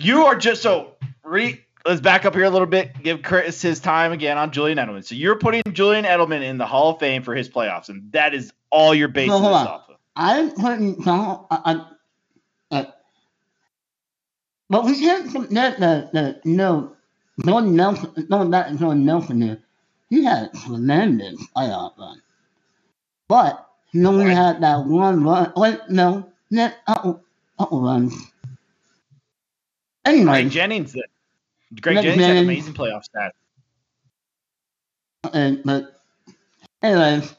[0.00, 3.00] you are just so re, let's back up here a little bit.
[3.02, 5.04] Give Chris his time again on Julian Edelman.
[5.04, 8.34] So you're putting Julian Edelman in the Hall of Fame for his playoffs, and that
[8.34, 9.66] is all you're basing No, hold on.
[9.66, 9.83] off of.
[10.16, 11.46] I couldn't tell.
[11.50, 11.86] I,
[12.70, 12.84] I, uh,
[14.70, 16.96] but we can't forget that, that you know,
[17.44, 19.58] Jordan Nelson, going back to Jordan Nelson here,
[20.08, 22.22] he had a tremendous playoff run.
[23.28, 25.52] But he only had that one run.
[25.56, 27.24] Wait, no, that couple,
[27.58, 28.14] couple runs.
[30.04, 31.04] Anyway, Greg Jennings did.
[31.80, 33.30] Greg Greg Jennings had amazing playoff stats.
[35.32, 36.00] And, but
[36.82, 37.34] anyways,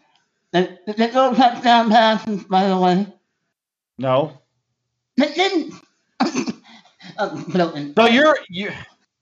[0.56, 3.07] they, they go touchdown passes, by the way.
[3.98, 4.40] No.
[5.18, 5.73] They didn't.
[7.18, 8.72] uh, so, So you're you.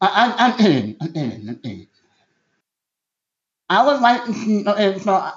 [0.02, 0.98] I, I, I'm in.
[1.02, 1.50] I'm in.
[1.50, 1.88] I'm in.
[3.70, 4.68] I would like to see.
[4.68, 5.34] Okay, so I,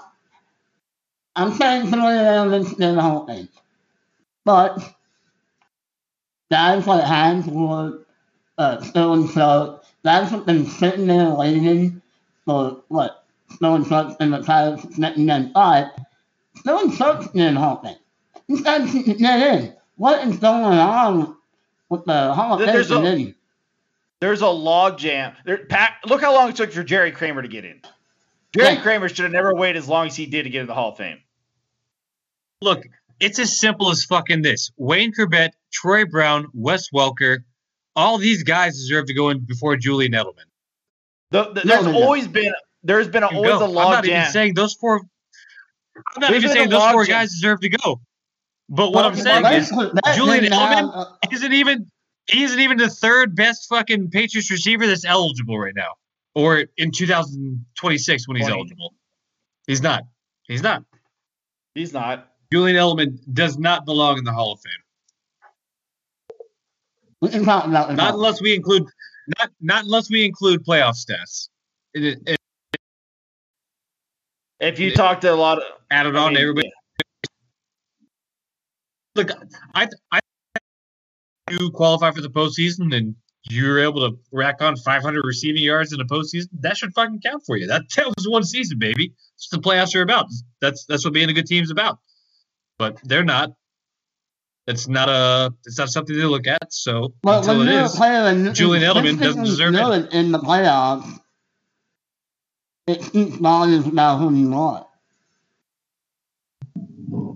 [1.36, 3.48] I'm saying some of the elements in the whole thing,
[4.44, 4.78] but
[6.50, 8.04] that's what Hines Ward,
[8.58, 9.80] uh, so and so.
[10.02, 12.02] That's what been sitting there waiting
[12.46, 13.25] for what?
[13.60, 15.86] So and so in the title since 1995.
[16.64, 17.96] So and so's in Hall of Fame.
[18.48, 19.74] These shouldn't get in.
[19.96, 21.36] What is going on
[21.88, 23.34] with the Hall of Fame there's a- committee?
[24.20, 25.34] There's a log jam.
[25.44, 27.82] There, Pat, look how long it took for Jerry Kramer to get in.
[28.54, 28.80] Jerry Yeah.
[28.82, 30.92] Kramer should have never waited as long as he did to get in the Hall
[30.92, 31.18] of Fame.
[32.62, 32.86] Look,
[33.20, 34.70] it's as simple as fucking this.
[34.78, 37.44] Wayne Chrebet, Troy Brown, Wes Welker,
[37.94, 40.44] all these guys deserve to go in before Julian Edelman.
[41.30, 42.02] The, the, No, there's no, no.
[42.02, 42.52] always been
[42.86, 43.64] there's been a, You always go.
[43.64, 44.20] a I'm log not jam.
[44.22, 45.00] even saying those four.
[45.00, 47.20] I'm not There's even saying those four jam.
[47.20, 48.00] guys deserve to go.
[48.68, 51.86] But what I'm saying that's is, that Julian didn't Edelman uh, isn't even
[52.26, 55.92] he isn't even the third best fucking Patriots receiver that's eligible right now,
[56.34, 58.58] or in 2026 when he's 20.
[58.60, 58.94] eligible.
[59.66, 60.02] He's not.
[60.48, 60.82] He's not.
[61.74, 62.32] He's not.
[62.52, 66.38] Julian Edelman does not belong in the Hall of Fame.
[67.20, 68.84] we can talk about this Not unless we include
[69.38, 71.48] not not unless we include playoff stats.
[71.94, 72.35] It, it, it
[74.60, 76.72] If you talk to a lot of added I on mean, to everybody.
[79.14, 79.30] Look,
[79.74, 80.20] I I
[81.50, 83.14] you qualify for the postseason and
[83.48, 86.48] you're able to rack on 500 receiving yards in the postseason.
[86.60, 87.66] That should fucking count for you.
[87.66, 89.12] That that was one season, baby.
[89.36, 90.26] That's what the playoffs are about.
[90.60, 91.98] That's that's what being a good team's about.
[92.78, 93.50] But they're not.
[94.66, 95.54] It's not a.
[95.64, 96.72] It's not something to look at.
[96.72, 99.78] So But until when it you're is, playing Julian Edelman doesn't deserve it.
[99.78, 101.20] good in the playoffs,
[102.86, 104.86] it speaks volumes about who you are.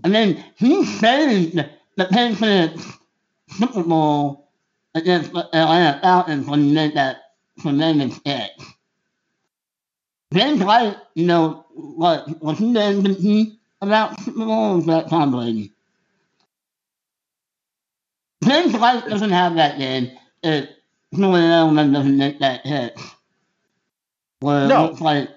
[0.05, 1.57] I mean, he saved
[1.97, 2.87] the Patriots
[3.51, 4.49] Super Bowl
[4.95, 7.19] against the Atlanta Falcons when he made that
[7.61, 8.51] tremendous catch.
[10.33, 15.33] James White, you know, what, was he the MVP about Super Bowl was that Tom
[15.33, 15.73] Brady?
[18.45, 20.11] James White doesn't have that game
[20.43, 20.69] if
[21.15, 22.99] Julian Edelman doesn't make that hit.
[24.41, 24.87] Where it No.
[24.87, 25.29] looks like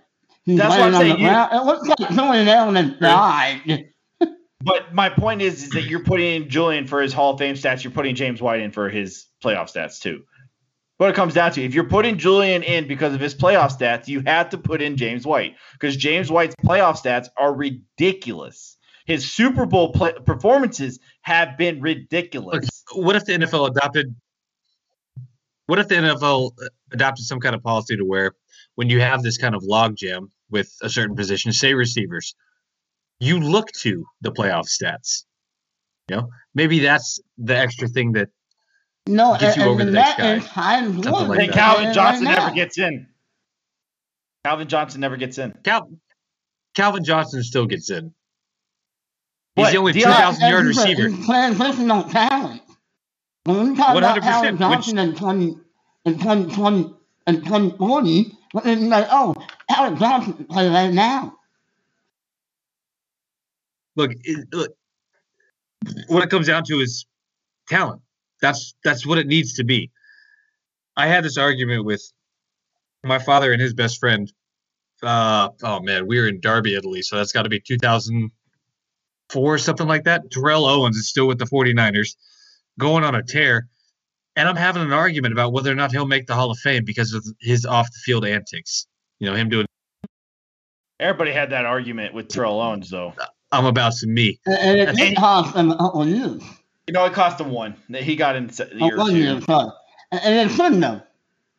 [0.45, 3.89] he's That's what I'm saying, you- It looks like Julian Edelman died.
[4.65, 7.55] But my point is, is that you're putting in Julian for his Hall of Fame
[7.55, 7.83] stats.
[7.83, 10.23] You're putting James White in for his playoff stats too.
[10.99, 14.07] What it comes down to, if you're putting Julian in because of his playoff stats,
[14.07, 18.77] you have to put in James White because James White's playoff stats are ridiculous.
[19.05, 22.85] His Super Bowl play- performances have been ridiculous.
[22.95, 24.15] Look, what if the NFL adopted?
[25.65, 26.51] What if the NFL
[26.93, 28.33] adopted some kind of policy to where,
[28.75, 32.35] when you have this kind of logjam with a certain position, say receivers,
[33.19, 35.23] you look to the playoff stats.
[36.09, 38.29] You know, maybe that's the extra thing that
[39.07, 40.33] No, Get you and, over and the next guy.
[40.35, 41.53] is Hines Something like and that.
[41.55, 42.35] Calvin Johnson now.
[42.35, 43.07] never gets in.
[44.45, 45.53] Calvin Johnson never gets in.
[45.63, 45.89] Cal-
[46.75, 48.13] Calvin Johnson still gets in.
[49.55, 51.07] He's But the only 2,000 yard And he's a- receiver.
[51.09, 52.61] He's transitional talent.
[53.45, 55.57] When we talk 100%, Calvin Johnson in 20,
[56.05, 56.93] in 2020
[57.27, 57.43] and
[58.53, 59.35] 2040, we're like, oh,
[59.69, 61.38] Calvin Johnson play now.
[63.95, 64.75] look, it, look,
[66.07, 67.05] what it comes down to is
[67.67, 68.01] talent.
[68.41, 69.91] That's that's what it needs to be.
[70.95, 72.03] I had this argument with
[73.03, 74.31] my father and his best friend.
[75.01, 79.88] Uh, oh man, we were in Derby, Italy, so that's got to be 2004, something
[79.88, 80.31] like that.
[80.31, 82.15] Terrell Owens is still with the 49ers,
[82.80, 83.67] going on a tear,
[84.35, 86.84] and I'm having an argument about whether or not he'll make the Hall of Fame
[86.85, 88.88] because of his off the field antics.
[89.19, 89.65] You know, him doing
[90.99, 93.14] Everybody had that argument with Terrell Owens, though.
[93.51, 94.39] I'm about to me.
[94.45, 96.41] And, and it And- did cost him a couple years.
[96.88, 97.76] You know, it cost him one.
[97.93, 99.72] He got in the Oh, year or one year, sorry.
[100.11, 101.03] And, and it shouldn't have.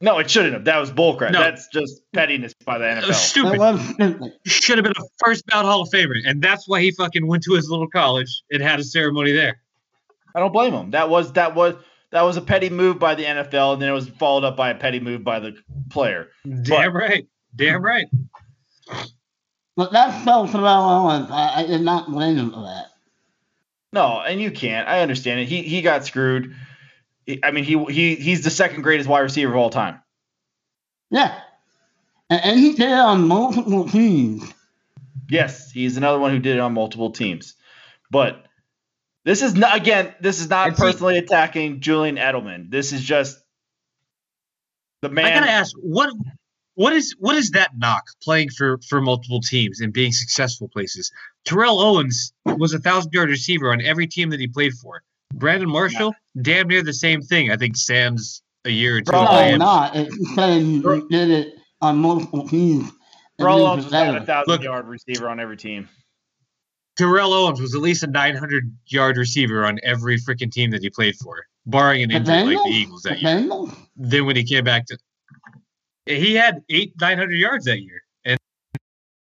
[0.00, 0.64] No, it shouldn't have.
[0.66, 1.32] That was bullcrap.
[1.32, 1.40] No.
[1.40, 3.14] That's just pettiness by the NFL.
[3.14, 3.58] Stupid.
[3.58, 4.32] was stupid.
[4.44, 7.42] should have been a first bout Hall of Famer, and that's why he fucking went
[7.44, 9.60] to his little college and had a ceremony there.
[10.34, 10.90] I don't blame him.
[10.90, 11.74] That was that was
[12.14, 14.70] that was a petty move by the NFL, and then it was followed up by
[14.70, 15.56] a petty move by the
[15.90, 16.28] player.
[16.62, 17.26] Damn right,
[17.56, 18.06] damn right.
[19.76, 21.28] But that's so Terrell Owens.
[21.28, 22.86] I, I did not blame him for that.
[23.92, 24.88] No, and you can't.
[24.88, 25.48] I understand it.
[25.48, 26.54] He he got screwed.
[27.42, 30.00] I mean, he he he's the second greatest wide receiver of all time.
[31.10, 31.36] Yeah.
[32.30, 34.44] And, and he did it on multiple teams.
[35.28, 37.54] Yes, he's another one who did it on multiple teams.
[38.08, 38.46] But
[39.24, 40.14] this is not again.
[40.20, 42.70] This is not And see- personally attacking Julian Edelman.
[42.70, 43.38] This is just
[45.02, 45.24] the man.
[45.26, 46.10] I gotta ask, what
[46.74, 51.10] what is what is that knock playing for for multiple teams and being successful places?
[51.44, 55.02] Terrell Owens was a thousand yard receiver on every team that he played for.
[55.32, 57.50] Brandon Marshall, damn near the same thing.
[57.50, 59.10] I think Sam's a year or two.
[59.12, 59.96] Bro, No, not.
[59.96, 60.80] It's saying he
[61.10, 62.84] did it on multiple teams.
[62.88, 62.92] and
[63.38, 65.88] Terrell Owens was not a thousand Look- yard receiver on every team.
[66.96, 70.90] Terrell Owens was at least a 900 yard receiver on every freaking team that he
[70.90, 71.44] played for.
[71.66, 73.30] barring an The injury like the Eagles The that year.
[73.40, 73.76] Bengals?
[73.96, 74.98] Then when he came back to,
[76.06, 78.38] he had eight nine hundred yards that year, and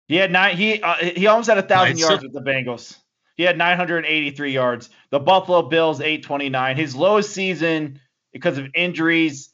[0.08, 0.56] He had nine.
[0.56, 2.96] He uh, he almost had a thousand yards six- with the Bengals.
[3.36, 4.90] He had 983 yards.
[5.10, 6.76] The Buffalo Bills 829.
[6.76, 7.98] His lowest season
[8.30, 9.48] because of injuries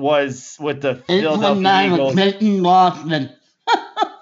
[0.00, 2.12] was with the Philadelphia 829 with Eagles.
[2.14, 3.30] Clayton Lawson.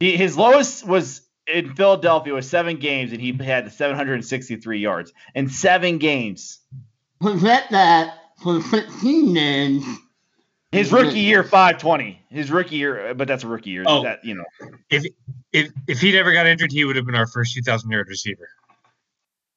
[0.00, 5.48] He, his lowest was in Philadelphia was seven games, and he had 763 yards in
[5.48, 6.60] seven games.
[7.20, 9.84] Forget that for 16 games.
[10.72, 12.20] His rookie year 520.
[12.30, 13.84] His rookie year, but that's a rookie year.
[13.86, 14.02] Oh.
[14.02, 14.44] That you know.
[14.90, 15.04] if
[15.52, 18.08] if if he never got injured, he would have been our first two thousand yard
[18.08, 18.48] receiver.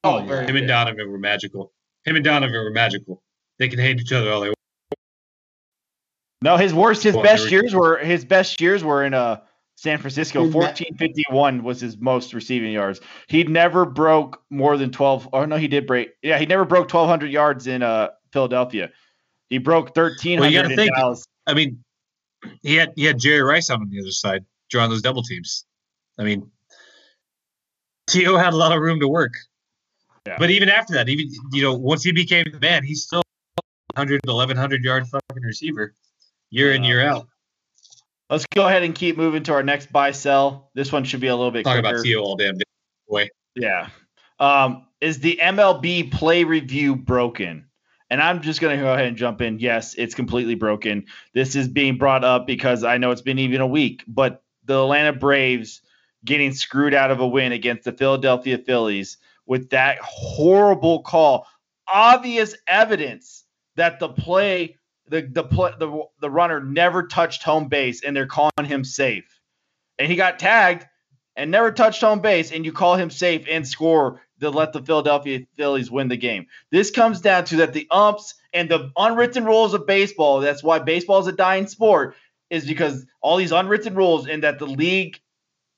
[0.03, 0.49] Oh, very yeah.
[0.49, 1.73] Him and Donovan were magical.
[2.05, 3.23] Him and Donovan were magical.
[3.57, 4.57] They can hate each other all they want.
[6.43, 9.41] No, his worst, his Well, best years were his best years were in uh
[9.77, 10.49] San Francisco.
[10.49, 12.99] Fourteen fifty one was his most receiving yards.
[13.27, 15.29] He never broke more than twelve.
[15.31, 16.09] Oh, no, he did break.
[16.23, 18.89] Yeah, he never broke twelve hundred yards in uh Philadelphia.
[19.49, 21.23] He broke thirteen Well, you gotta in think- Dallas.
[21.45, 21.83] I mean,
[22.63, 25.63] he had he had Jerry Rice out on the other side drawing those double teams.
[26.17, 26.49] I mean,
[28.07, 28.35] T.O.
[28.35, 29.33] had a lot of room to work.
[30.25, 30.37] Yeah.
[30.39, 33.21] But even after that, even you know, once he became the man, he's still
[33.95, 35.93] 100, 1100 yard fucking receiver
[36.49, 37.27] year in year out.
[38.29, 40.69] Let's go ahead and keep moving to our next buy sell.
[40.73, 42.21] This one should be a little bit Talk about T.O.
[42.21, 42.63] all damn day.
[43.07, 43.89] Boy, Yeah.
[44.39, 47.65] Um, is the MLB play review broken?
[48.09, 49.59] And I'm just going to go ahead and jump in.
[49.59, 51.05] Yes, it's completely broken.
[51.33, 54.81] This is being brought up because I know it's been even a week, but the
[54.81, 55.81] Atlanta Braves
[56.23, 61.47] getting screwed out of a win against the Philadelphia Phillies with that horrible call.
[61.87, 63.43] Obvious evidence
[63.75, 64.76] that the play,
[65.09, 69.25] the the the, the runner never touched home base and they're calling him safe.
[69.97, 70.85] And he got tagged
[71.35, 74.81] and never touched home base, and you call him safe and score to let the
[74.81, 76.47] Philadelphia Phillies win the game.
[76.71, 80.39] This comes down to that the umps and the unwritten rules of baseball.
[80.39, 82.15] That's why baseball is a dying sport,
[82.49, 85.19] is because all these unwritten rules and that the league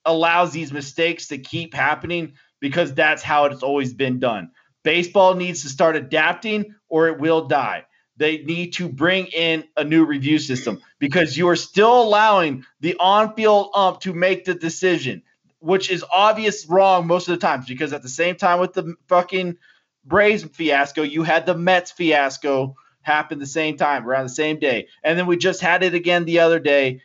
[0.05, 4.51] allows these mistakes to keep happening because that's how it's always been done.
[4.83, 7.85] Baseball needs to start adapting or it will die.
[8.19, 12.97] They need to bring in a new review system because you are still allowing the
[12.99, 15.23] on field ump to make the decision
[15.59, 18.95] which is obvious wrong most of the times because at the same time with the
[19.07, 19.57] fucking
[20.05, 24.87] Braves fiasco, you had the Mets fiasco happen the same time around the same day.
[25.03, 27.01] And then we just had it again the other day.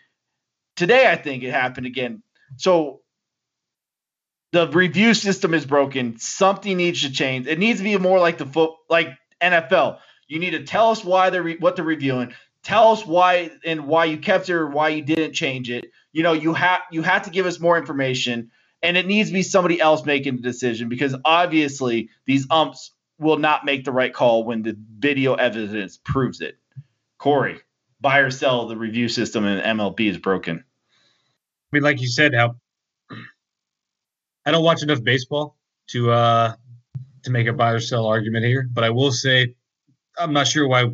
[0.76, 2.22] Today, I think it happened again.
[2.56, 3.00] So
[4.52, 6.18] the review system is broken.
[6.18, 7.46] Something needs to change.
[7.46, 9.08] It needs to be more like the foot, like
[9.40, 9.98] NFL.
[10.28, 12.34] You need to tell us why they're re- what they're reviewing.
[12.62, 15.86] Tell us why and why you kept it or why you didn't change it.
[16.12, 18.50] You know, you have you have to give us more information,
[18.82, 23.38] and it needs to be somebody else making the decision because obviously these umps will
[23.38, 26.56] not make the right call when the video evidence proves it.
[27.18, 27.60] Corey,
[28.00, 30.58] buy or sell the review system in MLB is broken.
[30.58, 32.50] I mean, like you said, I
[34.50, 35.56] don't watch enough baseball
[35.88, 36.54] to uh
[37.24, 39.54] to make a buy or sell argument here, but I will say
[40.18, 40.84] I'm not sure why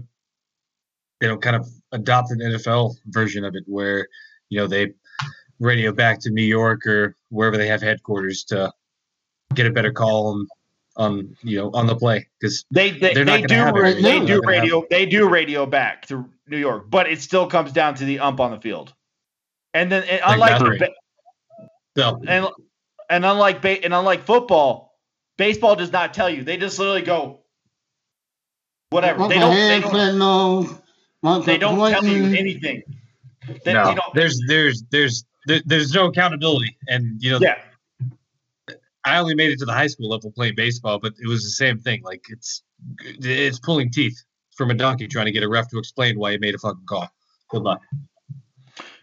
[1.20, 4.06] they don't kind of adopt an NFL version of it where
[4.48, 4.92] you know they
[5.58, 8.72] radio back to New York or wherever they have headquarters to
[9.54, 10.46] get a better call on
[10.96, 13.76] on you know on the play because They they, They're they not do gonna have
[13.76, 13.80] it.
[13.80, 17.46] ra- They're they do radio they do radio back to New York, but it still
[17.46, 18.92] comes down to the ump on the field.
[19.74, 20.78] And then and unlike that's right.
[20.80, 22.48] ba- so and
[23.08, 24.98] and unlike ba- and unlike football,
[25.36, 26.42] baseball does not tell you.
[26.42, 27.40] They just literally go
[28.90, 29.28] whatever.
[29.28, 32.82] They don't they don't they don't tell you anything.
[33.64, 37.58] They, no, you know, there's there's there's there, there's no accountability and you know yeah.
[39.04, 41.50] I only made it to the high school level playing baseball, but it was the
[41.50, 42.02] same thing.
[42.02, 42.62] Like it's
[42.98, 44.22] it's pulling teeth
[44.56, 46.84] from a donkey trying to get a ref to explain why he made a fucking
[46.86, 47.08] call.
[47.48, 47.80] Good luck.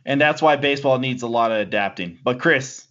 [0.05, 2.19] And that's why baseball needs a lot of adapting.
[2.23, 2.87] But Chris,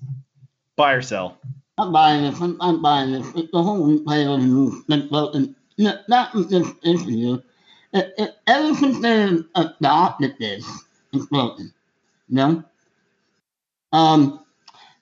[0.76, 1.38] buy or sell?
[1.78, 2.40] I'm buying this.
[2.40, 3.26] I'm, I'm buying this.
[3.34, 5.55] It's the whole play of the been broken.
[5.78, 7.42] Not with this issue.
[7.92, 10.66] It, it, ever since they adopted this,
[11.12, 11.72] it's broken.
[12.28, 12.64] Know?
[13.92, 14.44] Um,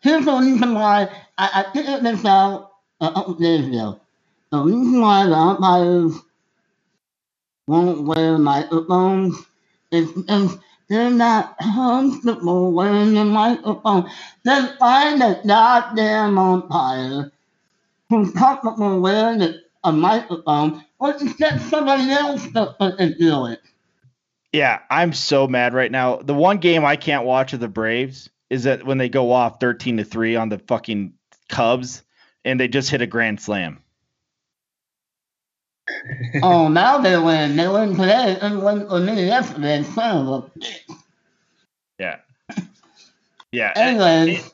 [0.01, 4.01] here's the reason why I, I figured this out a couple days ago.
[4.51, 6.15] The reason why the umpires
[7.67, 9.37] won't wear microphones
[9.91, 10.57] is because
[10.89, 14.11] they're not comfortable wearing a microphone.
[14.45, 17.33] Then find a goddamn umpire
[18.11, 23.61] who's comfortable wearing a, a microphone, or just get somebody else to fucking do it.
[24.53, 26.17] Yeah, I'm so mad right now.
[26.17, 29.61] The one game I can't watch of the Braves is that when they go off
[29.61, 31.13] 13 to 3 on the fucking
[31.49, 32.03] Cubs
[32.45, 33.83] and they just hit a grand slam.
[36.43, 37.57] oh, now they win.
[37.57, 39.83] They win today and win with me yesterday.
[39.83, 40.79] Son of a bitch.
[41.99, 42.17] Yeah.
[43.53, 43.73] Yeah.
[43.77, 44.53] Anyways,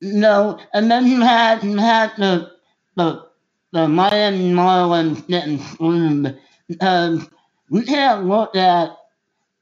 [0.00, 2.52] no, and then you had you had the
[2.96, 3.27] the
[3.72, 6.38] the Miami Marlins getting screwed
[6.68, 7.28] because
[7.70, 8.96] we can't look at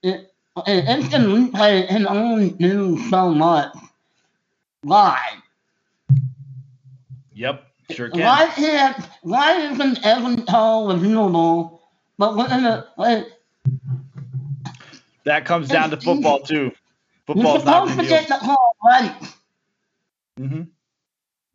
[0.03, 0.33] it.
[0.66, 3.74] Instant replay can only do so much
[4.85, 5.43] live.
[7.35, 7.65] Yep.
[7.89, 8.23] Sure can.
[8.23, 11.81] Why can't why isn't every call reviewable?
[12.19, 13.27] But when the like,
[15.24, 16.73] That comes down to football too.
[17.35, 19.16] you're Football's not supposed to get the call right.
[20.39, 20.62] hmm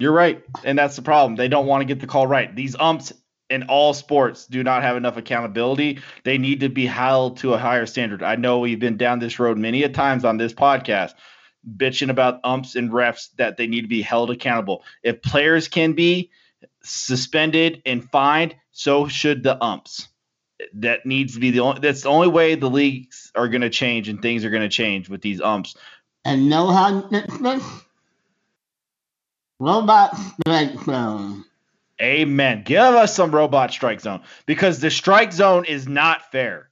[0.01, 1.35] You're right, and that's the problem.
[1.35, 2.55] They don't want to get the call right.
[2.55, 3.13] These umps
[3.51, 5.99] in all sports do not have enough accountability.
[6.23, 8.23] They need to be held to a higher standard.
[8.23, 11.13] I know we've been down this road many a times on this podcast,
[11.77, 14.83] bitching about umps and refs that they need to be held accountable.
[15.03, 16.31] If players can be
[16.81, 20.07] suspended and fined, so should the umps.
[20.73, 21.79] That needs to be the only.
[21.79, 24.69] That's the only way the leagues are going to change and things are going to
[24.69, 25.75] change with these umps.
[26.25, 27.07] And know how?
[29.61, 31.45] Robot strike zone.
[32.01, 32.63] Amen.
[32.65, 36.71] Give us some robot strike zone because the strike zone is not fair.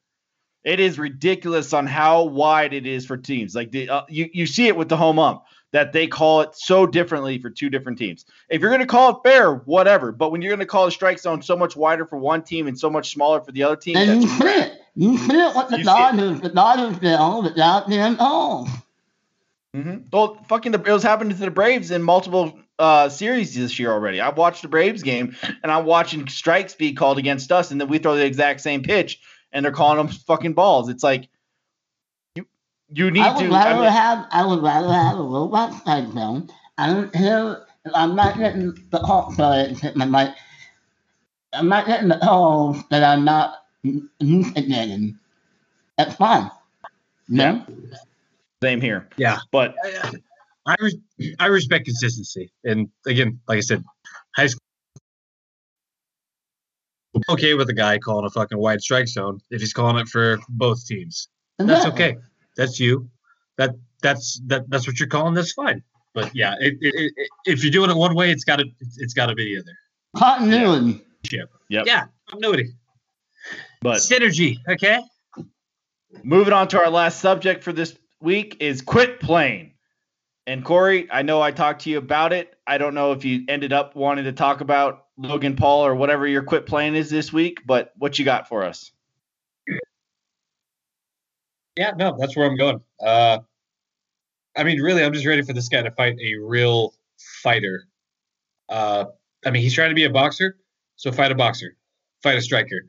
[0.64, 3.54] It is ridiculous on how wide it is for teams.
[3.54, 6.56] Like the uh, you you see it with the home ump that they call it
[6.56, 8.26] so differently for two different teams.
[8.50, 10.12] If you're going to call it fair, whatever.
[10.12, 12.66] But when you're going to call the strike zone so much wider for one team
[12.66, 14.74] and so much smaller for the other team, And you see it.
[14.96, 15.94] You see it with the You see it.
[15.94, 16.42] Dodgers.
[16.42, 18.68] The Dodgers bill without them calls.
[19.76, 23.78] hmm Well, fucking the it was happening to the Braves in multiple uh, series this
[23.78, 24.22] year already.
[24.22, 27.90] I've watched the Braves game and I'm watching strikes be called against us, and then
[27.90, 29.20] we throw the exact same pitch
[29.52, 30.90] and they're calling them fucking balls.
[30.90, 31.28] It's like
[32.36, 32.46] you
[32.90, 33.50] you need I would to.
[33.50, 36.50] rather I mean, have I would rather have a robot strike zone.
[36.78, 40.36] I don't care if I'm not getting the call sorry, my mic.
[41.52, 45.18] I'm not getting the calls that I'm not used getting.
[45.98, 46.50] That's fine.
[47.28, 47.66] No?
[48.62, 49.08] same here.
[49.18, 49.40] Yeah.
[49.52, 50.12] But I, I,
[50.80, 53.84] res- I respect consistency, and again, like I said,
[54.36, 54.60] high school.
[57.28, 60.40] Okay with a guy calling a fucking wide strike zone if he's calling it for
[60.48, 61.28] both teams.
[61.58, 62.18] That's okay.
[62.56, 63.10] That's you.
[63.58, 63.72] That
[64.02, 65.34] that's that that's what you're calling.
[65.34, 65.84] That's fine.
[66.14, 68.66] But yeah, it, it, it, if you're doing it one way, it's got to
[68.98, 69.78] it's got to be the other.
[70.18, 71.04] Continuity.
[71.70, 71.86] Yep.
[71.86, 72.74] Yeah, continuity,
[73.82, 74.58] but synergy.
[74.68, 75.00] Okay.
[76.24, 79.69] moving on to our last subject for this week is quit playing.
[80.48, 82.56] And Corey, I know I talked to you about it.
[82.66, 86.26] I don't know if you ended up wanting to talk about Logan Paul or whatever
[86.28, 88.92] your quit plan is this week, but what you got for us?
[91.76, 92.82] Yeah, no, that's where I'm going.
[93.00, 93.40] Uh,
[94.58, 96.94] I mean, really, I'm just ready for this guy to fight a real
[97.42, 97.88] fighter.
[98.68, 99.06] Uh,
[99.46, 100.58] I mean, he's trying to be a boxer,
[100.96, 101.78] so fight a boxer,
[102.22, 102.82] fight a striker.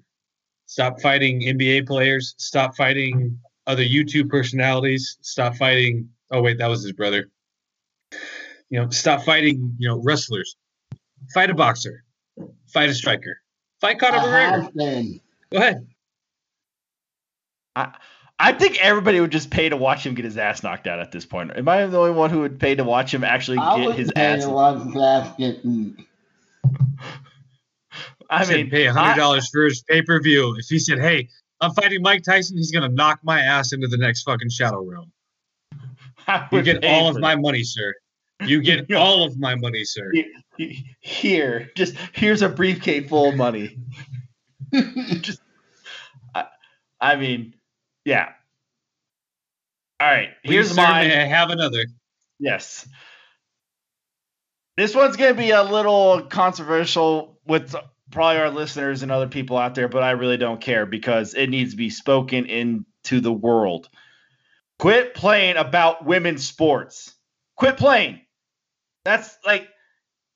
[0.67, 2.35] Stop fighting NBA players.
[2.39, 5.19] Stop fighting other YouTube personalities.
[5.21, 6.09] Stop fighting.
[6.31, 7.29] Oh wait, that was his brother.
[8.71, 9.75] You know, stop fighting.
[9.79, 10.57] You know, wrestlers.
[11.35, 12.05] Fight a boxer.
[12.73, 13.37] Fight a striker.
[13.81, 15.21] Fight Conor McGregor.
[15.51, 15.87] Go ahead.
[17.77, 17.93] I
[18.39, 21.13] I think everybody would just pay to watch him get his ass knocked out at
[21.13, 21.53] this point.
[21.57, 23.97] Am I the only one who would pay to watch him actually I get would
[23.97, 24.45] his pay ass?
[24.45, 26.07] to watch Flash get beat.
[28.31, 30.57] I said mean, pay I- hundred dollars for his pay per view.
[30.59, 31.29] If he said, "Hey,
[31.61, 35.13] I'm fighting Mike Tyson," he's gonna knock my ass into the next fucking shadow realm.
[36.29, 37.93] I You get all of for my money, sir.
[38.45, 40.12] You get all of my money, sir.
[41.01, 43.79] Here, just here's a briefcase full of money.
[44.73, 45.41] just,
[46.35, 46.47] I,
[47.01, 47.55] I mean,
[48.05, 48.33] yeah.
[49.99, 51.09] All right, here's Please, sir, mine.
[51.09, 51.85] may I have another.
[52.39, 52.89] Yes.
[54.77, 57.75] This one's going to be a little controversial with
[58.11, 61.49] probably our listeners and other people out there, but I really don't care because it
[61.49, 63.89] needs to be spoken into the world.
[64.79, 67.15] Quit playing about women's sports.
[67.57, 68.21] Quit playing.
[69.05, 69.69] That's like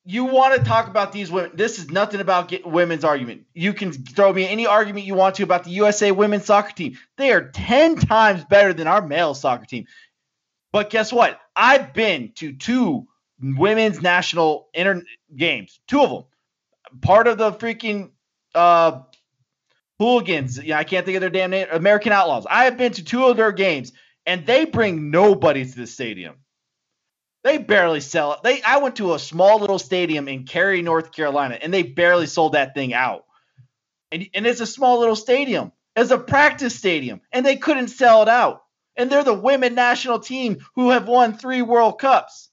[0.05, 1.53] you want to talk about these women.
[1.55, 3.47] This is nothing about get women's argument.
[3.55, 6.99] You can throw me any argument you want to about the USA women's soccer team.
[7.17, 9.87] They are 10 times better than our male soccer team.
[10.73, 11.41] But guess what?
[11.57, 13.07] I've been to two
[13.41, 15.03] women's national inter
[15.35, 16.25] games, two of them.
[17.01, 18.11] Part of the freaking
[18.55, 19.03] uh,
[19.99, 20.63] hooligans.
[20.63, 21.67] Yeah, I can't think of their damn name.
[21.71, 22.47] American Outlaws.
[22.49, 23.93] I have been to two of their games,
[24.27, 26.37] and they bring nobody to the stadium.
[27.45, 28.41] They barely sell it.
[28.43, 32.27] They I went to a small little stadium in Cary, North Carolina, and they barely
[32.27, 33.25] sold that thing out.
[34.11, 35.71] And, and it's a small little stadium.
[35.95, 38.63] It's a practice stadium, and they couldn't sell it out.
[38.97, 42.49] And they're the women national team who have won three World Cups.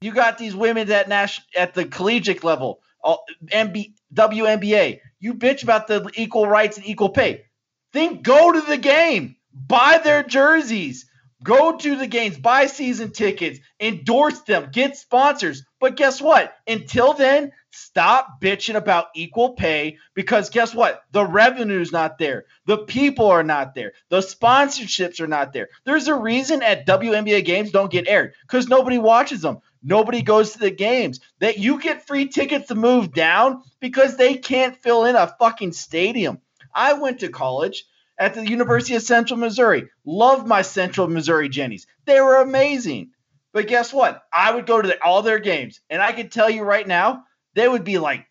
[0.00, 2.80] You got these women at national at the collegiate level.
[3.04, 5.00] MB, WNBA.
[5.20, 7.44] You bitch about the equal rights and equal pay.
[7.92, 11.06] Then go to the game, buy their jerseys,
[11.44, 15.62] go to the games, buy season tickets, endorse them, get sponsors.
[15.78, 16.54] But guess what?
[16.66, 21.02] Until then, stop bitching about equal pay because guess what?
[21.12, 22.46] The revenue's not there.
[22.66, 23.92] The people are not there.
[24.08, 25.68] The sponsorships are not there.
[25.84, 29.58] There's a reason at WNBA games don't get aired because nobody watches them.
[29.82, 31.20] Nobody goes to the games.
[31.40, 35.72] That you get free tickets to move down because they can't fill in a fucking
[35.72, 36.40] stadium.
[36.74, 37.84] I went to college
[38.18, 39.88] at the University of Central Missouri.
[40.04, 41.86] Love my Central Missouri Jennies.
[42.04, 43.10] They were amazing.
[43.52, 44.22] But guess what?
[44.32, 47.24] I would go to the, all their games, and I can tell you right now,
[47.54, 48.26] there would be like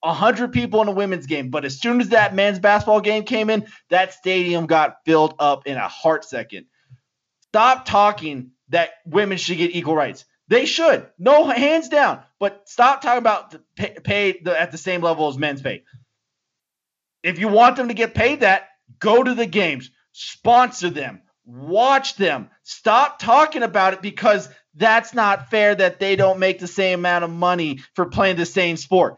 [0.00, 1.50] 100 people in a women's game.
[1.50, 5.66] But as soon as that men's basketball game came in, that stadium got filled up
[5.66, 6.66] in a heart second.
[7.48, 10.24] Stop talking that women should get equal rights.
[10.48, 12.22] They should, no hands down.
[12.38, 15.84] But stop talking about the pay, pay the, at the same level as men's pay.
[17.22, 18.68] If you want them to get paid that,
[18.98, 22.50] go to the games, sponsor them, watch them.
[22.62, 27.24] Stop talking about it because that's not fair that they don't make the same amount
[27.24, 29.16] of money for playing the same sport.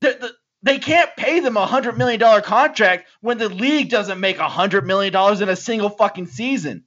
[0.00, 0.32] The, the,
[0.62, 4.48] they can't pay them a hundred million dollar contract when the league doesn't make a
[4.48, 6.84] hundred million dollars in a single fucking season.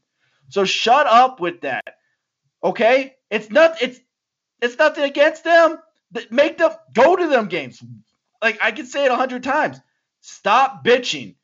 [0.50, 1.84] So shut up with that.
[2.64, 3.14] Okay?
[3.30, 4.00] It's not it's
[4.62, 5.78] it's nothing against them.
[6.32, 7.84] Make them go to them games.
[8.42, 9.80] Like I can say it a hundred times.
[10.22, 11.36] Stop bitching.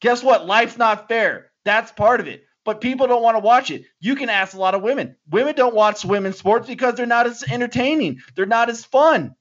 [0.00, 0.46] Guess what?
[0.46, 1.50] Life's not fair.
[1.64, 2.44] That's part of it.
[2.64, 3.84] But people don't want to watch it.
[3.98, 5.16] You can ask a lot of women.
[5.30, 8.20] Women don't watch women's sports because they're not as entertaining.
[8.34, 9.34] They're not as fun.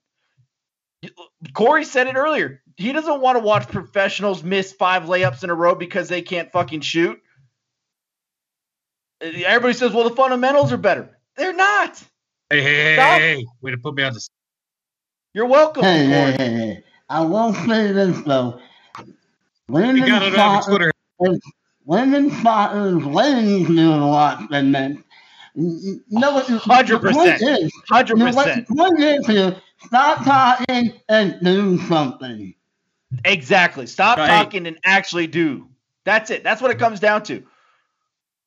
[1.54, 2.62] Corey said it earlier.
[2.78, 6.52] He doesn't want to watch professionals miss five layups in a row because they can't
[6.52, 7.20] fucking shoot.
[9.20, 11.18] Everybody says, well, the fundamentals are better.
[11.36, 12.02] They're not.
[12.50, 13.20] Hey, hey, Stop.
[13.20, 14.28] hey, hey, way to put me on the.
[15.34, 15.84] You're welcome.
[15.84, 16.84] Hey, hey, hey, hey.
[17.10, 18.60] I won't say this though.
[19.70, 20.92] Women you got it on Twitter.
[21.86, 25.04] Women fighters ladies knew a lot than men.
[25.56, 27.72] No, hundred percent.
[27.90, 28.70] Hundred percent.
[28.70, 32.54] One is to stop talking and do something.
[33.26, 33.88] Exactly.
[33.88, 34.28] Stop right.
[34.28, 35.68] talking and actually do.
[36.04, 36.44] That's it.
[36.44, 37.44] That's what it comes down to.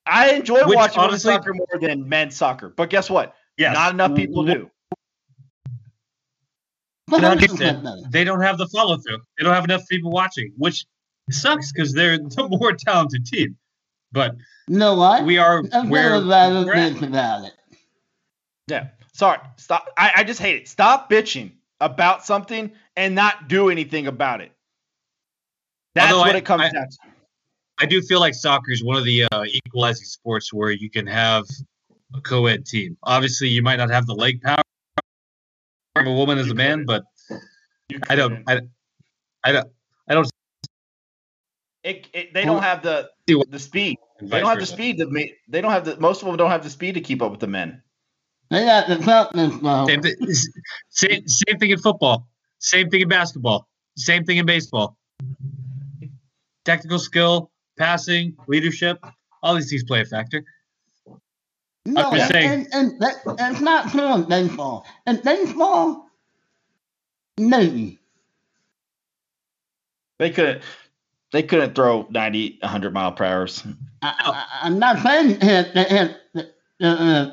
[0.07, 3.35] I enjoy Which, watching honestly, soccer more than men's soccer, but guess what?
[3.57, 3.75] Yes.
[3.75, 4.71] Not enough people do.
[7.09, 9.19] They don't have the follow through.
[9.37, 10.87] They don't have enough people watching, which
[11.31, 13.57] sucks because they're the more talented team.
[14.13, 14.37] But
[14.69, 15.25] no, what?
[15.25, 17.53] We are I'm where about about it.
[18.69, 18.89] Yeah.
[19.13, 19.39] Sorry.
[19.57, 19.89] Stop.
[19.97, 20.69] I, I just hate it.
[20.69, 24.53] Stop bitching about something and not do anything about it.
[25.95, 26.97] That's Although what I, it comes I, down to.
[27.79, 31.07] I do feel like soccer is one of the uh, equalizing sports where you can
[31.07, 31.47] have
[32.15, 32.97] a co-ed team.
[33.03, 34.63] Obviously, you might not have the leg power
[35.97, 37.05] of a woman as a man, but
[38.09, 38.45] I don't.
[38.47, 38.71] I, I don't.
[39.45, 39.69] I don't.
[41.83, 43.97] It, it, they don't have the the speed.
[44.21, 45.37] They don't have the speed to make.
[45.49, 45.99] They don't have the.
[45.99, 47.83] Most of them don't have the speed to keep up with the men.
[48.51, 49.87] They got the toughness, though.
[49.87, 50.17] Same, th-
[50.89, 52.29] same, same thing in football.
[52.59, 53.69] Same thing in basketball.
[53.97, 54.99] Same thing in baseball.
[56.65, 58.99] Technical skill, passing, leadership,
[59.43, 60.45] all these things play a factor.
[61.87, 62.51] No, I'm saying.
[62.51, 64.85] And, and that, that's not true in baseball.
[65.07, 66.07] In baseball,
[67.39, 67.99] maybe.
[70.19, 70.63] They couldn't.
[71.33, 73.63] They couldn't throw 90, 100 mile per hours.
[74.03, 77.31] I, am not saying hit, hit, hit, uh, uh,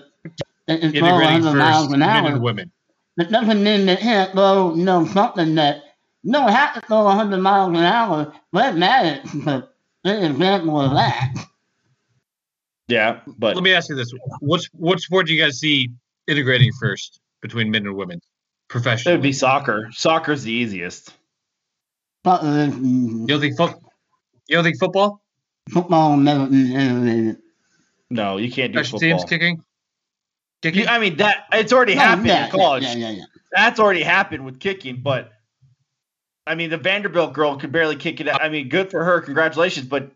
[0.68, 2.24] throw 100 miles an hour.
[2.24, 2.72] Men and women.
[3.18, 5.82] It doesn't mean that hit throw you know something that
[6.22, 8.32] you don't have to throw 100 miles an hour.
[8.52, 9.64] But that is an
[10.06, 11.34] example of that.
[12.88, 15.90] Yeah, but let me ask you this: what what sport do you guys see
[16.28, 18.22] integrating first between men and women
[18.70, 19.14] professionally?
[19.14, 19.90] It would be soccer.
[19.92, 21.14] Soccer's the easiest.
[22.24, 23.82] But, uh, you don't think fo-
[24.48, 25.22] You don't think football?
[25.70, 27.38] Football never mm, integrated.
[28.10, 29.18] No, you can't do Special football.
[29.20, 29.64] teams kicking.
[30.62, 30.82] Kicking.
[30.82, 32.84] You, I mean that it's already No, happened yeah, in college.
[32.84, 33.24] Yeah, yeah, yeah.
[33.52, 35.32] That's already happened with kicking, but
[36.46, 38.30] I mean the Vanderbilt girl could barely kick it.
[38.30, 40.12] I mean, good for her, congratulations, but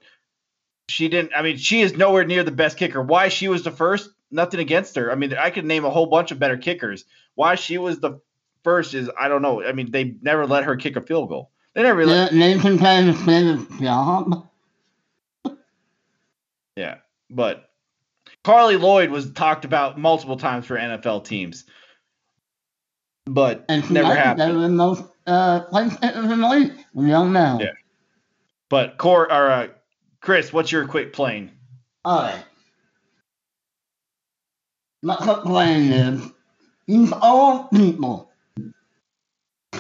[0.88, 1.34] she didn't.
[1.36, 3.02] I mean, she is nowhere near the best kicker.
[3.02, 4.10] Why she was the first?
[4.34, 5.12] Nothing against her.
[5.12, 7.04] I mean, I could name a whole bunch of better kickers.
[7.36, 8.22] Why she was the
[8.64, 9.62] first is I don't know.
[9.64, 11.52] I mean, they never let her kick a field goal.
[11.74, 12.14] They never really.
[12.14, 14.48] Yeah, Nathan Taylor did his job.
[16.76, 16.98] Yeah,
[17.30, 17.70] but
[18.44, 21.66] Carli Lloyd was talked about multiple times for NFL teams,
[23.26, 24.38] but And she never happened.
[24.38, 26.74] better than most uh, players in the league.
[26.94, 27.60] We don't know.
[27.62, 27.72] Yeah.
[28.70, 29.68] But Cor or uh,
[30.22, 31.52] Chris, what's your quick plane?
[32.06, 32.44] Alright.
[35.04, 36.32] My quick plan is
[36.88, 38.31] use all people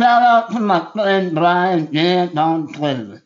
[0.01, 3.21] shout out to my friend Brian Grant on Twitter.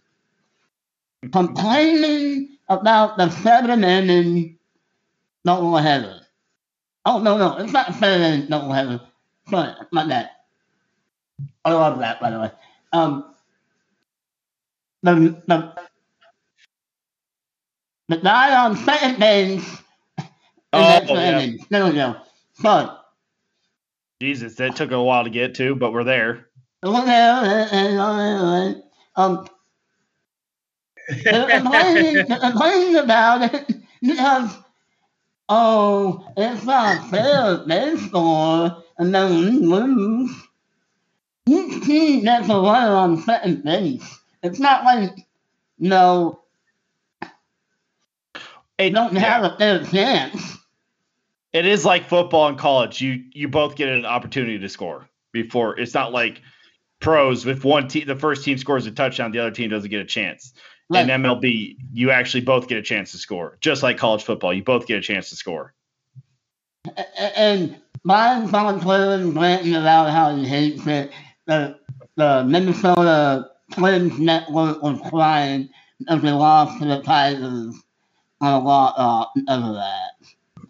[1.31, 4.57] Complaining about the seven inning
[5.47, 6.19] doubleheader.
[7.06, 8.99] Oh, no, no, it's not seven inning doubleheader.
[9.49, 10.30] Sorry, my bad.
[11.64, 12.52] I love that, by the way.
[12.91, 13.34] Um,
[15.02, 15.73] the, the,
[18.10, 19.81] the guy on second base
[20.18, 20.26] in
[20.73, 21.52] Oh, yeah.
[21.69, 22.18] There we go.
[22.56, 22.89] Sorry.
[24.22, 26.47] Jesus, that took a while to get to, but we're there.
[26.84, 26.97] Um,
[31.23, 34.57] they're complaining, they're complaining about it because,
[35.49, 40.31] oh, it's not fair they score and then we lose.
[41.47, 44.19] Team gets a runner on second base.
[44.41, 45.11] It's not like,
[45.77, 46.39] no,
[48.77, 49.19] they don't yeah.
[49.19, 50.57] have a fair chance.
[51.53, 53.02] it is like football in college.
[53.02, 55.80] You you both get an opportunity to score before.
[55.80, 56.41] It's not like
[57.06, 57.45] pros.
[57.45, 60.06] If one team, the first team scores a touchdown, the other team doesn't get a
[60.06, 60.53] chance.
[60.90, 64.53] Like, In MLB, you actually both get a chance to score, just like college football.
[64.53, 65.73] You both get a chance to score.
[67.18, 71.11] And Brian's on Twitter and ranting about how he hates it.
[71.45, 71.80] The,
[72.15, 75.69] the Minnesota Twins network was crying
[76.07, 77.76] as they lost to the Tigers
[78.41, 80.68] on a lot uh, of that.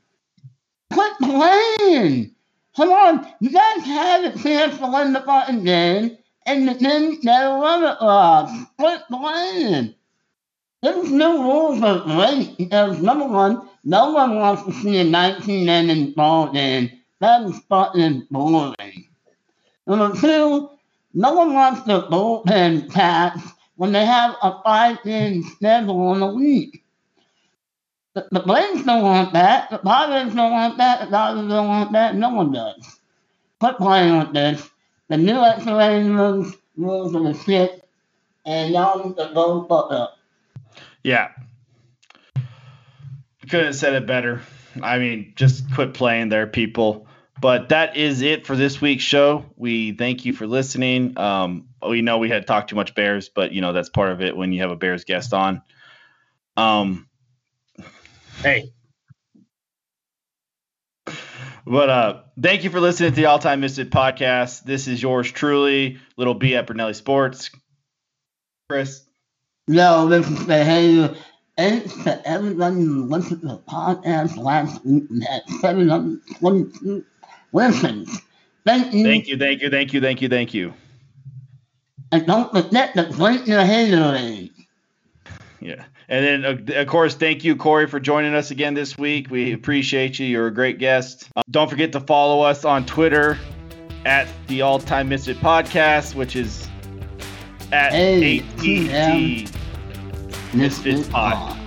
[0.94, 2.36] Quit playing!
[2.76, 7.22] Come on, you guys had a chance to win the fucking game, and then didn't
[7.22, 8.54] get a run it lost.
[8.78, 9.96] Quit playing!
[10.82, 15.68] These new rules are great because number one, no one wants to see a 19
[15.68, 16.92] inning ball game.
[17.22, 19.08] That is fucking boring.
[19.88, 20.70] Number two,
[21.14, 23.42] no one wants the bullpen tax
[23.78, 26.84] when they have a five game schedule in a week.
[28.14, 29.70] The, the don't want that.
[29.70, 31.02] The Padres don't want that.
[31.02, 32.16] The Dodgers don't want that.
[32.16, 33.00] No one does.
[33.60, 34.70] Quit playing with this.
[35.08, 37.88] The new X-ray rules, rules are the shit,
[38.46, 40.18] and y'all need to go fuck up.
[41.04, 41.30] Yeah.
[43.50, 44.42] Couldn't have said it better.
[44.82, 47.08] I mean, just quit playing there, people.
[47.40, 49.46] But that is it for this week's show.
[49.56, 51.18] We thank you for listening.
[51.20, 54.22] Um, we know we had talked too much Bears, but you know that's part of
[54.22, 55.62] it when you have a Bears guest on.
[56.58, 57.08] Um,
[58.42, 58.74] Hey,
[61.66, 64.64] but uh, thank you for listening to the All Time Misfits podcast.
[64.64, 67.50] This is yours truly, Little B at Bernelli Sports.
[68.70, 69.04] Chris.
[69.68, 71.16] No, this is hey.
[71.58, 75.06] Thanks to everybody who listened to the podcast last week.
[75.10, 77.06] We had 722
[77.54, 78.20] listens.
[78.66, 79.04] Thank you.
[79.04, 80.74] Thank you, thank you, thank you, thank you, thank you.
[82.12, 84.52] And don't forget to drink your haterade.
[85.62, 85.86] Yeah.
[86.08, 89.30] And then, uh, of course, thank you, Corey, for joining us again this week.
[89.30, 90.28] We appreciate you.
[90.28, 91.30] You're a great guest.
[91.36, 93.38] Uh, don't forget to follow us on Twitter
[94.06, 96.70] at the All Time Misfits Podcast, which is
[97.72, 97.92] at.
[97.94, 99.52] ATT
[100.54, 101.60] Misfits Pod.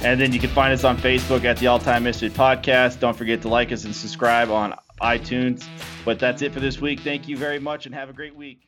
[0.00, 3.00] And then you can find us on Facebook at the All Time Misfits Podcast.
[3.00, 5.66] Don't forget to like us and subscribe on iTunes.
[6.04, 7.00] But that's it for this week.
[7.00, 8.67] Thank you very much and have a great week.